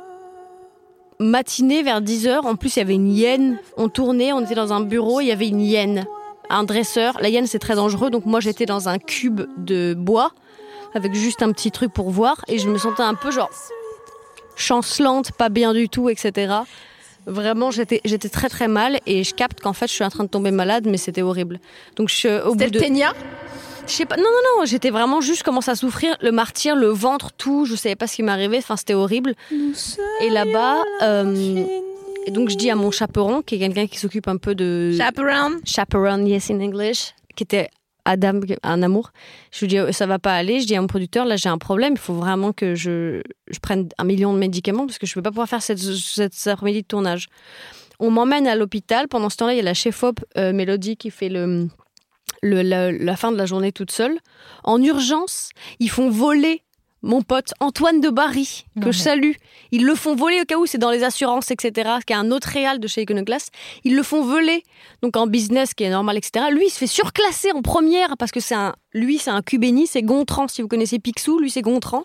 matinée 1.21 1.83
vers 1.83 2.01
10h, 2.01 2.41
en 2.45 2.55
plus 2.55 2.75
il 2.75 2.79
y 2.79 2.81
avait 2.81 2.95
une 2.95 3.11
hyène, 3.11 3.59
on 3.77 3.87
tournait, 3.89 4.33
on 4.33 4.41
était 4.41 4.55
dans 4.55 4.73
un 4.73 4.81
bureau, 4.81 5.21
il 5.21 5.27
y 5.27 5.31
avait 5.31 5.47
une 5.47 5.61
hyène, 5.61 6.05
un 6.49 6.63
dresseur. 6.63 7.17
La 7.21 7.29
hyène 7.29 7.47
c'est 7.47 7.59
très 7.59 7.75
dangereux, 7.75 8.09
donc 8.09 8.25
moi 8.25 8.39
j'étais 8.39 8.65
dans 8.65 8.89
un 8.89 8.97
cube 8.97 9.41
de 9.57 9.93
bois 9.93 10.31
avec 10.93 11.13
juste 11.13 11.41
un 11.41 11.51
petit 11.51 11.71
truc 11.71 11.93
pour 11.93 12.09
voir 12.09 12.43
et 12.47 12.57
je 12.57 12.67
me 12.67 12.77
sentais 12.77 13.03
un 13.03 13.13
peu 13.13 13.31
genre 13.31 13.49
chancelante, 14.55 15.31
pas 15.31 15.49
bien 15.49 15.73
du 15.73 15.87
tout, 15.87 16.09
etc. 16.09 16.53
Vraiment, 17.27 17.71
j'étais 17.71 18.01
j'étais 18.03 18.29
très 18.29 18.49
très 18.49 18.67
mal 18.67 18.99
et 19.05 19.23
je 19.23 19.33
capte 19.33 19.61
qu'en 19.61 19.73
fait 19.73 19.87
je 19.87 19.93
suis 19.93 20.03
en 20.03 20.09
train 20.09 20.23
de 20.23 20.29
tomber 20.29 20.51
malade, 20.51 20.87
mais 20.89 20.97
c'était 20.97 21.21
horrible. 21.21 21.59
Donc 21.95 22.09
je, 22.09 22.43
au 22.43 22.53
bout 22.53 22.59
C'était 22.59 22.71
de, 22.71 22.79
le 22.79 22.83
ténia? 22.83 23.13
Je 23.91 23.97
sais 23.97 24.05
pas, 24.05 24.17
non 24.17 24.23
non 24.23 24.59
non, 24.59 24.65
j'étais 24.65 24.89
vraiment 24.89 25.21
juste 25.21 25.43
commencé 25.43 25.69
à 25.69 25.75
souffrir, 25.75 26.15
le 26.21 26.31
martyr, 26.31 26.75
le 26.75 26.87
ventre, 26.87 27.31
tout, 27.33 27.65
je 27.65 27.75
savais 27.75 27.95
pas 27.95 28.07
ce 28.07 28.15
qui 28.15 28.23
m'arrivait, 28.23 28.57
enfin 28.57 28.77
c'était 28.77 28.93
horrible. 28.93 29.35
Et 30.21 30.29
là-bas, 30.29 30.81
euh, 31.01 31.65
et 32.25 32.31
donc 32.31 32.49
je 32.49 32.55
dis 32.55 32.69
à 32.69 32.75
mon 32.75 32.91
chaperon, 32.91 33.41
qui 33.41 33.55
est 33.55 33.59
quelqu'un 33.59 33.87
qui 33.87 33.97
s'occupe 33.97 34.27
un 34.27 34.37
peu 34.37 34.55
de 34.55 34.93
Chaperone. 34.97 35.59
chaperone, 35.65 36.27
yes 36.27 36.49
in 36.49 36.59
English, 36.61 37.13
qui 37.35 37.43
était 37.43 37.69
Adam, 38.05 38.39
un 38.63 38.81
amour. 38.81 39.11
Je 39.51 39.59
lui 39.61 39.67
dis, 39.67 39.79
oh, 39.79 39.91
ça 39.91 40.05
va 40.05 40.19
pas 40.19 40.33
aller. 40.33 40.59
Je 40.59 40.65
dis 40.65 40.75
à 40.75 40.81
mon 40.81 40.87
producteur, 40.87 41.25
là, 41.25 41.35
j'ai 41.35 41.49
un 41.49 41.59
problème. 41.59 41.93
Il 41.93 41.99
faut 41.99 42.15
vraiment 42.15 42.51
que 42.51 42.73
je, 42.73 43.21
je 43.47 43.59
prenne 43.59 43.89
un 43.99 44.03
million 44.03 44.33
de 44.33 44.39
médicaments 44.39 44.87
parce 44.87 44.97
que 44.97 45.05
je 45.05 45.11
ne 45.11 45.15
peux 45.15 45.21
pas 45.21 45.29
pouvoir 45.29 45.47
faire 45.47 45.61
cette, 45.61 45.77
cette, 45.77 46.33
cet 46.33 46.51
après-midi 46.51 46.81
de 46.81 46.87
tournage. 46.87 47.27
On 47.99 48.09
m'emmène 48.09 48.47
à 48.47 48.55
l'hôpital. 48.55 49.07
Pendant 49.07 49.29
ce 49.29 49.37
temps-là, 49.37 49.53
il 49.53 49.57
y 49.57 49.59
a 49.59 49.63
la 49.63 49.75
chef-op 49.75 50.19
euh, 50.35 50.51
Mélodie 50.51 50.97
qui 50.97 51.11
fait 51.11 51.29
le, 51.29 51.67
le, 52.41 52.61
la, 52.61 52.91
la 52.91 53.15
fin 53.15 53.31
de 53.31 53.37
la 53.37 53.45
journée 53.45 53.71
toute 53.71 53.91
seule. 53.91 54.17
En 54.63 54.81
urgence, 54.81 55.49
ils 55.79 55.89
font 55.89 56.09
voler 56.09 56.63
mon 57.03 57.21
pote 57.21 57.53
Antoine 57.59 57.99
de 57.99 58.09
Barry, 58.09 58.65
que 58.75 58.85
Non, 58.85 58.91
je 58.91 58.97
salue. 58.99 59.31
Ils 59.71 59.85
le 59.85 59.95
font 59.95 60.15
voler 60.15 60.41
au 60.41 60.45
cas 60.45 60.57
où 60.57 60.65
c'est 60.65 60.77
dans 60.77 60.91
les 60.91 61.03
assurances, 61.03 61.49
etc. 61.51 61.89
Qui 62.05 62.13
est 62.13 62.15
un 62.15 62.31
autre 62.31 62.49
réal 62.49 62.79
de 62.79 62.87
chez 62.87 63.01
Iconoclast. 63.01 63.51
Ils 63.83 63.95
le 63.95 64.03
font 64.03 64.23
voler, 64.23 64.63
donc 65.01 65.17
en 65.17 65.27
business, 65.27 65.73
qui 65.73 65.83
est 65.83 65.89
normal, 65.89 66.17
etc. 66.17 66.45
Lui, 66.51 66.67
il 66.67 66.69
se 66.69 66.77
fait 66.77 66.87
surclasser 66.87 67.51
en 67.53 67.61
première 67.61 68.17
parce 68.17 68.31
que 68.31 68.39
c'est 68.39 68.55
un, 68.55 68.75
lui, 68.93 69.17
c'est 69.17 69.31
un 69.31 69.41
Cubéni, 69.41 69.87
c'est 69.87 70.03
Gontran. 70.03 70.47
Si 70.47 70.61
vous 70.61 70.67
connaissez 70.67 70.99
Picsou, 70.99 71.39
lui, 71.39 71.49
c'est 71.49 71.61
Gontran. 71.61 72.03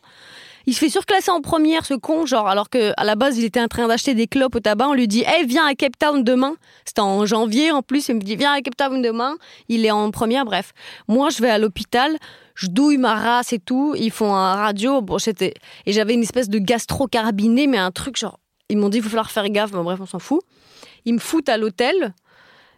Il 0.69 0.75
se 0.75 0.81
fait 0.81 0.89
surclasser 0.89 1.31
en 1.31 1.41
première, 1.41 1.87
ce 1.87 1.95
con, 1.95 2.27
genre, 2.27 2.49
alors 2.49 2.69
que 2.69 2.93
à 2.97 3.05
la 3.05 3.15
base, 3.15 3.39
il 3.39 3.45
était 3.45 3.61
en 3.61 3.69
train 3.69 3.87
d'acheter 3.87 4.15
des 4.15 4.27
clopes 4.27 4.57
au 4.57 4.61
tabac. 4.61 4.89
On 4.89 4.95
lui 4.95 5.07
dit, 5.07 5.23
hey, 5.25 5.47
viens 5.47 5.65
à 5.65 5.75
Cape 5.77 5.97
Town 5.97 6.25
demain. 6.25 6.57
C'était 6.85 7.03
en 7.03 7.25
janvier, 7.25 7.71
en 7.71 7.83
plus. 7.83 8.09
Il 8.09 8.17
me 8.17 8.21
dit, 8.21 8.35
viens 8.35 8.53
à 8.53 8.61
Cape 8.61 8.77
Town 8.77 9.01
demain. 9.01 9.37
Il 9.69 9.87
est 9.87 9.93
en 9.93 10.11
première, 10.11 10.45
bref. 10.45 10.73
Moi, 11.07 11.31
je 11.31 11.41
vais 11.41 11.51
à 11.51 11.59
l'hôpital. 11.59 12.17
Je 12.57 12.67
douille 12.67 12.99
ma 12.99 13.15
race 13.15 13.53
et 13.53 13.61
tout. 13.61 13.95
Ils 13.97 14.11
font 14.11 14.35
un 14.35 14.57
radio. 14.57 15.03
Bon, 15.03 15.19
et 15.19 15.93
j'avais 15.93 16.15
une 16.15 16.23
espèce 16.23 16.49
de 16.49 16.59
gastro-carabiné, 16.59 17.69
mais 17.69 17.79
un 17.79 17.93
truc 17.93 18.17
genre, 18.17 18.41
ils 18.69 18.77
m'ont 18.77 18.89
dit, 18.89 18.99
il 18.99 19.05
va 19.05 19.09
falloir 19.09 19.31
faire 19.31 19.49
gaffe. 19.49 19.73
Mais 19.73 19.83
bref, 19.83 20.01
on 20.03 20.07
s'en 20.07 20.19
fout. 20.19 20.41
Ils 21.05 21.15
me 21.15 21.21
foutent 21.21 21.49
à 21.49 21.59
l'hôtel. 21.59 22.13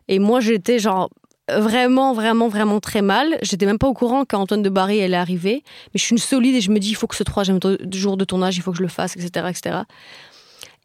Et 0.08 0.18
moi, 0.18 0.40
j'étais 0.40 0.78
genre, 0.78 1.08
vraiment, 1.48 2.12
vraiment, 2.12 2.48
vraiment 2.48 2.80
très 2.80 3.02
mal. 3.02 3.38
J'étais 3.42 3.66
même 3.66 3.78
pas 3.78 3.88
au 3.88 3.94
courant 3.94 4.24
qu'Antoine 4.24 4.62
de 4.62 4.68
Barry 4.68 4.98
elle 4.98 5.14
est 5.14 5.16
arrivée. 5.16 5.62
Mais 5.86 5.98
je 5.98 6.04
suis 6.04 6.12
une 6.12 6.18
solide 6.18 6.54
et 6.54 6.60
je 6.60 6.70
me 6.70 6.78
dis, 6.78 6.90
il 6.90 6.94
faut 6.94 7.06
que 7.06 7.16
ce 7.16 7.22
troisième 7.22 7.58
jour 7.92 8.16
de 8.16 8.24
tournage, 8.24 8.56
il 8.56 8.62
faut 8.62 8.72
que 8.72 8.78
je 8.78 8.82
le 8.82 8.88
fasse, 8.88 9.16
etc., 9.16 9.46
etc. 9.48 9.78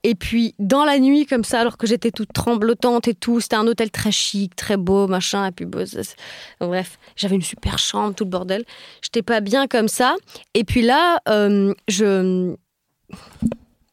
Et 0.06 0.16
puis, 0.16 0.54
dans 0.60 0.84
la 0.84 1.00
nuit, 1.00 1.26
comme 1.26 1.46
ça, 1.46 1.62
alors 1.62 1.78
que 1.78 1.88
j'étais 1.88 2.12
toute 2.12 2.34
tremblotante 2.34 3.08
et 3.08 3.14
tout, 3.14 3.40
c'était 3.40 3.56
un 3.56 3.66
hôtel 3.68 3.90
très 3.90 4.12
chic, 4.12 4.54
très 4.54 4.76
beau, 4.76 5.08
machin, 5.08 5.46
et 5.48 5.52
puis 5.52 5.66
bref, 5.66 7.00
j'avais 7.16 7.36
une 7.36 7.42
super 7.42 7.80
chambre, 7.80 8.14
tout 8.14 8.26
le 8.26 8.30
bordel. 8.30 8.66
J'étais 9.02 9.22
pas 9.22 9.40
bien 9.40 9.68
comme 9.68 9.88
ça. 9.88 10.16
Et 10.54 10.66
puis 10.66 10.82
là, 10.82 11.20
euh, 11.30 11.74
je. 11.88 12.54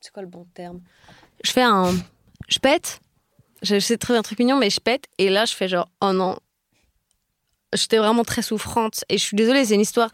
C'est 0.00 0.12
quoi 0.12 0.22
le 0.22 0.28
bon 0.28 0.46
terme? 0.52 0.80
Je 1.44 1.52
fais 1.52 1.62
un. 1.62 1.94
Je 2.48 2.58
pète. 2.58 3.00
J'essaie 3.62 3.94
de 3.94 4.00
trouver 4.00 4.18
un 4.18 4.22
truc 4.22 4.40
mignon, 4.40 4.56
mais 4.56 4.70
je 4.70 4.80
pète. 4.80 5.04
Et 5.18 5.30
là, 5.30 5.44
je 5.44 5.54
fais 5.54 5.68
genre, 5.68 5.88
oh 6.00 6.12
non, 6.12 6.38
j'étais 7.74 7.98
vraiment 7.98 8.24
très 8.24 8.42
souffrante. 8.42 9.04
Et 9.08 9.18
je 9.18 9.22
suis 9.22 9.36
désolée, 9.36 9.64
c'est 9.64 9.74
une 9.74 9.80
histoire. 9.80 10.10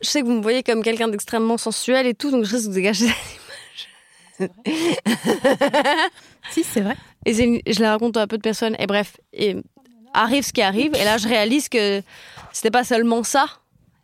Je 0.00 0.08
sais 0.08 0.20
que 0.22 0.26
vous 0.26 0.34
me 0.34 0.42
voyez 0.42 0.62
comme 0.62 0.82
quelqu'un 0.82 1.08
d'extrêmement 1.08 1.58
sensuel 1.58 2.06
et 2.06 2.14
tout, 2.14 2.30
donc 2.30 2.44
je 2.44 2.56
risque 2.56 2.68
de 2.68 2.74
dégager 2.74 3.08
cette 4.38 4.52
si, 6.50 6.64
c'est 6.64 6.80
vrai. 6.80 6.96
Et 7.26 7.34
je 7.34 7.80
la 7.80 7.92
raconte 7.92 8.16
à 8.16 8.26
peu 8.26 8.36
de 8.36 8.42
personnes. 8.42 8.74
Et 8.78 8.86
bref, 8.86 9.18
et 9.32 9.56
arrive 10.14 10.44
ce 10.44 10.52
qui 10.52 10.62
arrive. 10.62 10.94
Et 10.94 11.04
là, 11.04 11.18
je 11.18 11.28
réalise 11.28 11.68
que 11.68 12.02
c'était 12.52 12.70
pas 12.70 12.84
seulement 12.84 13.22
ça. 13.22 13.46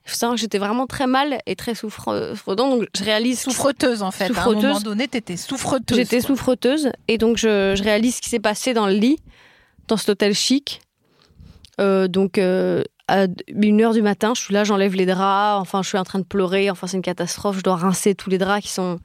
Que 0.04 0.36
j'étais 0.36 0.58
vraiment 0.58 0.86
très 0.86 1.08
mal 1.08 1.40
et 1.46 1.56
très 1.56 1.74
souffrante. 1.74 2.16
Donc, 2.46 2.86
je 2.96 3.02
réalise. 3.02 3.40
Souffreteuse, 3.40 4.02
en 4.02 4.12
fait. 4.12 4.28
Souffreteuse. 4.28 4.64
À 4.64 4.68
un 4.68 4.72
moment 4.74 4.80
donné, 4.80 5.08
t'étais 5.08 5.36
souffreteuse. 5.36 5.98
J'étais 5.98 6.20
souffreteuse. 6.20 6.90
Et 7.08 7.18
donc, 7.18 7.38
je, 7.38 7.74
je 7.76 7.82
réalise 7.82 8.16
ce 8.16 8.20
qui 8.20 8.28
s'est 8.28 8.38
passé 8.38 8.72
dans 8.72 8.86
le 8.86 8.92
lit, 8.92 9.18
dans 9.88 9.96
cet 9.96 10.10
hôtel 10.10 10.32
chic. 10.32 10.80
Euh, 11.80 12.08
donc, 12.08 12.38
euh, 12.38 12.82
à 13.08 13.26
une 13.48 13.82
heure 13.82 13.92
du 13.92 14.02
matin, 14.02 14.32
je 14.34 14.42
suis 14.42 14.54
là, 14.54 14.64
j'enlève 14.64 14.94
les 14.94 15.06
draps, 15.06 15.60
enfin, 15.60 15.82
je 15.82 15.88
suis 15.88 15.98
en 15.98 16.04
train 16.04 16.18
de 16.18 16.24
pleurer, 16.24 16.70
enfin, 16.70 16.86
c'est 16.86 16.96
une 16.96 17.02
catastrophe, 17.02 17.58
je 17.58 17.62
dois 17.62 17.76
rincer 17.76 18.14
tous 18.14 18.30
les 18.30 18.38
draps 18.38 18.62
qui 18.62 18.72
sont 18.72 18.98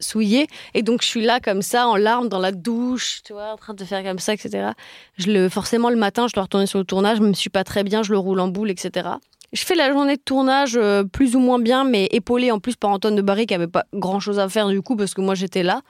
souillés. 0.00 0.46
Et 0.74 0.82
donc, 0.82 1.02
je 1.02 1.06
suis 1.06 1.22
là 1.22 1.40
comme 1.40 1.62
ça, 1.62 1.86
en 1.86 1.96
larmes, 1.96 2.28
dans 2.28 2.38
la 2.38 2.52
douche, 2.52 3.22
tu 3.24 3.32
vois, 3.32 3.52
en 3.52 3.56
train 3.56 3.74
de 3.74 3.84
faire 3.84 4.02
comme 4.02 4.18
ça, 4.18 4.32
etc. 4.34 4.70
Je 5.18 5.30
le, 5.30 5.48
forcément, 5.48 5.90
le 5.90 5.96
matin, 5.96 6.26
je 6.28 6.34
dois 6.34 6.44
retourner 6.44 6.66
sur 6.66 6.78
le 6.78 6.84
tournage, 6.84 7.18
je 7.18 7.22
me 7.22 7.32
suis 7.32 7.50
pas 7.50 7.64
très 7.64 7.84
bien, 7.84 8.02
je 8.02 8.12
le 8.12 8.18
roule 8.18 8.40
en 8.40 8.48
boule, 8.48 8.70
etc. 8.70 9.08
Je 9.52 9.64
fais 9.64 9.74
la 9.74 9.90
journée 9.90 10.16
de 10.16 10.22
tournage 10.22 10.76
euh, 10.76 11.02
plus 11.02 11.34
ou 11.34 11.40
moins 11.40 11.58
bien, 11.58 11.84
mais 11.84 12.08
épaulée 12.12 12.52
en 12.52 12.60
plus 12.60 12.76
par 12.76 12.90
Antoine 12.90 13.16
de 13.16 13.22
Barry 13.22 13.46
qui 13.46 13.54
avait 13.54 13.66
pas 13.66 13.84
grand 13.92 14.20
chose 14.20 14.38
à 14.38 14.48
faire 14.48 14.68
du 14.68 14.80
coup 14.80 14.94
parce 14.94 15.12
que 15.12 15.20
moi 15.20 15.34
j'étais 15.34 15.64
là. 15.64 15.82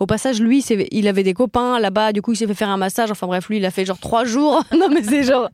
Au 0.00 0.06
passage, 0.06 0.40
lui, 0.40 0.64
il 0.92 1.08
avait 1.08 1.22
des 1.22 1.34
copains 1.34 1.78
là-bas, 1.78 2.14
du 2.14 2.22
coup, 2.22 2.32
il 2.32 2.36
s'est 2.36 2.46
fait 2.46 2.54
faire 2.54 2.70
un 2.70 2.78
massage. 2.78 3.10
Enfin 3.10 3.26
bref, 3.26 3.50
lui, 3.50 3.58
il 3.58 3.66
a 3.66 3.70
fait 3.70 3.84
genre 3.84 3.98
trois 3.98 4.24
jours. 4.24 4.64
non, 4.72 4.88
mais 4.88 5.02
c'est 5.02 5.22
genre. 5.24 5.50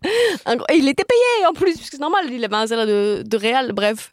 Et 0.47 0.76
il 0.76 0.88
était 0.88 1.05
payé 1.05 1.47
en 1.49 1.53
plus, 1.53 1.74
puisque 1.74 1.94
c'est 1.94 2.01
normal, 2.01 2.26
il 2.30 2.44
avait 2.44 2.55
un 2.55 2.68
salaire 2.68 2.86
de, 2.86 3.24
de 3.26 3.36
réal, 3.36 3.72
bref. 3.72 4.12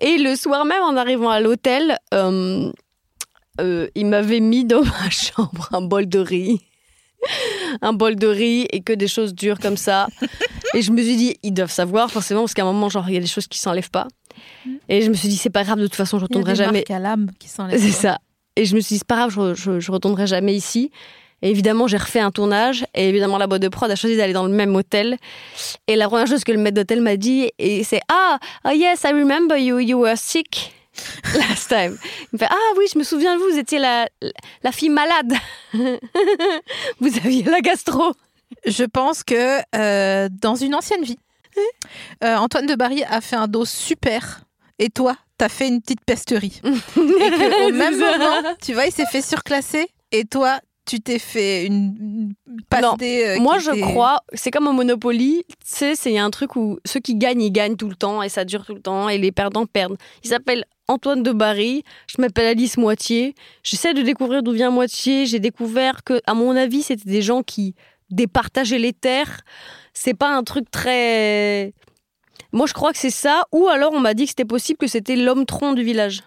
Et 0.00 0.18
le 0.18 0.36
soir 0.36 0.64
même, 0.64 0.82
en 0.84 0.96
arrivant 0.96 1.30
à 1.30 1.40
l'hôtel, 1.40 1.98
euh, 2.14 2.70
euh, 3.60 3.88
il 3.96 4.06
m'avait 4.06 4.38
mis 4.38 4.64
dans 4.64 4.82
ma 4.82 5.10
chambre 5.10 5.68
un 5.72 5.82
bol 5.82 6.08
de 6.08 6.20
riz. 6.20 6.60
un 7.82 7.92
bol 7.92 8.14
de 8.14 8.28
riz 8.28 8.68
et 8.70 8.82
que 8.82 8.92
des 8.92 9.08
choses 9.08 9.34
dures 9.34 9.58
comme 9.58 9.76
ça. 9.76 10.06
et 10.74 10.82
je 10.82 10.92
me 10.92 11.02
suis 11.02 11.16
dit, 11.16 11.36
ils 11.42 11.52
doivent 11.52 11.72
savoir 11.72 12.08
forcément, 12.12 12.42
parce 12.42 12.54
qu'à 12.54 12.62
un 12.62 12.66
moment, 12.72 12.88
genre, 12.88 13.08
il 13.08 13.14
y 13.14 13.18
a 13.18 13.20
des 13.20 13.26
choses 13.26 13.48
qui 13.48 13.58
s'enlèvent 13.58 13.90
pas. 13.90 14.06
Et 14.88 15.02
je 15.02 15.10
me 15.10 15.14
suis 15.14 15.28
dit, 15.28 15.36
c'est 15.36 15.50
pas 15.50 15.64
grave, 15.64 15.80
de 15.80 15.86
toute 15.88 15.96
façon, 15.96 16.20
je 16.20 16.22
retournerai 16.22 16.54
jamais. 16.54 16.84
à 16.88 17.00
l'âme 17.00 17.32
qui 17.40 17.48
s'enlèvent. 17.48 17.80
C'est 17.80 17.90
ça. 17.90 18.18
Et 18.56 18.64
je 18.64 18.74
me 18.74 18.80
suis 18.80 18.94
dit, 18.94 18.98
c'est 18.98 19.06
pas 19.06 19.16
grave, 19.16 19.30
je, 19.30 19.54
je, 19.54 19.80
je 19.80 19.92
retournerai 19.92 20.26
jamais 20.26 20.54
ici. 20.54 20.90
Et 21.42 21.50
évidemment, 21.50 21.86
j'ai 21.86 21.96
refait 21.96 22.20
un 22.20 22.30
tournage. 22.30 22.84
Et 22.94 23.08
évidemment, 23.08 23.38
la 23.38 23.46
boîte 23.46 23.62
de 23.62 23.68
prod 23.68 23.90
a 23.90 23.96
choisi 23.96 24.16
d'aller 24.16 24.32
dans 24.32 24.44
le 24.44 24.52
même 24.52 24.74
hôtel. 24.76 25.16
Et 25.86 25.96
la 25.96 26.08
première 26.08 26.26
chose 26.26 26.44
que 26.44 26.52
le 26.52 26.58
maître 26.58 26.76
d'hôtel 26.76 27.00
m'a 27.00 27.16
dit, 27.16 27.50
et 27.58 27.84
c'est 27.84 28.00
Ah, 28.08 28.38
oh 28.66 28.70
yes, 28.70 29.02
I 29.04 29.12
remember 29.12 29.56
you, 29.56 29.78
you 29.78 29.98
were 29.98 30.16
sick 30.16 30.74
last 31.34 31.68
time. 31.68 31.96
Il 32.24 32.28
me 32.34 32.38
fait 32.38 32.48
Ah 32.50 32.72
oui, 32.76 32.84
je 32.92 32.98
me 32.98 33.04
souviens 33.04 33.36
de 33.36 33.40
vous, 33.40 33.50
vous 33.52 33.58
étiez 33.58 33.78
la, 33.78 34.06
la 34.62 34.72
fille 34.72 34.90
malade. 34.90 35.32
vous 35.72 37.16
aviez 37.24 37.44
la 37.44 37.60
gastro. 37.60 38.12
Je 38.66 38.84
pense 38.84 39.22
que 39.22 39.60
euh, 39.76 40.28
dans 40.42 40.56
une 40.56 40.74
ancienne 40.74 41.04
vie, 41.04 41.18
euh, 42.24 42.36
Antoine 42.36 42.66
de 42.66 42.74
Barry 42.74 43.02
a 43.04 43.20
fait 43.20 43.36
un 43.36 43.48
dos 43.48 43.64
super. 43.64 44.42
Et 44.78 44.90
toi, 44.90 45.16
t'as 45.40 45.48
fait 45.48 45.68
une 45.68 45.80
petite 45.80 46.04
pesterie. 46.04 46.60
et 46.64 47.64
au 47.64 47.72
même 47.72 47.98
moment, 47.98 48.42
tu 48.60 48.74
vois, 48.74 48.84
il 48.84 48.92
s'est 48.92 49.06
fait 49.06 49.22
surclasser. 49.22 49.88
Et 50.12 50.26
toi, 50.26 50.60
tu 50.84 51.00
t'es 51.00 51.18
fait 51.18 51.64
une. 51.64 52.34
Euh, 52.74 53.38
moi, 53.38 53.58
je 53.58 53.70
crois, 53.80 54.20
c'est 54.34 54.50
comme 54.50 54.66
au 54.66 54.72
Monopoly, 54.72 55.44
tu 55.48 55.54
sais, 55.64 55.94
c'est 55.94 56.18
un 56.18 56.28
truc 56.28 56.56
où 56.56 56.78
ceux 56.84 57.00
qui 57.00 57.14
gagnent, 57.14 57.40
ils 57.40 57.52
gagnent 57.52 57.76
tout 57.76 57.88
le 57.88 57.94
temps 57.94 58.22
et 58.22 58.28
ça 58.28 58.44
dure 58.44 58.66
tout 58.66 58.74
le 58.74 58.82
temps 58.82 59.08
et 59.08 59.16
les 59.16 59.32
perdants 59.32 59.64
perdent. 59.64 59.96
Il 60.22 60.28
s'appelle 60.28 60.66
Antoine 60.88 61.22
de 61.22 61.32
Barry, 61.32 61.84
je 62.06 62.20
m'appelle 62.20 62.46
Alice 62.46 62.76
Moitié. 62.76 63.34
J'essaie 63.62 63.94
de 63.94 64.02
découvrir 64.02 64.42
d'où 64.42 64.52
vient 64.52 64.70
Moitié. 64.70 65.24
J'ai 65.24 65.40
découvert 65.40 66.04
que, 66.04 66.20
à 66.26 66.34
mon 66.34 66.54
avis, 66.54 66.82
c'était 66.82 67.08
des 67.08 67.22
gens 67.22 67.42
qui 67.42 67.74
départageaient 68.10 68.78
les 68.78 68.92
terres. 68.92 69.40
C'est 69.94 70.14
pas 70.14 70.36
un 70.36 70.42
truc 70.42 70.70
très 70.70 71.72
moi, 72.52 72.66
je 72.66 72.72
crois 72.72 72.92
que 72.92 72.98
c'est 72.98 73.10
ça. 73.10 73.44
Ou 73.52 73.68
alors, 73.68 73.92
on 73.92 74.00
m'a 74.00 74.14
dit 74.14 74.24
que 74.24 74.30
c'était 74.30 74.44
possible 74.44 74.78
que 74.78 74.86
c'était 74.86 75.16
l'homme 75.16 75.46
tronc 75.46 75.74
du 75.74 75.82
village. 75.82 76.22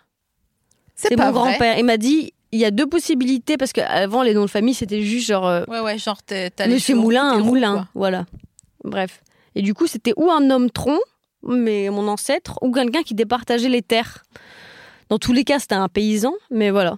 C'est 0.95 1.17
mon 1.17 1.31
grand-père. 1.31 1.77
Il 1.77 1.85
m'a 1.85 1.97
dit 1.97 2.33
il 2.53 2.59
y 2.59 2.65
a 2.65 2.71
deux 2.71 2.85
possibilités 2.85 3.57
parce 3.57 3.73
qu'avant, 3.73 4.21
les 4.21 4.35
noms 4.35 4.45
de 4.45 4.49
famille, 4.49 4.75
c'était 4.75 5.01
juste 5.01 5.27
genre. 5.27 5.47
Euh, 5.47 5.63
ouais, 5.67 5.79
ouais, 5.79 5.97
genre, 5.97 6.21
t'as 6.23 6.67
Monsieur 6.67 6.95
Moulin, 6.95 7.23
un 7.23 7.39
moulin. 7.39 7.87
Voilà. 7.95 8.25
Bref. 8.83 9.23
Et 9.55 9.61
du 9.61 9.73
coup, 9.73 9.87
c'était 9.87 10.13
ou 10.17 10.29
un 10.31 10.49
homme 10.51 10.69
tronc, 10.69 10.99
mais 11.41 11.89
mon 11.89 12.07
ancêtre, 12.07 12.59
ou 12.61 12.71
quelqu'un 12.71 13.01
qui 13.01 13.15
départageait 13.15 13.69
les 13.69 13.81
terres. 13.81 14.23
Dans 15.09 15.17
tous 15.17 15.33
les 15.33 15.43
cas, 15.43 15.59
c'était 15.59 15.75
un 15.75 15.89
paysan, 15.89 16.33
mais 16.51 16.69
voilà. 16.69 16.97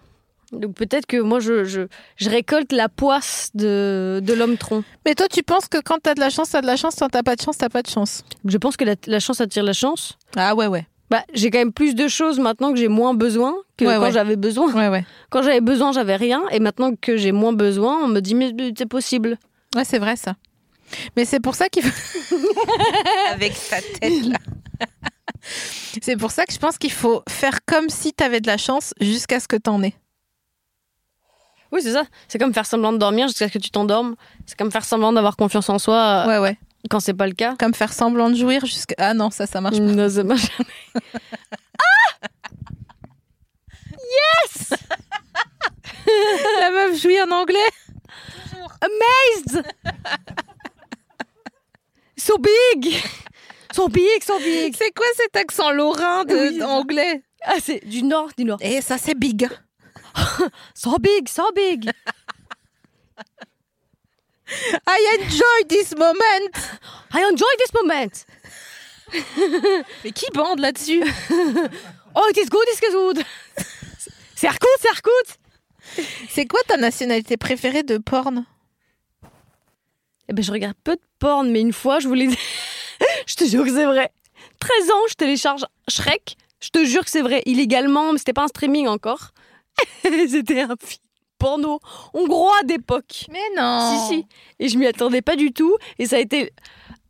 Donc 0.52 0.74
peut-être 0.74 1.06
que 1.06 1.18
moi, 1.18 1.40
je, 1.40 1.64
je, 1.64 1.82
je, 2.18 2.30
récolte 2.30 2.72
la 2.72 2.90
poisse 2.90 3.50
de, 3.54 4.22
de 4.24 4.34
l'homme 4.34 4.58
tronc. 4.58 4.84
Mais 5.06 5.16
toi, 5.16 5.28
tu 5.28 5.44
penses 5.44 5.68
que 5.68 5.80
quand 5.82 5.98
t'as 6.02 6.14
de 6.14 6.20
la 6.20 6.30
chance, 6.30 6.50
t'as 6.50 6.62
de 6.62 6.68
la 6.68 6.76
chance, 6.76 6.96
quand 7.00 7.10
t'as 7.10 7.24
pas 7.24 7.36
de 7.36 7.42
chance, 7.42 7.58
t'as 7.58 7.70
pas 7.70 7.82
de 7.82 7.90
chance 7.90 8.24
Je 8.46 8.58
pense 8.58 8.78
que 8.78 8.86
la, 8.86 8.96
la, 9.08 9.20
chance 9.20 9.42
attire 9.42 9.64
la 9.64 9.74
chance. 9.74 10.18
Ah 10.36 10.56
ouais, 10.56 10.68
ouais. 10.68 10.86
Bah, 11.10 11.24
j'ai 11.34 11.52
quand 11.52 11.60
même 11.60 11.74
plus 11.74 11.94
de 11.94 12.08
choses 12.08 12.40
maintenant 12.40 12.72
que 12.72 12.80
j'ai 12.80 12.88
moins 12.88 13.14
besoin 13.14 13.56
que 13.78 13.86
quand 13.86 14.12
j'avais 14.12 14.36
besoin. 14.36 14.74
Ouais, 14.74 14.88
ouais. 14.88 15.06
Quand 15.30 15.44
j'avais 15.44 15.62
besoin, 15.62 15.92
j'avais 15.92 16.16
rien. 16.16 16.44
Et 16.52 16.60
maintenant 16.60 16.96
que 16.96 17.18
j'ai 17.18 17.32
moins 17.32 17.54
besoin, 17.54 18.04
on 18.04 18.08
me 18.08 18.22
dit, 18.22 18.36
mais 18.36 18.54
c'est 18.78 18.88
possible. 18.88 19.38
Ouais, 19.76 19.84
c'est 19.84 20.00
vrai 20.00 20.16
ça. 20.16 20.36
Mais 21.16 21.26
c'est 21.26 21.40
pour 21.40 21.56
ça 21.56 21.70
qu'il 21.70 21.84
faut. 21.84 22.36
Avec 23.32 23.54
sa 23.54 23.82
tête 23.82 24.26
là. 24.26 24.38
c'est 26.02 26.18
pour 26.18 26.32
ça 26.32 26.46
que 26.46 26.54
je 26.54 26.60
pense 26.60 26.78
qu'il 26.78 26.92
faut 26.92 27.24
faire 27.28 27.60
comme 27.66 27.90
si 27.90 28.14
t'avais 28.14 28.42
de 28.42 28.48
la 28.48 28.58
chance 28.58 28.94
jusqu'à 29.02 29.40
ce 29.40 29.48
que 29.48 29.56
t'en 29.56 29.82
aies. 29.84 29.96
Oui, 31.72 31.82
c'est 31.82 31.94
ça. 31.94 32.04
C'est 32.28 32.38
comme 32.38 32.54
faire 32.54 32.66
semblant 32.66 32.94
de 32.94 32.98
dormir 32.98 33.28
jusqu'à 33.28 33.48
ce 33.48 33.54
que 33.54 33.60
tu 33.60 33.70
t'endormes. 33.70 34.16
C'est 34.46 34.58
comme 34.58 34.72
faire 34.72 34.86
semblant 34.86 35.12
d'avoir 35.14 35.36
confiance 35.36 35.70
en 35.70 35.80
soi. 35.80 35.96
Euh, 35.96 36.28
ouais, 36.28 36.38
ouais. 36.40 36.58
Quand 36.90 37.00
c'est 37.00 37.14
pas 37.14 37.28
le 37.28 37.34
cas. 37.34 37.56
Comme 37.60 37.74
faire 37.74 37.94
semblant 37.94 38.30
de 38.30 38.36
jouir 38.36 38.66
jusqu'à. 38.66 38.96
Ah 38.98 39.14
non, 39.14 39.32
ça, 39.32 39.46
ça 39.48 39.60
marche 39.62 39.78
pas. 39.78 39.84
Non, 39.84 40.10
ça 40.10 40.24
marche 40.24 40.48
jamais. 40.58 41.04
ah 41.80 42.28
Yes 43.98 44.74
La 46.60 46.72
meuf 46.72 47.02
jouit 47.02 47.20
en 47.22 47.32
anglais 47.32 47.58
Amazed 48.82 49.66
So 52.18 52.38
big 52.38 52.96
So 53.74 53.90
big, 53.90 54.24
so 54.24 54.38
big 54.40 54.76
C'est 54.78 54.92
quoi 54.92 55.08
cet 55.18 55.36
accent 55.36 55.72
lorrain 55.72 56.24
de 56.24 56.64
anglais? 56.64 57.24
Ah, 57.44 57.56
c'est 57.62 57.86
du 57.86 58.04
nord, 58.04 58.30
du 58.38 58.46
nord. 58.46 58.58
Et 58.62 58.82
ça, 58.82 58.98
c'est 58.98 59.16
big 59.16 59.48
so 60.74 60.98
big, 60.98 61.28
so 61.30 61.52
big. 61.52 61.92
I 64.88 65.18
enjoy 65.20 65.68
this 65.68 65.96
moment. 65.96 66.56
I 67.12 67.24
enjoy 67.24 67.54
this 67.58 67.74
moment. 67.74 68.26
Mais 70.04 70.12
qui 70.12 70.26
bande 70.34 70.60
là-dessus? 70.60 71.04
Oh, 72.18 72.30
it 72.30 72.38
is 72.38 72.50
good, 72.50 72.64
it 72.70 72.82
is 72.82 72.92
good. 72.94 73.26
C'est 74.36 74.48
Arcout, 74.48 74.70
c'est 74.80 74.88
Arcout. 74.88 75.38
C'est 76.30 76.46
quoi 76.46 76.62
ta 76.66 76.78
nationalité 76.78 77.36
préférée 77.36 77.84
de 77.84 77.98
porn? 77.98 78.46
Eh 80.30 80.34
ben, 80.34 80.42
je 80.42 80.50
regarde 80.50 80.78
peu 80.86 80.96
de 80.96 81.02
porn, 81.20 81.52
mais 81.52 81.60
une 81.60 81.74
fois, 81.74 82.00
je 82.00 82.08
voulais. 82.08 82.30
je 83.28 83.36
te 83.36 83.44
jure 83.44 83.66
que 83.66 83.70
c'est 83.70 83.84
vrai. 83.84 84.14
13 84.62 84.92
ans, 84.92 85.08
je 85.10 85.16
télécharge 85.16 85.66
Shrek 85.90 86.38
Je 86.62 86.70
te 86.70 86.86
jure 86.86 87.04
que 87.04 87.12
c'est 87.12 87.22
vrai, 87.22 87.44
illégalement, 87.46 88.14
mais 88.14 88.18
c'était 88.18 88.32
pas 88.32 88.44
un 88.44 88.48
streaming 88.48 88.88
encore. 88.88 89.34
c'était 90.30 90.62
un 90.62 90.76
film 90.82 91.02
porno 91.38 91.80
hongrois 92.14 92.64
d'époque. 92.64 93.26
Mais 93.32 93.40
non. 93.58 94.08
Si, 94.08 94.16
si. 94.16 94.28
Et 94.60 94.70
je 94.70 94.78
m'y 94.78 94.86
attendais 94.88 95.22
pas 95.22 95.36
du 95.36 95.52
tout. 95.52 95.76
Et 96.00 96.06
ça 96.06 96.16
a 96.16 96.20
été 96.20 96.52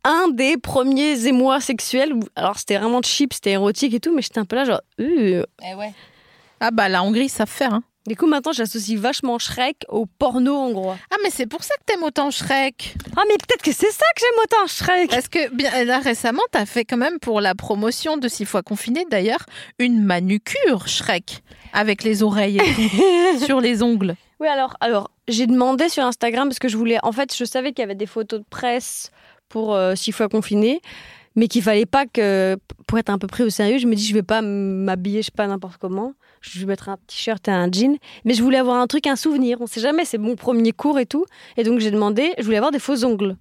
un 0.04 0.28
des 0.28 0.56
premiers 0.56 1.26
émois 1.26 1.60
sexuels. 1.60 2.12
où- 2.12 2.20
Alors, 2.34 2.58
c'était 2.58 2.76
vraiment 2.78 3.02
cheap, 3.02 3.32
c'était 3.32 3.52
érotique 3.52 3.94
et 3.94 4.00
tout, 4.00 4.14
mais 4.14 4.22
j'étais 4.22 4.38
un 4.40 4.44
peu 4.44 4.56
là, 4.56 4.64
genre, 4.64 4.80
euh. 5.00 5.44
Eh 5.64 5.74
ouais. 5.74 5.92
Ah 6.60 6.70
bah 6.70 6.88
la 6.88 7.02
Hongrie, 7.02 7.28
ça 7.28 7.46
faire. 7.46 7.74
Hein. 7.74 7.82
Du 8.06 8.14
coup, 8.16 8.26
maintenant, 8.26 8.52
j'associe 8.52 8.98
vachement 8.98 9.38
Shrek 9.38 9.84
au 9.88 10.06
porno 10.06 10.54
hongrois. 10.54 10.96
Ah 11.10 11.16
mais 11.24 11.30
c'est 11.30 11.46
pour 11.46 11.64
ça 11.64 11.74
que 11.74 11.92
t'aimes 11.92 12.04
autant 12.04 12.30
Shrek. 12.30 12.94
Ah, 13.16 13.22
mais 13.28 13.34
peut-être 13.36 13.62
que 13.62 13.72
c'est 13.72 13.90
ça 13.90 14.04
que 14.14 14.20
j'aime 14.20 14.44
autant 14.44 14.66
Shrek. 14.68 15.10
Parce 15.10 15.28
que 15.28 15.52
bien, 15.52 15.84
là 15.84 15.98
récemment, 15.98 16.42
t'as 16.52 16.66
fait 16.66 16.84
quand 16.84 16.96
même 16.96 17.18
pour 17.18 17.40
la 17.40 17.54
promotion 17.54 18.16
de 18.16 18.28
Six 18.28 18.44
fois 18.44 18.62
confiné 18.62 19.06
d'ailleurs 19.10 19.44
une 19.78 20.04
manucure 20.04 20.86
Shrek 20.86 21.42
avec 21.72 22.04
les 22.04 22.22
oreilles 22.22 22.58
et 22.58 22.74
tout, 22.74 23.44
sur 23.44 23.60
les 23.60 23.82
ongles. 23.82 24.14
Oui, 24.38 24.48
alors, 24.48 24.76
alors 24.80 25.10
j'ai 25.28 25.46
demandé 25.46 25.88
sur 25.88 26.04
Instagram 26.04 26.48
parce 26.48 26.58
que 26.58 26.68
je 26.68 26.76
voulais. 26.76 26.98
En 27.02 27.12
fait, 27.12 27.34
je 27.36 27.44
savais 27.44 27.72
qu'il 27.72 27.82
y 27.82 27.84
avait 27.84 27.94
des 27.94 28.06
photos 28.06 28.40
de 28.40 28.46
presse 28.48 29.10
pour 29.48 29.74
euh, 29.74 29.94
six 29.94 30.12
fois 30.12 30.28
confiné, 30.28 30.80
mais 31.34 31.48
qu'il 31.48 31.62
fallait 31.62 31.86
pas 31.86 32.06
que. 32.06 32.56
Pour 32.86 32.98
être 32.98 33.10
un 33.10 33.18
peu 33.18 33.26
pris 33.26 33.42
au 33.42 33.50
sérieux, 33.50 33.78
je 33.78 33.86
me 33.86 33.96
dis, 33.96 34.06
je 34.06 34.14
vais 34.14 34.22
pas 34.22 34.42
m'habiller, 34.42 35.22
je 35.22 35.26
sais 35.26 35.32
pas, 35.34 35.46
n'importe 35.48 35.78
comment. 35.78 36.12
Je 36.48 36.60
vais 36.60 36.66
mettre 36.66 36.88
un 36.88 36.96
t-shirt 37.06 37.46
et 37.48 37.50
un 37.50 37.70
jean. 37.70 37.98
Mais 38.24 38.34
je 38.34 38.42
voulais 38.42 38.58
avoir 38.58 38.76
un 38.76 38.86
truc, 38.86 39.06
un 39.06 39.16
souvenir. 39.16 39.60
On 39.60 39.66
sait 39.66 39.80
jamais, 39.80 40.04
c'est 40.04 40.18
mon 40.18 40.36
premier 40.36 40.72
cours 40.72 40.98
et 40.98 41.06
tout. 41.06 41.24
Et 41.56 41.64
donc, 41.64 41.80
j'ai 41.80 41.90
demandé, 41.90 42.32
je 42.38 42.44
voulais 42.44 42.56
avoir 42.56 42.72
des 42.72 42.78
faux 42.78 43.04
ongles. 43.04 43.36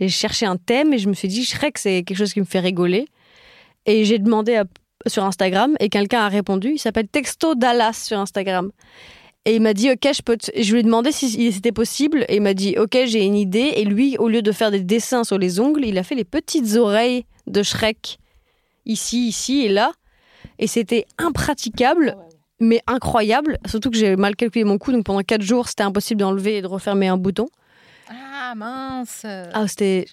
Et 0.00 0.08
je 0.08 0.16
cherchais 0.16 0.46
un 0.46 0.56
thème 0.56 0.92
et 0.92 0.98
je 0.98 1.08
me 1.08 1.14
suis 1.14 1.28
dit, 1.28 1.44
Shrek, 1.44 1.78
c'est 1.78 2.02
quelque 2.02 2.16
chose 2.16 2.32
qui 2.32 2.40
me 2.40 2.46
fait 2.46 2.60
rigoler. 2.60 3.06
Et 3.86 4.04
j'ai 4.04 4.18
demandé 4.18 4.60
sur 5.06 5.24
Instagram 5.24 5.76
et 5.80 5.88
quelqu'un 5.88 6.20
a 6.20 6.28
répondu. 6.28 6.72
Il 6.72 6.78
s'appelle 6.78 7.08
Texto 7.08 7.54
Dallas 7.54 8.04
sur 8.06 8.18
Instagram. 8.18 8.70
Et 9.44 9.54
il 9.56 9.62
m'a 9.62 9.72
dit, 9.72 9.90
OK, 9.90 10.06
je 10.12 10.22
peux. 10.22 10.36
Je 10.54 10.72
lui 10.72 10.80
ai 10.80 10.82
demandé 10.82 11.10
si 11.10 11.52
c'était 11.52 11.72
possible. 11.72 12.26
Et 12.28 12.36
il 12.36 12.42
m'a 12.42 12.54
dit, 12.54 12.76
OK, 12.78 12.98
j'ai 13.06 13.24
une 13.24 13.36
idée. 13.36 13.72
Et 13.76 13.84
lui, 13.84 14.16
au 14.18 14.28
lieu 14.28 14.42
de 14.42 14.52
faire 14.52 14.70
des 14.70 14.82
dessins 14.82 15.24
sur 15.24 15.38
les 15.38 15.58
ongles, 15.58 15.84
il 15.84 15.96
a 15.96 16.02
fait 16.02 16.14
les 16.14 16.24
petites 16.24 16.76
oreilles 16.76 17.24
de 17.46 17.62
Shrek. 17.62 18.18
Ici, 18.84 19.28
ici 19.28 19.64
et 19.64 19.68
là. 19.68 19.92
Et 20.58 20.66
c'était 20.66 21.06
impraticable, 21.18 22.16
mais 22.60 22.80
incroyable. 22.86 23.58
Surtout 23.66 23.90
que 23.90 23.96
j'ai 23.96 24.16
mal 24.16 24.36
calculé 24.36 24.64
mon 24.64 24.78
cou. 24.78 24.92
Donc 24.92 25.04
pendant 25.04 25.22
quatre 25.22 25.42
jours, 25.42 25.68
c'était 25.68 25.82
impossible 25.84 26.20
d'enlever 26.20 26.58
et 26.58 26.62
de 26.62 26.66
refermer 26.66 27.08
un 27.08 27.16
bouton. 27.16 27.46
Ah 28.10 28.54
mince. 28.56 29.22
Ah, 29.24 29.66
c'était. 29.68 30.06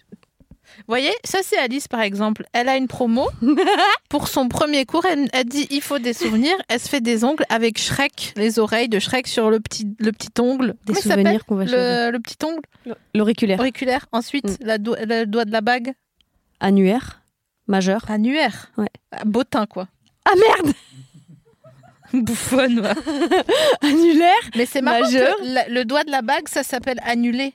Vous 0.79 0.83
voyez, 0.87 1.11
ça 1.23 1.39
c'est 1.43 1.57
Alice 1.57 1.87
par 1.87 2.01
exemple. 2.01 2.45
Elle 2.51 2.67
a 2.67 2.75
une 2.75 2.87
promo 2.87 3.27
pour 4.09 4.27
son 4.27 4.49
premier 4.49 4.85
cours. 4.85 5.05
Elle, 5.05 5.29
elle 5.31 5.45
dit 5.45 5.67
il 5.69 5.81
faut 5.81 5.99
des 5.99 6.11
souvenirs. 6.13 6.55
Elle 6.67 6.79
se 6.79 6.89
fait 6.89 7.01
des 7.01 7.23
ongles 7.23 7.45
avec 7.49 7.77
Shrek, 7.79 8.33
les 8.35 8.57
oreilles 8.59 8.89
de 8.89 8.99
Shrek 8.99 9.27
sur 9.27 9.49
le 9.51 9.59
petit, 9.59 9.87
le 9.99 10.11
petit 10.11 10.29
ongle. 10.39 10.73
Des 10.85 10.93
Comment 10.93 11.01
souvenirs 11.01 11.45
qu'on 11.45 11.55
va 11.55 11.65
le, 11.65 12.11
le 12.11 12.19
petit 12.19 12.35
ongle 12.43 12.61
L'auriculaire. 13.13 13.59
auriculaire. 13.59 14.07
Ensuite, 14.11 14.59
Mm. 14.59 14.65
la 14.65 14.77
do- 14.79 14.95
le 14.99 15.25
doigt 15.25 15.45
de 15.45 15.51
la 15.51 15.61
bague. 15.61 15.93
Annuaire. 16.59 17.21
Majeur. 17.67 18.03
Annuaire. 18.09 18.71
Ouais. 18.77 18.89
Ah, 19.11 19.21
Bottin 19.25 19.65
quoi. 19.67 19.87
Ah 20.25 20.33
merde 20.35 20.73
Bouffonne. 22.13 22.79
ouais. 22.79 22.93
Annulaire 23.81 24.33
Mais 24.55 24.65
c'est 24.65 24.81
marrant 24.81 25.01
Majeur. 25.01 25.35
que 25.37 25.43
la- 25.45 25.67
le 25.69 25.85
doigt 25.85 26.03
de 26.03 26.11
la 26.11 26.21
bague, 26.21 26.47
ça 26.47 26.63
s'appelle 26.63 26.99
annulé. 27.03 27.53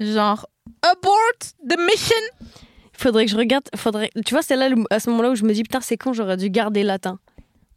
Genre 0.00 0.46
abort 0.82 1.38
the 1.68 1.76
mission. 1.78 2.14
Faudrait 2.92 3.26
que 3.26 3.30
je 3.30 3.36
regarde. 3.36 3.64
Faudrait... 3.76 4.10
Tu 4.24 4.34
vois, 4.34 4.42
c'est 4.42 4.56
là 4.56 4.68
à 4.90 5.00
ce 5.00 5.10
moment-là 5.10 5.30
où 5.30 5.34
je 5.34 5.44
me 5.44 5.52
dis 5.52 5.62
putain, 5.62 5.80
c'est 5.80 5.96
con, 5.96 6.12
j'aurais 6.12 6.36
dû 6.36 6.50
garder 6.50 6.82
latin. 6.82 7.18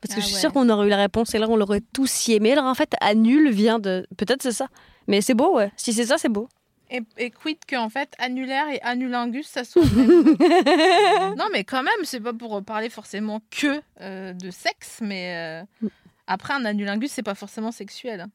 Parce 0.02 0.16
que 0.16 0.20
Ah 0.20 0.22
je 0.22 0.26
suis 0.26 0.36
ouais. 0.36 0.42
sûre 0.42 0.54
qu'on 0.54 0.68
aurait 0.70 0.88
eu 0.88 0.90
la 0.90 0.98
réponse 0.98 1.34
et 1.36 1.40
là 1.40 1.48
on 1.50 1.56
l'aurait 1.56 1.82
tous 1.94 2.08
scié. 2.10 2.40
Mais 2.40 2.52
alors 2.54 2.66
en 2.66 2.74
fait, 2.76 2.94
annule 3.02 3.52
vient 3.52 3.80
de. 3.80 4.06
Peut-être 4.18 4.42
c'est 4.42 4.52
ça. 4.52 4.68
Mais 5.08 5.22
c'est 5.22 5.34
beau, 5.36 5.56
ouais. 5.56 5.72
Si 5.78 5.94
c'est 5.94 6.06
ça, 6.06 6.18
c'est 6.18 6.30
beau. 6.30 6.48
Et, 6.94 7.02
et 7.18 7.32
quid 7.32 7.58
que 7.66 7.78
en 7.78 7.90
fait 7.90 8.14
annulaire 8.20 8.68
et 8.70 8.82
annulingus 8.82 9.48
ça 9.48 9.64
soit 9.64 9.82
non 11.38 11.46
mais 11.54 11.64
quand 11.64 11.84
même 11.84 11.94
c'est 12.04 12.20
pas 12.20 12.34
pour 12.34 12.62
parler 12.64 12.90
forcément 12.90 13.42
que 13.50 13.82
euh, 14.02 14.34
de 14.34 14.52
sexe 14.52 15.00
mais 15.02 15.64
euh, 15.84 15.88
après 16.28 16.54
un 16.54 16.66
annulingus 16.66 17.10
c'est 17.12 17.24
pas 17.24 17.34
forcément 17.36 17.72
sexuel. 17.72 18.28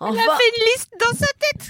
Enfin, 0.00 0.12
Elle 0.12 0.18
a 0.18 0.36
fait 0.36 0.50
une 0.56 0.64
liste 0.74 0.92
dans 1.00 1.16
sa 1.16 1.26
tête. 1.38 1.68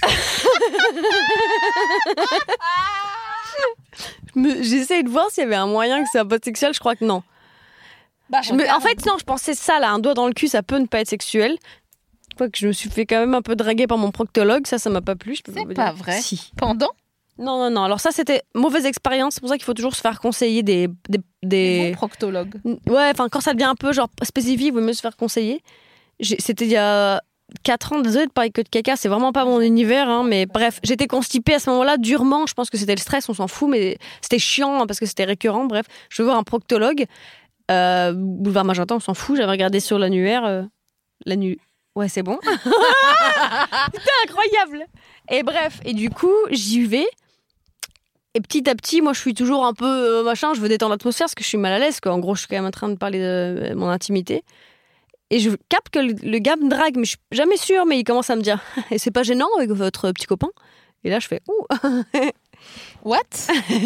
je 4.35 4.39
me- 4.39 4.63
j'essaie 4.63 5.03
de 5.03 5.09
voir 5.09 5.29
s'il 5.29 5.43
y 5.43 5.45
avait 5.45 5.55
un 5.55 5.67
moyen 5.67 6.01
que 6.03 6.09
ça 6.11 6.19
soit 6.21 6.27
pas 6.29 6.37
sexuel. 6.43 6.73
Je 6.73 6.79
crois 6.79 6.95
que 6.95 7.05
non. 7.05 7.23
Bah, 8.29 8.41
Je 8.41 8.53
me- 8.53 8.69
En 8.73 8.79
fait, 8.79 9.05
non, 9.05 9.17
je 9.19 9.23
pensais 9.23 9.53
ça 9.53 9.79
là, 9.79 9.91
un 9.91 9.99
doigt 9.99 10.13
dans 10.15 10.27
le 10.27 10.33
cul, 10.33 10.47
ça 10.47 10.63
peut 10.63 10.77
ne 10.77 10.87
pas 10.87 11.01
être 11.01 11.07
sexuel. 11.09 11.57
Quoique 12.37 12.57
je 12.57 12.67
me 12.67 12.71
suis 12.73 12.89
fait 12.89 13.05
quand 13.05 13.19
même 13.19 13.33
un 13.33 13.41
peu 13.41 13.55
draguer 13.55 13.87
par 13.87 13.97
mon 13.97 14.11
proctologue, 14.11 14.67
ça, 14.67 14.77
ça 14.77 14.89
m'a 14.89 15.01
pas 15.01 15.15
plu. 15.15 15.35
C'est 15.45 15.53
pas 15.73 15.73
dire. 15.73 15.95
vrai. 15.95 16.19
Si. 16.19 16.51
pendant? 16.57 16.89
Non, 17.37 17.57
non, 17.57 17.69
non. 17.69 17.83
Alors 17.83 17.99
ça, 17.99 18.11
c'était 18.11 18.43
mauvaise 18.53 18.85
expérience. 18.85 19.35
C'est 19.35 19.39
pour 19.41 19.49
ça 19.49 19.55
qu'il 19.57 19.65
faut 19.65 19.73
toujours 19.73 19.95
se 19.95 20.01
faire 20.01 20.19
conseiller 20.21 20.63
des, 20.63 20.87
des, 21.09 21.19
des- 21.43 21.89
Bon 21.91 21.95
proctologue. 21.97 22.55
Ouais, 22.63 23.09
enfin, 23.11 23.27
quand 23.29 23.41
ça 23.41 23.53
devient 23.53 23.65
un 23.65 23.75
peu 23.75 23.91
genre 23.91 24.09
spécifique, 24.23 24.67
il 24.67 24.73
vaut 24.73 24.81
mieux 24.81 24.93
se 24.93 25.01
faire 25.01 25.17
conseiller. 25.17 25.61
C'était 26.21 26.63
il 26.65 26.71
y 26.71 26.77
a 26.77 27.21
4 27.63 27.93
ans, 27.93 27.99
désolé 27.99 28.25
de 28.25 28.31
parler 28.31 28.51
que 28.51 28.61
de 28.61 28.69
caca, 28.69 28.95
c'est 28.95 29.09
vraiment 29.09 29.33
pas 29.33 29.43
mon 29.45 29.59
univers, 29.59 30.09
hein, 30.09 30.23
mais 30.25 30.45
bref, 30.45 30.79
j'étais 30.83 31.07
constipée 31.07 31.55
à 31.55 31.59
ce 31.59 31.69
moment-là 31.71 31.97
durement. 31.97 32.45
Je 32.47 32.53
pense 32.53 32.69
que 32.69 32.77
c'était 32.77 32.95
le 32.95 33.01
stress, 33.01 33.27
on 33.27 33.33
s'en 33.33 33.47
fout, 33.49 33.69
mais 33.69 33.97
c'était 34.21 34.39
chiant 34.39 34.81
hein, 34.81 34.87
parce 34.87 34.99
que 35.01 35.05
c'était 35.05 35.25
récurrent. 35.25 35.65
Bref, 35.65 35.85
je 36.09 36.21
vais 36.21 36.25
voir 36.27 36.37
un 36.37 36.43
proctologue. 36.43 37.05
Euh, 37.69 38.13
Boulevard 38.15 38.63
Magenta, 38.65 38.95
on 38.95 38.99
s'en 39.01 39.13
fout. 39.13 39.35
J'avais 39.35 39.51
regardé 39.51 39.79
sur 39.81 39.99
l'annuaire. 39.99 40.45
Euh. 40.45 40.63
Ouais, 41.95 42.09
c'est 42.09 42.23
bon. 42.23 42.39
C'était 42.43 44.11
incroyable. 44.27 44.85
Et 45.31 45.43
bref, 45.43 45.79
et 45.85 45.93
du 45.93 46.09
coup, 46.09 46.33
j'y 46.51 46.83
vais. 46.85 47.07
Et 48.33 48.41
petit 48.41 48.69
à 48.69 48.75
petit, 48.75 49.01
moi, 49.01 49.13
je 49.13 49.19
suis 49.19 49.33
toujours 49.33 49.65
un 49.65 49.73
peu 49.73 49.85
euh, 49.85 50.23
machin, 50.23 50.53
je 50.53 50.59
veux 50.59 50.67
détendre 50.67 50.91
l'atmosphère 50.91 51.25
parce 51.25 51.35
que 51.35 51.43
je 51.43 51.47
suis 51.47 51.57
mal 51.57 51.71
à 51.71 51.79
l'aise. 51.79 51.99
quoi. 52.01 52.11
En 52.11 52.19
gros, 52.19 52.35
je 52.35 52.39
suis 52.41 52.47
quand 52.49 52.57
même 52.57 52.65
en 52.65 52.71
train 52.71 52.89
de 52.89 52.95
parler 52.97 53.19
de 53.19 53.69
euh, 53.71 53.75
mon 53.75 53.87
intimité. 53.87 54.43
Et 55.29 55.39
je 55.39 55.49
capte 55.69 55.89
que 55.89 55.99
le, 55.99 56.13
le 56.21 56.39
gars 56.39 56.55
me 56.57 56.69
drague, 56.69 56.97
mais 56.97 57.05
je 57.05 57.11
suis 57.11 57.19
jamais 57.31 57.57
sûre. 57.57 57.85
Mais 57.85 57.97
il 57.97 58.03
commence 58.03 58.29
à 58.29 58.35
me 58.35 58.41
dire 58.41 58.59
Et 58.91 58.97
c'est 58.97 59.11
pas 59.11 59.23
gênant 59.23 59.47
avec 59.57 59.69
votre 59.71 60.11
petit 60.11 60.25
copain? 60.25 60.49
Et 61.05 61.09
là, 61.09 61.19
je 61.19 61.27
fais 61.27 61.41
Ouh, 61.47 61.65
What? 63.03 63.19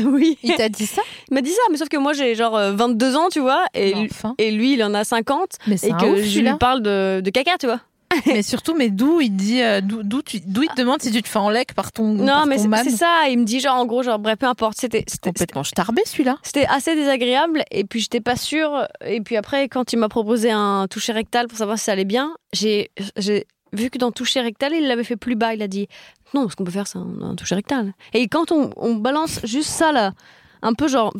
Oui. 0.06 0.38
Il 0.42 0.56
t'a 0.56 0.70
dit 0.70 0.86
ça? 0.88 1.02
Il 1.30 1.34
m'a 1.36 1.42
dit 1.42 1.52
ça, 1.52 1.62
mais 1.70 1.78
sauf 1.78 1.90
que 1.90 1.98
moi, 1.98 2.14
j'ai 2.14 2.34
genre 2.34 2.56
euh, 2.58 2.72
22 2.74 3.16
ans, 3.18 3.28
tu 3.30 3.40
vois. 3.42 3.66
Et, 3.74 3.94
lui- 3.94 4.08
Enfin. 4.10 4.34
et 4.40 4.50
lui, 4.52 4.74
il 4.74 4.84
en 4.84 4.94
a 4.94 5.04
50. 5.04 5.58
Mais 5.68 5.76
Et 5.84 5.90
que 5.92 6.06
ouf, 6.06 6.22
je 6.26 6.40
lui 6.40 6.58
parle 6.58 6.82
de, 6.82 7.22
de 7.24 7.30
caca, 7.30 7.58
tu 7.60 7.68
vois. 7.68 7.82
mais 8.26 8.42
surtout, 8.42 8.74
mais 8.76 8.90
d'où 8.90 9.22
il 9.22 9.36
dit, 9.36 9.62
euh, 9.62 9.82
d'où 9.82 10.22
tu, 10.22 10.40
d'où 10.40 10.64
il 10.64 10.70
te 10.70 10.76
demande 10.82 11.02
si 11.02 11.12
tu 11.12 11.22
te 11.22 11.28
fais 11.28 11.38
en 11.40 11.50
lec 11.50 11.74
par 11.74 11.92
ton, 11.92 12.06
Non, 12.14 12.26
par 12.26 12.48
mais 12.48 12.58
c'est 12.58 12.90
ça. 12.90 13.28
Il 13.30 13.40
me 13.40 13.44
dit 13.46 13.60
genre, 13.60 13.76
en 13.78 13.86
gros, 13.86 14.02
genre, 14.04 14.18
bref, 14.20 14.38
peu 14.40 14.48
importe. 14.48 14.78
C'était 14.80 15.04
c'était- 15.08 15.30
complètement 15.30 15.64
starbé 15.64 16.02
celui-là. 16.06 16.38
C'était 16.44 16.66
assez 16.66 16.96
désagréable 16.96 17.64
et 17.72 17.84
puis 17.84 18.00
j'étais 18.00 18.22
pas 18.22 18.36
sûre. 18.36 18.88
Et 19.06 19.22
puis 19.22 19.38
après, 19.38 19.70
quand 19.70 19.94
il 19.94 19.98
m'a 19.98 20.10
proposé 20.10 20.52
un 20.52 20.88
toucher 20.90 21.12
rectal 21.14 21.48
pour 21.48 21.58
savoir 21.58 21.78
si 21.78 21.86
ça 21.86 21.92
allait 21.92 22.06
bien, 22.06 22.34
j'ai 22.54 22.90
j'ai 23.18 23.46
vu 23.74 23.90
que 23.92 24.00
dans 24.00 24.12
toucher 24.12 24.42
rectal, 24.42 24.74
il 24.74 24.88
l'avait 24.88 25.04
fait 25.04 25.16
plus 25.18 25.36
bas. 25.36 25.54
Il 25.54 25.62
a 25.62 25.68
dit 25.68 25.88
non, 26.34 26.50
ce 26.50 26.56
qu'on 26.56 26.64
peut 26.64 26.72
faire, 26.72 26.88
c'est 26.88 26.98
un, 26.98 27.08
un 27.22 27.36
toucher 27.36 27.56
rectal. 27.56 27.94
Et 28.14 28.28
quand 28.28 28.52
on, 28.52 28.72
on 28.76 28.96
balance 28.96 29.40
juste 29.44 29.70
ça 29.70 29.92
là, 29.92 30.14
un 30.62 30.74
peu 30.74 30.88
genre 30.88 31.14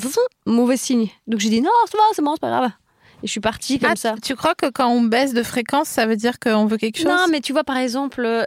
mauvais 0.48 0.78
signe. 0.78 1.08
Donc 1.28 1.40
j'ai 1.40 1.50
dit 1.50 1.62
non, 1.62 1.70
ça 1.92 1.98
va, 1.98 2.04
c'est 2.14 2.24
bon, 2.24 2.34
c'est 2.34 2.42
pas 2.42 2.50
grave. 2.50 2.72
Et 3.24 3.28
je 3.28 3.32
suis 3.32 3.40
partie 3.42 3.80
comme 3.80 3.92
Ah, 3.92 3.96
ça. 3.96 4.16
Tu 4.24 4.36
crois 4.36 4.56
que 4.56 4.68
quand 4.70 4.88
on 4.90 5.02
baisse 5.02 5.34
de 5.34 5.44
fréquence, 5.44 5.90
ça 5.90 6.06
veut 6.06 6.16
dire 6.16 6.40
qu'on 6.40 6.66
veut 6.66 6.78
quelque 6.78 6.98
chose? 6.98 7.06
Non, 7.08 7.26
mais 7.30 7.42
tu 7.42 7.52
vois, 7.54 7.64
par 7.64 7.78
exemple, 7.78 8.24
euh, 8.26 8.46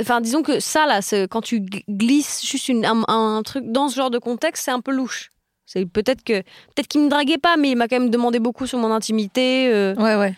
enfin, 0.00 0.20
disons 0.20 0.42
que 0.42 0.60
ça, 0.60 0.86
là, 0.86 1.00
quand 1.28 1.40
tu 1.42 1.60
gl- 1.60 1.82
glisses 1.88 2.42
juste 2.46 2.68
une- 2.68 2.84
un, 2.86 3.02
un 3.08 3.42
truc 3.42 3.64
dans 3.66 3.88
ce 3.88 3.96
genre 3.96 4.10
de 4.10 4.18
contexte, 4.18 4.64
c'est 4.64 4.70
un 4.70 4.80
peu 4.80 4.92
louche. 4.92 5.30
C'est 5.66 5.86
peut-être 5.86 6.24
que 6.24 6.40
peut-être 6.42 6.88
qu'il 6.88 7.00
me 7.02 7.08
draguait 7.08 7.38
pas, 7.38 7.56
mais 7.56 7.70
il 7.70 7.76
m'a 7.76 7.86
quand 7.86 7.98
même 8.00 8.10
demandé 8.10 8.40
beaucoup 8.40 8.66
sur 8.66 8.78
mon 8.78 8.90
intimité. 8.92 9.68
euh, 9.72 9.94
Ouais, 9.96 10.16
ouais. 10.16 10.34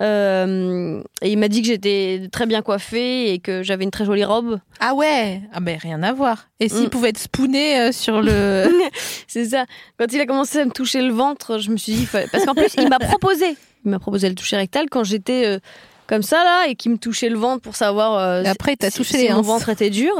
Euh, 0.00 1.02
et 1.20 1.30
il 1.32 1.38
m'a 1.38 1.48
dit 1.48 1.60
que 1.62 1.68
j'étais 1.68 2.28
très 2.32 2.46
bien 2.46 2.62
coiffée 2.62 3.32
et 3.32 3.38
que 3.38 3.62
j'avais 3.62 3.84
une 3.84 3.90
très 3.90 4.04
jolie 4.04 4.24
robe. 4.24 4.58
Ah 4.80 4.94
ouais 4.94 5.42
Ah 5.52 5.60
ben 5.60 5.78
rien 5.78 6.02
à 6.02 6.12
voir. 6.12 6.48
Et 6.60 6.68
s'il 6.68 6.86
Mm. 6.86 6.90
pouvait 6.90 7.08
être 7.10 7.18
spooné 7.18 7.78
euh, 7.80 7.92
sur 7.92 8.22
le... 8.22 8.66
C'est 9.28 9.44
ça. 9.46 9.66
Quand 9.98 10.06
il 10.12 10.20
a 10.20 10.26
commencé 10.26 10.60
à 10.60 10.64
me 10.64 10.70
toucher 10.70 11.02
le 11.02 11.12
ventre, 11.12 11.58
je 11.58 11.70
me 11.70 11.76
suis 11.76 11.92
dit, 11.92 12.08
parce 12.30 12.44
qu'en 12.44 12.54
plus, 12.54 12.74
il 12.78 12.88
m'a 12.88 12.98
proposé, 13.00 13.56
il 13.84 13.90
m'a 13.90 13.98
proposé 13.98 14.28
le 14.28 14.34
toucher 14.34 14.56
rectal 14.56 14.86
quand 14.90 15.04
j'étais 15.04 15.46
euh, 15.46 15.58
comme 16.06 16.22
ça 16.22 16.42
là 16.42 16.64
et 16.68 16.74
qu'il 16.74 16.90
me 16.92 16.98
touchait 16.98 17.28
le 17.28 17.38
ventre 17.38 17.62
pour 17.62 17.76
savoir. 17.76 18.14
euh, 18.18 18.42
après, 18.46 18.72
il 18.72 18.76
t'a 18.78 18.90
si- 18.90 18.96
touché 18.98 19.18
si 19.18 19.28
les 19.28 19.34
mon 19.34 19.42
ventre 19.42 19.68
était 19.68 19.90
dur. 19.90 20.14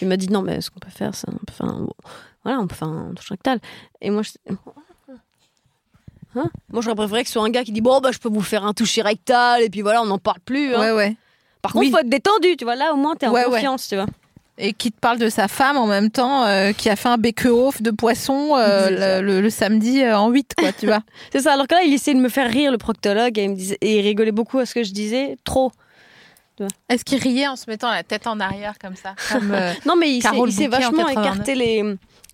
Il 0.00 0.08
m'a 0.08 0.16
dit 0.16 0.28
non, 0.30 0.42
mais 0.42 0.60
ce 0.60 0.70
qu'on 0.70 0.80
peut 0.80 0.90
faire, 0.90 1.14
c'est 1.14 1.28
un, 1.28 1.32
bon, 1.80 1.92
voilà, 2.44 2.60
on 2.60 2.66
peut 2.66 2.76
faire 2.76 2.88
un 2.88 3.12
toucher 3.14 3.34
rectal. 3.34 3.58
Et 4.00 4.10
moi, 4.10 4.22
je, 4.22 4.30
Hein 6.36 6.50
moi, 6.70 6.82
j'aurais 6.82 6.96
préféré 6.96 7.22
que 7.22 7.28
ce 7.28 7.32
soit 7.34 7.44
un 7.44 7.50
gars 7.50 7.64
qui 7.64 7.72
dit 7.72 7.80
bon 7.80 8.00
bah 8.00 8.10
je 8.12 8.18
peux 8.18 8.28
vous 8.28 8.42
faire 8.42 8.64
un 8.64 8.72
toucher 8.74 9.02
rectal 9.02 9.62
et 9.62 9.70
puis 9.70 9.80
voilà, 9.82 10.02
on 10.02 10.06
n'en 10.06 10.18
parle 10.18 10.40
plus. 10.40 10.74
hein. 10.74 10.80
Ouais, 10.80 10.92
ouais. 10.92 11.16
Par 11.62 11.72
contre, 11.72 11.84
Oui. 11.86 11.90
faut 11.90 11.98
être 11.98 12.08
détendu, 12.08 12.56
tu 12.56 12.64
vois. 12.64 12.76
Là, 12.76 12.92
au 12.92 12.96
moins, 12.96 13.16
t'es 13.16 13.26
en 13.26 13.32
Ouais, 13.32 13.44
ouais. 13.46 13.50
confiance, 13.52 13.88
tu 13.88 13.96
vois. 13.96 14.06
et 14.60 14.72
qui 14.72 14.90
te 14.92 14.98
parle 14.98 15.18
de 15.18 15.28
sa 15.28 15.46
femme 15.48 15.76
en 15.76 15.86
même 15.86 16.10
temps, 16.10 16.44
euh, 16.44 16.72
qui 16.72 16.90
a 16.90 16.96
fait 16.96 17.08
un 17.08 17.16
bake-off 17.16 17.80
de 17.80 17.90
poisson 17.92 18.56
euh, 18.56 19.20
le, 19.20 19.26
le- 19.26 19.40
le 19.40 19.50
samedi 19.50 20.02
euh, 20.02 20.18
en 20.18 20.30
8, 20.30 20.54
quoi, 20.58 20.72
tu 20.72 20.86
vois. 20.86 21.00
C'est 21.32 21.40
ça. 21.40 21.52
Alors 21.52 21.66
que 21.68 21.74
là, 21.74 21.82
il 21.84 21.92
essayait 21.94 22.16
de 22.16 22.20
me 22.22 22.28
faire 22.28 22.50
rire, 22.50 22.70
le 22.72 22.78
proctologue, 22.78 23.38
et 23.38 23.44
il, 23.44 23.50
me 23.50 23.54
disait, 23.54 23.78
et 23.80 23.98
il 23.98 24.02
rigolait 24.02 24.32
beaucoup 24.32 24.58
à 24.58 24.66
ce 24.66 24.74
que 24.74 24.82
je 24.82 24.92
disais. 24.92 25.36
Trop. 25.44 25.70
Est-ce 26.88 27.04
qu'il 27.04 27.20
riait 27.22 27.46
en 27.46 27.54
se 27.54 27.70
mettant 27.70 27.88
la 27.90 28.02
tête 28.02 28.26
en 28.26 28.40
arrière 28.40 28.74
comme 28.80 28.96
ça 28.96 29.14
comme, 29.32 29.52
euh, 29.52 29.72
Non, 29.86 29.94
mais 29.96 30.10
il 30.10 30.22
s'est, 30.22 30.66
vachement 30.66 31.04
89. 31.04 31.10
écarté 31.12 31.54
les, 31.54 31.84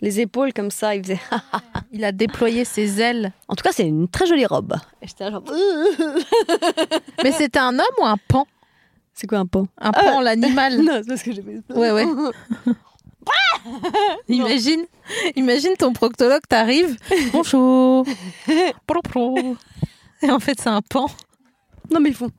les 0.05 0.21
épaules 0.21 0.53
comme 0.53 0.71
ça. 0.71 0.95
Il 0.95 1.03
faisait. 1.03 1.21
Il 1.93 2.05
a 2.05 2.13
déployé 2.13 2.65
ses 2.65 3.01
ailes. 3.01 3.33
En 3.49 3.55
tout 3.55 3.63
cas, 3.63 3.73
c'est 3.73 3.87
une 3.87 4.09
très 4.09 4.27
jolie 4.27 4.47
robe. 4.47 4.75
Et 5.01 5.09
j'étais 5.09 5.25
là, 5.25 5.31
genre. 5.31 5.45
Mais 7.25 7.33
c'était 7.33 7.59
un 7.59 7.77
homme 7.79 7.97
ou 8.01 8.05
un 8.05 8.17
pan? 8.29 8.47
C'est 9.15 9.27
quoi 9.27 9.39
un 9.39 9.47
pan? 9.47 9.67
Un 9.79 9.93
pan, 9.93 10.21
l'animal. 10.21 10.79
Non, 10.83 11.01
c'est 11.03 11.09
parce 11.09 11.23
que 11.23 11.33
j'ai. 11.33 11.43
Ouais, 11.71 11.93
ouais. 11.93 12.07
Imagine, 14.29 14.85
imagine 15.35 15.75
ton 15.79 15.95
proctologue, 15.95 16.43
t'arrives. 16.47 16.97
Bonjour. 17.33 18.05
Et 20.21 20.31
en 20.31 20.41
fait, 20.41 20.61
c'est 20.61 20.69
un 20.69 20.83
pan. 20.83 21.07
Non, 21.91 22.01
mais 22.01 22.11
ils 22.11 22.15
font. 22.15 22.31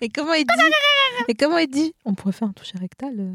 Et 0.00 0.08
comment 0.08 0.34
il 0.34 0.44
dit? 0.44 0.52
Et 1.28 1.34
comment 1.34 1.58
il 1.58 1.68
dit? 1.68 1.94
On 2.04 2.14
pourrait 2.14 2.32
faire 2.32 2.48
un 2.48 2.52
toucher 2.52 2.78
rectal. 2.78 3.34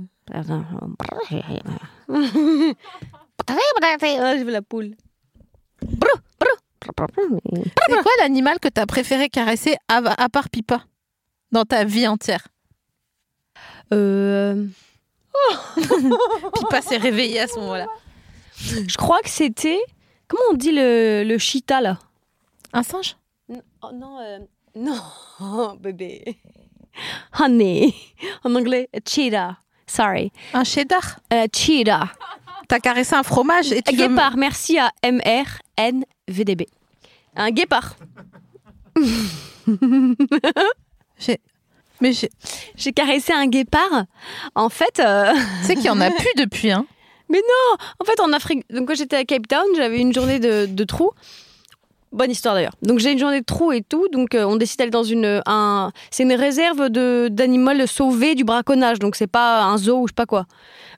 j'ai 4.37 4.43
vu 4.43 4.51
la 4.51 4.61
poule. 4.61 4.95
C'est 7.87 8.01
quoi 8.01 8.11
l'animal 8.19 8.59
que 8.59 8.69
t'as 8.69 8.85
préféré 8.85 9.29
caresser 9.29 9.75
à, 9.87 9.97
à 10.23 10.29
part 10.29 10.49
Pipa 10.49 10.83
dans 11.51 11.63
ta 11.63 11.83
vie 11.83 12.07
entière? 12.07 12.47
Euh, 13.93 14.65
Pipa 15.75 16.81
s'est 16.81 16.97
réveillé 16.97 17.41
à 17.41 17.47
ce 17.47 17.59
moment-là. 17.59 17.87
je 18.57 18.97
crois 18.97 19.21
que 19.21 19.29
c'était. 19.29 19.79
Comment 20.27 20.43
on 20.51 20.55
dit 20.55 20.71
le, 20.71 21.23
le 21.23 21.37
cheetah 21.37 21.81
là? 21.81 21.99
Un 22.73 22.83
singe? 22.83 23.15
Oh 23.49 23.91
non, 23.93 24.19
euh, 24.19 24.39
non, 24.75 25.75
bébé. 25.79 26.37
Honey. 27.39 27.93
En 28.43 28.55
anglais, 28.55 28.89
cheetah. 29.07 29.57
Sorry. 29.87 30.31
Un 30.53 30.63
cheddar 30.63 31.19
Euh, 31.33 31.47
cheetah. 31.53 32.09
T'as 32.67 32.79
caressé 32.79 33.15
un 33.15 33.23
fromage 33.23 33.71
et 33.71 33.81
tu 33.83 33.95
veux 33.95 34.07
Guépard, 34.07 34.37
merci 34.37 34.79
à 34.79 34.91
MRNVDB. 35.03 36.65
Un 37.35 37.51
guépard. 37.51 37.95
J'ai- 41.19 41.39
Mais 42.01 42.11
j'ai- 42.11 42.29
J'ai 42.75 42.91
caressé 42.91 43.31
un 43.33 43.47
guépard. 43.47 44.05
En 44.55 44.69
fait, 44.69 44.99
euh, 44.99 45.31
tu 45.61 45.65
sais 45.67 45.75
qu'il 45.75 45.85
y 45.85 45.89
en 45.89 46.01
a 46.01 46.11
plus 46.11 46.33
depuis. 46.37 46.71
Hein. 46.71 46.85
en 47.99 48.05
fait, 48.05 48.19
en 48.19 48.33
Afrique, 48.33 48.65
donc 48.69 48.87
quand 48.89 48.95
j'étais 48.95 49.15
à 49.15 49.23
Cape 49.25 49.47
Town, 49.47 49.65
j'avais 49.75 49.99
une 49.99 50.13
journée 50.13 50.39
de, 50.39 50.65
de 50.65 50.83
trou. 50.83 51.11
Bonne 52.15 52.31
histoire 52.31 52.55
d'ailleurs. 52.55 52.75
Donc 52.81 52.99
j'ai 52.99 53.11
une 53.11 53.19
journée 53.19 53.41
de 53.41 53.45
trou 53.45 53.73
et 53.73 53.81
tout. 53.81 54.07
Donc 54.07 54.35
euh, 54.35 54.45
on 54.45 54.55
décide 54.55 54.79
d'aller 54.79 54.89
dans 54.89 55.03
une, 55.03 55.41
un, 55.45 55.91
c'est 56.11 56.23
une 56.23 56.31
réserve 56.31 56.89
de 56.89 57.27
d'animaux 57.29 57.85
sauvés 57.87 58.35
du 58.35 58.45
braconnage. 58.45 58.99
Donc 58.99 59.17
c'est 59.17 59.27
pas 59.27 59.63
un 59.63 59.77
zoo 59.77 59.99
ou 59.99 60.07
je 60.07 60.11
sais 60.11 60.15
pas 60.15 60.25
quoi. 60.25 60.45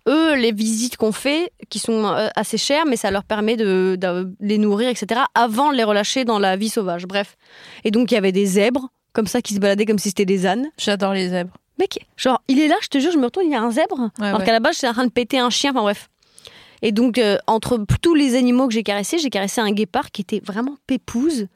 Eux, 0.07 0.35
les 0.35 0.51
visites 0.51 0.95
qu'on 0.95 1.11
fait, 1.11 1.51
qui 1.69 1.79
sont 1.79 2.05
euh, 2.05 2.27
assez 2.35 2.59
chères, 2.59 2.85
mais 2.85 2.97
ça 2.97 3.09
leur 3.09 3.23
permet 3.23 3.57
de, 3.57 3.97
de 3.99 4.31
les 4.39 4.59
nourrir, 4.59 4.89
etc. 4.89 5.21
Avant 5.33 5.71
de 5.71 5.77
les 5.77 5.83
relâcher 5.83 6.23
dans 6.23 6.37
la 6.37 6.55
vie 6.55 6.69
sauvage. 6.69 7.07
Bref. 7.07 7.35
Et 7.83 7.89
donc 7.89 8.11
il 8.11 8.13
y 8.13 8.17
avait 8.17 8.31
des 8.31 8.45
zèbres 8.45 8.89
comme 9.11 9.25
ça 9.25 9.41
qui 9.41 9.55
se 9.55 9.59
baladaient 9.59 9.87
comme 9.87 9.97
si 9.97 10.09
c'était 10.09 10.25
des 10.25 10.45
ânes. 10.45 10.67
J'adore 10.77 11.13
les 11.13 11.29
zèbres. 11.29 11.53
Mec, 11.79 12.05
genre, 12.15 12.41
il 12.47 12.59
est 12.59 12.67
là, 12.67 12.75
je 12.81 12.87
te 12.87 12.99
jure, 12.99 13.11
je 13.11 13.17
me 13.17 13.25
retourne, 13.25 13.47
il 13.47 13.51
y 13.51 13.55
a 13.55 13.61
un 13.61 13.71
zèbre. 13.71 14.11
Ouais, 14.19 14.27
alors 14.27 14.39
ouais. 14.39 14.45
qu'à 14.45 14.51
la 14.51 14.59
base, 14.59 14.75
j'étais 14.75 14.87
en 14.87 14.93
train 14.93 15.05
de 15.05 15.11
péter 15.11 15.39
un 15.39 15.49
chien, 15.49 15.71
enfin 15.71 15.81
bref. 15.81 16.09
Et 16.81 16.91
donc, 16.91 17.17
euh, 17.17 17.37
entre 17.47 17.83
tous 18.01 18.15
les 18.15 18.35
animaux 18.35 18.67
que 18.67 18.73
j'ai 18.73 18.83
caressés, 18.83 19.17
j'ai 19.17 19.29
caressé 19.29 19.61
un 19.61 19.71
guépard 19.71 20.11
qui 20.11 20.21
était 20.21 20.41
vraiment 20.43 20.77
pépouse. 20.85 21.47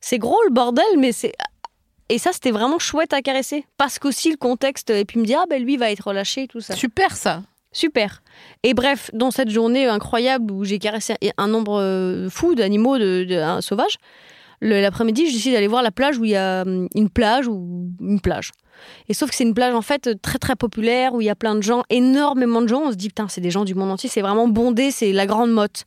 C'est 0.00 0.18
gros 0.18 0.42
le 0.46 0.52
bordel, 0.52 0.84
mais 0.98 1.12
c'est. 1.12 1.32
Et 2.08 2.18
ça, 2.18 2.32
c'était 2.32 2.50
vraiment 2.50 2.78
chouette 2.78 3.12
à 3.12 3.22
caresser. 3.22 3.64
Parce 3.76 3.98
qu'aussi 3.98 4.30
le 4.30 4.36
contexte. 4.36 4.90
Et 4.90 5.04
puis 5.04 5.18
il 5.18 5.22
me 5.22 5.26
dit, 5.26 5.34
ah 5.34 5.44
ben 5.48 5.62
lui 5.62 5.76
va 5.76 5.90
être 5.90 6.08
relâché 6.08 6.42
et 6.42 6.48
tout 6.48 6.60
ça. 6.60 6.74
Super 6.74 7.16
ça. 7.16 7.42
Super. 7.72 8.22
Et 8.62 8.72
bref, 8.72 9.10
dans 9.12 9.30
cette 9.30 9.50
journée 9.50 9.86
incroyable 9.86 10.52
où 10.52 10.64
j'ai 10.64 10.78
caressé 10.78 11.14
un 11.36 11.48
nombre 11.48 11.80
euh, 11.80 12.28
fou 12.30 12.54
d'animaux 12.54 12.98
de, 12.98 13.26
sauvages, 13.60 13.96
l'après-midi, 14.60 15.26
je 15.26 15.32
décide 15.32 15.54
d'aller 15.54 15.66
voir 15.66 15.82
la 15.82 15.90
plage 15.90 16.18
où 16.18 16.24
il 16.24 16.30
y 16.30 16.36
a 16.36 16.62
hum, 16.62 16.88
une 16.94 17.10
plage 17.10 17.48
ou 17.48 17.90
une 18.00 18.20
plage. 18.20 18.52
Et 19.08 19.14
sauf 19.14 19.30
que 19.30 19.36
c'est 19.36 19.44
une 19.44 19.54
plage 19.54 19.74
en 19.74 19.82
fait 19.82 20.20
très 20.22 20.38
très 20.38 20.56
populaire 20.56 21.14
où 21.14 21.20
il 21.20 21.24
y 21.24 21.30
a 21.30 21.34
plein 21.34 21.54
de 21.54 21.62
gens, 21.62 21.82
énormément 21.90 22.62
de 22.62 22.68
gens. 22.68 22.82
On 22.86 22.90
se 22.90 22.96
dit 22.96 23.08
putain, 23.08 23.28
c'est 23.28 23.40
des 23.40 23.50
gens 23.50 23.64
du 23.64 23.74
monde 23.74 23.90
entier, 23.90 24.08
c'est 24.08 24.22
vraiment 24.22 24.48
bondé, 24.48 24.90
c'est 24.90 25.12
la 25.12 25.26
grande 25.26 25.50
motte. 25.50 25.84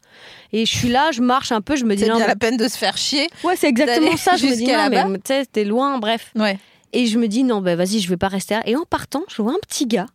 Et 0.54 0.66
je 0.66 0.76
suis 0.76 0.90
là, 0.90 1.12
je 1.12 1.22
marche 1.22 1.52
un 1.52 1.62
peu, 1.62 1.76
je 1.76 1.86
me 1.86 1.96
dis 1.96 2.04
C'est 2.04 2.10
bien 2.10 2.20
mais- 2.20 2.28
la 2.28 2.36
peine 2.36 2.58
de 2.58 2.68
se 2.68 2.78
faire 2.78 2.98
chier. 2.98 3.28
ouais, 3.44 3.56
c'est 3.56 3.68
exactement 3.68 4.18
ça. 4.18 4.36
Je 4.36 4.46
me 4.46 4.56
dis 4.56 4.66
non, 4.66 5.10
mais 5.10 5.18
tu 5.18 5.24
sais, 5.28 5.46
t'es 5.46 5.64
loin, 5.64 5.98
bref. 5.98 6.32
Ouais. 6.36 6.58
Et 6.94 7.06
je 7.06 7.20
me 7.20 7.28
dis, 7.28 7.44
non, 7.44 7.62
bah, 7.62 7.76
vas-y, 7.76 8.00
je 8.00 8.10
vais 8.10 8.18
pas 8.18 8.30
rester 8.30 8.56
là. 8.56 8.64
Et 8.66 8.76
en 8.76 8.86
partant, 8.86 9.24
je 9.28 9.42
vois 9.42 9.52
un 9.52 9.60
petit 9.62 9.86
gars. 9.86 10.08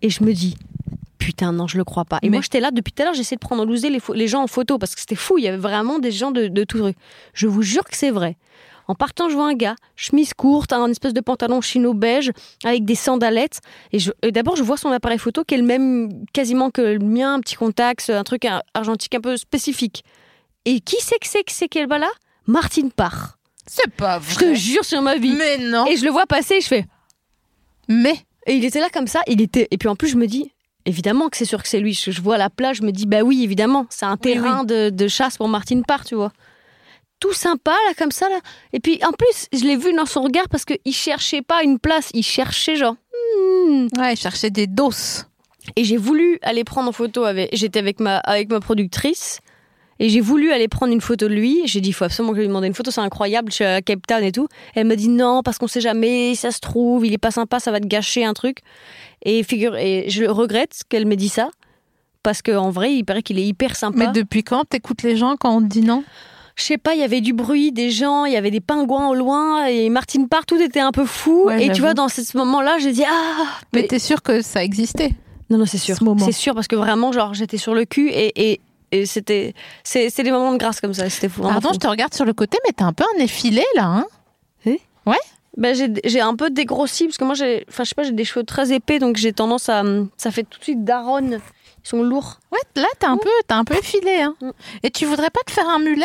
Et 0.00 0.08
je 0.08 0.24
me 0.24 0.32
dis, 0.32 0.56
putain, 1.18 1.52
non, 1.52 1.66
je 1.66 1.76
le 1.76 1.84
crois 1.84 2.04
pas. 2.04 2.18
Et 2.22 2.30
Mais- 2.30 2.38
moi, 2.38 2.42
j'étais 2.42 2.60
là 2.60 2.70
depuis 2.70 2.92
tout 2.92 3.02
à 3.02 3.04
l'heure, 3.04 3.14
j'essayais 3.14 3.36
de 3.36 3.40
prendre 3.40 3.62
en 3.62 3.66
loser 3.66 3.90
les, 3.90 4.28
gens 4.28 4.42
en 4.42 4.46
photo 4.46 4.78
parce 4.78 4.94
que 4.94 5.00
c'était 5.00 5.14
fou. 5.14 5.38
Il 5.38 5.44
y 5.44 5.48
avait 5.48 5.56
vraiment 5.58 5.98
des 5.98 6.10
gens 6.10 6.30
de, 6.30 6.48
de 6.48 6.64
tout 6.64 6.82
rue. 6.82 6.94
Je 7.34 7.46
vous 7.46 7.62
jure 7.62 7.84
que 7.84 7.96
c'est 7.96 8.10
vrai. 8.10 8.36
En 8.88 8.94
partant, 8.94 9.28
je 9.28 9.34
vois 9.34 9.48
un 9.48 9.54
gars, 9.54 9.74
chemise 9.96 10.32
courte, 10.34 10.72
un 10.72 10.88
espèce 10.90 11.12
de 11.12 11.20
pantalon 11.20 11.60
chino 11.60 11.92
beige 11.92 12.30
avec 12.64 12.84
des 12.84 12.94
sandalettes. 12.94 13.60
Et, 13.92 13.98
d'abord, 14.30 14.54
je 14.56 14.62
vois 14.62 14.76
son 14.76 14.90
appareil 14.90 15.18
photo 15.18 15.42
qui 15.44 15.54
est 15.54 15.58
le 15.58 15.64
même 15.64 16.24
quasiment 16.32 16.70
que 16.70 16.80
le 16.82 16.98
mien, 17.00 17.34
un 17.34 17.40
petit 17.40 17.56
contact, 17.56 18.10
un 18.10 18.22
truc 18.24 18.44
ar- 18.44 18.62
argentique 18.74 19.14
un 19.14 19.20
peu 19.20 19.36
spécifique. 19.36 20.04
Et 20.64 20.80
qui 20.80 20.96
c'est 21.00 21.18
que 21.18 21.26
c'est 21.26 21.42
que 21.42 21.52
c'est 21.52 21.68
qu'elle 21.68 21.88
va 21.88 21.98
là? 21.98 22.08
Martine 22.46 22.90
Parr. 22.92 23.38
C'est 23.66 23.90
pas 23.90 24.20
Je 24.20 24.36
te 24.36 24.44
vrai. 24.44 24.54
jure 24.54 24.84
sur 24.84 25.02
ma 25.02 25.16
vie. 25.16 25.32
Mais 25.36 25.58
non. 25.58 25.86
Et 25.86 25.96
je 25.96 26.04
le 26.04 26.10
vois 26.12 26.26
passer 26.26 26.54
et 26.56 26.60
je 26.60 26.68
fais, 26.68 26.86
Mais 27.88 28.14
et 28.46 28.54
il 28.54 28.64
était 28.64 28.80
là 28.80 28.88
comme 28.92 29.08
ça, 29.08 29.22
il 29.26 29.40
était. 29.40 29.66
Et 29.72 29.78
puis 29.78 29.88
en 29.88 29.96
plus, 29.96 30.08
je 30.08 30.16
me 30.16 30.26
dis, 30.26 30.52
évidemment 30.84 31.28
que 31.28 31.36
c'est 31.36 31.44
sûr 31.44 31.60
que 31.62 31.68
c'est 31.68 31.80
lui. 31.80 31.94
Je, 31.94 32.12
je 32.12 32.20
vois 32.22 32.38
la 32.38 32.48
plage, 32.50 32.76
je 32.76 32.82
me 32.82 32.92
dis, 32.92 33.06
bah 33.06 33.22
oui, 33.22 33.42
évidemment, 33.42 33.86
c'est 33.90 34.06
un 34.06 34.16
terrain 34.16 34.62
De, 34.64 34.90
de 34.90 35.08
chasse 35.08 35.36
pour 35.36 35.48
Martine 35.48 35.84
Parr, 35.84 36.04
tu 36.04 36.14
vois. 36.14 36.30
Tout 37.18 37.32
sympa, 37.32 37.72
là, 37.88 37.94
comme 37.96 38.10
ça, 38.10 38.28
là. 38.28 38.38
Et 38.72 38.80
puis 38.80 39.00
en 39.02 39.12
plus, 39.12 39.46
je 39.52 39.64
l'ai 39.64 39.76
vu 39.76 39.92
dans 39.94 40.06
son 40.06 40.22
regard 40.22 40.48
parce 40.48 40.64
qu'il 40.64 40.92
cherchait 40.92 41.42
pas 41.42 41.62
une 41.62 41.78
place, 41.78 42.10
il 42.14 42.22
cherchait 42.22 42.76
genre. 42.76 42.96
hmm. 43.68 43.86
ouais, 43.98 44.16
je 44.16 44.20
cherchais 44.20 44.50
des 44.50 44.66
doses. 44.66 45.26
Et 45.74 45.84
j'ai 45.84 45.96
voulu 45.96 46.38
aller 46.42 46.62
prendre 46.62 46.88
en 46.88 46.92
photo 46.92 47.24
avec. 47.24 47.48
J'étais 47.52 47.78
avec 47.78 48.00
ma, 48.00 48.18
avec 48.18 48.50
ma 48.50 48.60
productrice. 48.60 49.40
Et 49.98 50.10
j'ai 50.10 50.20
voulu 50.20 50.52
aller 50.52 50.68
prendre 50.68 50.92
une 50.92 51.00
photo 51.00 51.26
de 51.26 51.34
lui. 51.34 51.62
J'ai 51.64 51.80
dit, 51.80 51.88
il 51.88 51.92
faut 51.92 52.04
absolument 52.04 52.32
que 52.32 52.36
je 52.36 52.42
lui 52.42 52.48
demande 52.48 52.64
une 52.64 52.74
photo, 52.74 52.90
c'est 52.90 53.00
incroyable, 53.00 53.50
je 53.50 53.54
suis 53.56 53.64
à 53.64 53.80
Cape 53.80 54.06
Town 54.06 54.22
et 54.22 54.32
tout. 54.32 54.46
Elle 54.74 54.86
m'a 54.86 54.96
dit, 54.96 55.08
non, 55.08 55.42
parce 55.42 55.56
qu'on 55.58 55.68
sait 55.68 55.80
jamais, 55.80 56.34
ça 56.34 56.50
se 56.50 56.60
trouve, 56.60 57.06
il 57.06 57.12
est 57.14 57.18
pas 57.18 57.30
sympa, 57.30 57.60
ça 57.60 57.70
va 57.70 57.80
te 57.80 57.86
gâcher 57.86 58.24
un 58.24 58.34
truc. 58.34 58.58
Et, 59.24 59.42
figure, 59.42 59.74
et 59.76 60.04
je 60.08 60.24
regrette 60.24 60.82
qu'elle 60.88 61.06
m'ait 61.06 61.16
dit 61.16 61.30
ça. 61.30 61.48
Parce 62.22 62.42
qu'en 62.42 62.70
vrai, 62.70 62.92
il 62.92 63.04
paraît 63.04 63.22
qu'il 63.22 63.38
est 63.38 63.46
hyper 63.46 63.76
sympa. 63.76 63.98
Mais 63.98 64.12
depuis 64.12 64.42
quand 64.42 64.64
t'écoutes 64.64 65.02
les 65.02 65.16
gens 65.16 65.36
quand 65.36 65.56
on 65.56 65.62
te 65.62 65.66
dit 65.66 65.80
non? 65.80 66.04
Je 66.56 66.64
sais 66.64 66.78
pas, 66.78 66.94
il 66.94 67.00
y 67.00 67.04
avait 67.04 67.20
du 67.20 67.32
bruit, 67.32 67.70
des 67.70 67.90
gens, 67.90 68.24
il 68.24 68.32
y 68.32 68.36
avait 68.36 68.50
des 68.50 68.60
pingouins 68.60 69.08
au 69.08 69.14
loin, 69.14 69.66
et 69.66 69.90
Martine 69.90 70.26
Parr, 70.28 70.46
tout 70.46 70.60
était 70.60 70.80
un 70.80 70.90
peu 70.90 71.04
fou. 71.04 71.44
Ouais, 71.44 71.66
et 71.66 71.72
tu 71.72 71.82
vois, 71.82 71.94
dans 71.94 72.08
ce 72.08 72.36
moment-là, 72.36 72.78
j'ai 72.78 72.92
dit, 72.92 73.04
ah 73.06 73.44
Mais 73.72 73.82
Mais- 73.82 73.86
t'es 73.86 73.98
sûr 73.98 74.22
que 74.22 74.40
ça 74.42 74.64
existait? 74.64 75.12
Non, 75.50 75.58
non, 75.58 75.66
c'est 75.66 75.78
sûr. 75.78 75.96
ce. 75.96 76.04
C'est 76.24 76.32
sûr, 76.32 76.54
parce 76.54 76.66
que 76.66 76.74
vraiment, 76.74 77.12
genre, 77.12 77.34
j'étais 77.34 77.58
sur 77.58 77.74
le 77.74 77.84
cul 77.84 78.08
et, 78.08 78.50
et, 78.50 78.60
et 78.90 79.06
c'était. 79.06 79.54
C'est 79.84 80.22
des 80.22 80.32
moments 80.32 80.52
de 80.52 80.58
grâce 80.58 80.80
comme 80.80 80.94
ça. 80.94 81.08
C'était 81.08 81.28
fou. 81.28 81.42
Pardon, 81.42 81.68
fou. 81.68 81.74
je 81.74 81.78
te 81.78 81.86
regarde 81.86 82.14
sur 82.14 82.24
le 82.24 82.32
côté, 82.32 82.58
mais 82.66 82.72
t'as 82.72 82.86
un 82.86 82.92
peu 82.92 83.04
un 83.16 83.22
effilé 83.22 83.62
là, 83.76 83.84
hein? 83.84 84.06
Ben, 85.56 85.74
j'ai 86.04 86.20
un 86.20 86.36
peu 86.36 86.50
dégrossi, 86.50 87.06
parce 87.06 87.16
que 87.16 87.24
moi, 87.24 87.34
j'ai. 87.34 87.64
Enfin, 87.68 87.84
je 87.84 87.88
sais 87.88 87.94
pas, 87.94 88.02
j'ai 88.02 88.12
des 88.12 88.26
cheveux 88.26 88.44
très 88.44 88.72
épais, 88.72 88.98
donc 88.98 89.16
j'ai 89.16 89.32
tendance 89.32 89.70
à. 89.70 89.82
Ça 90.18 90.30
fait 90.30 90.42
tout 90.42 90.58
de 90.58 90.64
suite 90.64 90.84
daronne. 90.84 91.40
Ils 91.84 91.88
sont 91.88 92.02
lourds. 92.02 92.40
Ouais, 92.52 92.58
là 92.74 92.88
t'as 92.98 93.08
un 93.08 93.16
peu, 93.16 93.30
un 93.48 93.64
peu 93.64 93.74
effilé, 93.74 94.20
hein. 94.20 94.34
Mm. 94.42 94.50
Et 94.82 94.90
tu 94.90 95.06
voudrais 95.06 95.30
pas 95.30 95.40
te 95.46 95.52
faire 95.52 95.68
un 95.68 95.78
mulet? 95.78 96.04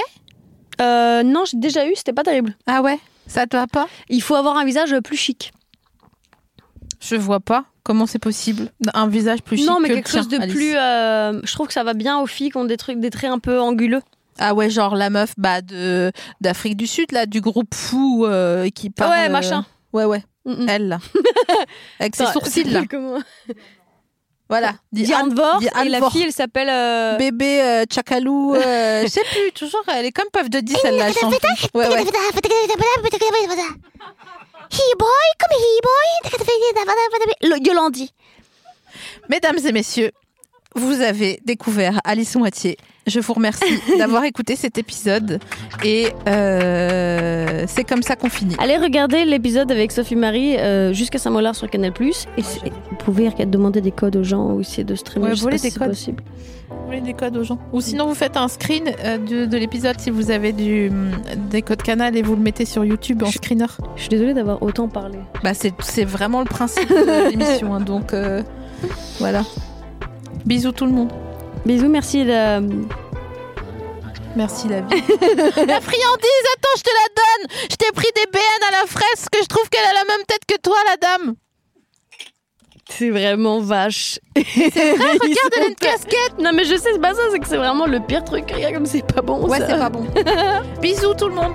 Euh, 0.82 1.24
non, 1.24 1.44
j'ai 1.46 1.58
déjà 1.58 1.88
eu, 1.88 1.94
c'était 1.96 2.14
pas 2.14 2.24
terrible. 2.24 2.56
Ah 2.68 2.82
ouais, 2.82 3.00
ça 3.28 3.46
te 3.48 3.56
va 3.56 3.68
pas 3.68 3.88
Il 4.10 4.22
faut 4.22 4.36
avoir 4.36 4.58
un 4.58 4.66
visage 4.66 4.96
plus 5.04 5.18
chic. 5.18 5.52
Je 7.00 7.16
vois 7.16 7.40
pas. 7.40 7.66
Comment 7.84 8.06
c'est 8.06 8.20
possible 8.20 8.72
Un 8.94 9.08
visage 9.08 9.42
plus 9.42 9.58
chic 9.58 9.66
non, 9.68 9.80
mais 9.80 9.90
que 9.90 9.94
quelque 9.96 10.10
chose 10.12 10.28
de 10.28 10.38
Alice. 10.38 10.54
plus. 10.54 10.76
euh, 10.76 11.42
je 11.44 11.52
trouve 11.54 11.66
que 11.68 11.74
ça 11.74 11.84
va 11.84 11.94
bien 11.94 12.20
aux 12.20 12.28
filles 12.28 12.52
qui 12.52 12.58
ont 12.58 12.66
des 12.66 12.78
trucs, 12.78 13.00
des 13.00 13.10
traits 13.10 13.32
un 13.32 13.40
peu 13.40 13.60
anguleux. 13.60 14.02
Ah 14.38 14.54
ouais, 14.54 14.70
genre 14.70 14.96
la 14.96 15.10
meuf 15.10 15.34
bah, 15.38 15.62
de 15.62 16.12
d'Afrique 16.42 16.78
du 16.78 16.88
Sud, 16.88 17.12
là, 17.12 17.26
du 17.26 17.42
groupe 17.42 17.74
fou 17.74 18.26
euh, 18.26 18.70
qui 18.70 18.90
parle... 18.92 19.12
ouais, 19.12 19.30
machin. 19.30 19.66
Ouais, 19.94 20.06
ouais, 20.06 20.24
Mm, 20.46 20.64
mm. 20.64 20.70
elle, 20.70 20.88
là. 20.88 21.00
Avec 22.00 22.16
ses 22.16 22.26
sourcils, 22.28 22.64
là. 22.64 22.82
comment 22.90 23.20
Voilà. 24.52 24.74
Diane 24.92 25.34
Vore, 25.34 25.62
et 25.86 25.90
la 25.90 26.00
fille, 26.12 26.24
elle 26.24 26.34
s'appelle. 26.34 26.68
euh, 26.70 27.16
Bébé 27.18 27.62
euh, 27.62 27.86
Tchakalou, 27.86 28.54
euh, 28.56 29.02
je 29.04 29.08
sais 29.08 29.24
plus, 29.32 29.52
toujours, 29.54 29.82
elle 29.88 30.06
est 30.06 30.12
comme 30.12 30.28
Puff 30.32 30.50
de 30.50 30.60
10, 30.60 30.76
elle 30.84 30.98
la 30.98 31.08
change. 31.22 31.34
Ouais, 31.74 31.86
ouais. 31.96 32.04
He 34.74 34.96
boy, 35.00 35.08
come 35.40 35.58
he 35.58 35.82
boy. 35.82 37.50
Le- 37.50 37.66
Yolandi. 37.66 38.14
Mesdames 39.30 39.58
et 39.66 39.72
messieurs, 39.72 40.12
vous 40.76 41.00
avez 41.02 41.40
découvert 41.46 42.02
Alice 42.04 42.36
Moitié. 42.36 42.78
Je 43.08 43.20
vous 43.20 43.34
remercie 43.34 43.64
d'avoir 43.98 44.24
écouté 44.26 44.56
cet 44.56 44.78
épisode 44.78 45.40
et 45.84 46.08
euh, 46.28 47.66
c'est 47.68 47.84
comme 47.84 48.04
ça 48.04 48.16
qu'on 48.16 48.30
finit. 48.30 48.56
Allez 48.60 48.78
regarder 48.78 49.26
l'épisode 49.26 49.72
avec 49.72 49.92
Sophie 49.92 50.16
Marie 50.16 50.58
euh, 50.58 50.94
jusqu'à 50.94 51.18
Saint-Molard 51.18 51.56
sur 51.56 51.70
Canal+. 51.70 51.94
Et 52.00 52.12
c'est- 52.44 52.60
vous 52.70 52.96
pouvez 53.00 53.26
regarder- 53.30 53.46
demander 53.48 53.82
des 53.82 53.92
codes 53.92 54.16
aux 54.18 54.24
gens 54.24 54.52
ou 54.52 54.62
essayer 54.62 54.84
de 54.84 54.94
streamer. 54.96 55.30
Ouais, 55.30 55.36
si 55.36 55.46
des 55.48 55.58
c'est 55.58 55.72
codes. 55.80 55.90
possible. 55.90 56.24
Vous 56.70 56.86
voulez 56.86 57.02
des 57.02 57.14
codes 57.14 57.36
aux 57.38 57.44
gens 57.44 57.58
Ou 57.74 57.82
sinon 57.82 58.06
vous 58.08 58.14
faites 58.16 58.38
un 58.38 58.48
screen 58.48 58.84
euh, 59.04 59.18
de, 59.18 59.46
de 59.46 59.58
l'épisode 59.58 60.00
si 60.00 60.10
vous 60.12 60.30
avez 60.30 60.54
du, 60.54 60.90
hum, 60.90 61.12
des 61.50 61.62
codes 61.64 61.82
canal 61.82 62.16
et 62.16 62.22
vous 62.22 62.36
le 62.36 62.42
mettez 62.42 62.66
sur 62.66 62.86
YouTube 62.86 63.24
en 63.24 63.28
Je- 63.28 63.38
screener. 63.38 63.66
Je 63.96 64.02
suis 64.02 64.10
désolée 64.10 64.34
d'avoir 64.34 64.62
autant 64.62 64.88
parlé. 64.88 65.18
Bah 65.44 65.54
c'est 65.54 65.74
c'est 65.82 66.06
vraiment 66.06 66.40
le 66.40 66.46
principe 66.46 66.88
de 66.90 67.30
l'émission. 67.32 67.74
hein, 67.74 67.80
donc 67.82 68.14
euh, 68.14 68.42
voilà. 69.20 69.42
Bisous 70.46 70.72
tout 70.72 70.86
le 70.86 70.92
monde. 70.92 71.12
Bisous, 71.66 71.90
merci. 71.90 72.24
La... 72.24 72.62
Merci 74.36 74.68
la 74.70 74.82
vie. 74.82 74.88
la 75.18 75.82
friandise, 75.82 76.46
attends, 76.56 76.78
je 76.78 76.84
te 76.84 76.90
la 76.90 77.08
donne. 77.16 77.68
Je 77.70 77.76
t'ai 77.76 77.92
pris 77.94 78.08
des 78.16 78.26
BN 78.32 78.68
à 78.70 78.72
la 78.82 78.88
fraise 78.88 79.28
que 79.32 79.40
je 79.42 79.48
trouve 79.48 79.70
qu'elle 79.70 79.86
a 79.86 79.94
la 79.94 80.06
même 80.06 80.26
tête 80.26 80.46
que 80.48 80.58
toi, 80.62 80.78
la 80.88 80.98
dame. 80.98 81.36
C'est 82.90 83.10
vraiment 83.10 83.60
vache. 83.60 84.20
Regarde, 84.36 85.52
elle 85.58 85.64
a 85.64 85.68
une 85.68 85.76
casquette. 85.76 86.40
Non 86.40 86.52
mais 86.54 86.66
je 86.66 86.76
sais, 86.76 86.94
c'est 86.94 87.02
pas 87.02 87.14
ça, 87.14 87.22
c'est 87.32 87.40
que 87.40 87.48
c'est 87.48 87.58
vraiment 87.58 87.86
le 87.86 88.00
pire 88.00 88.24
truc. 88.24 88.52
Regarde 88.52 88.74
comme 88.74 88.86
c'est 88.86 89.06
pas 89.06 89.22
bon 89.22 89.48
Ouais, 89.48 89.60
c'est 89.60 89.78
pas 89.78 89.90
bon. 89.90 90.06
Bisous 90.82 91.14
tout 91.14 91.28
le 91.28 91.36
monde. 91.36 91.54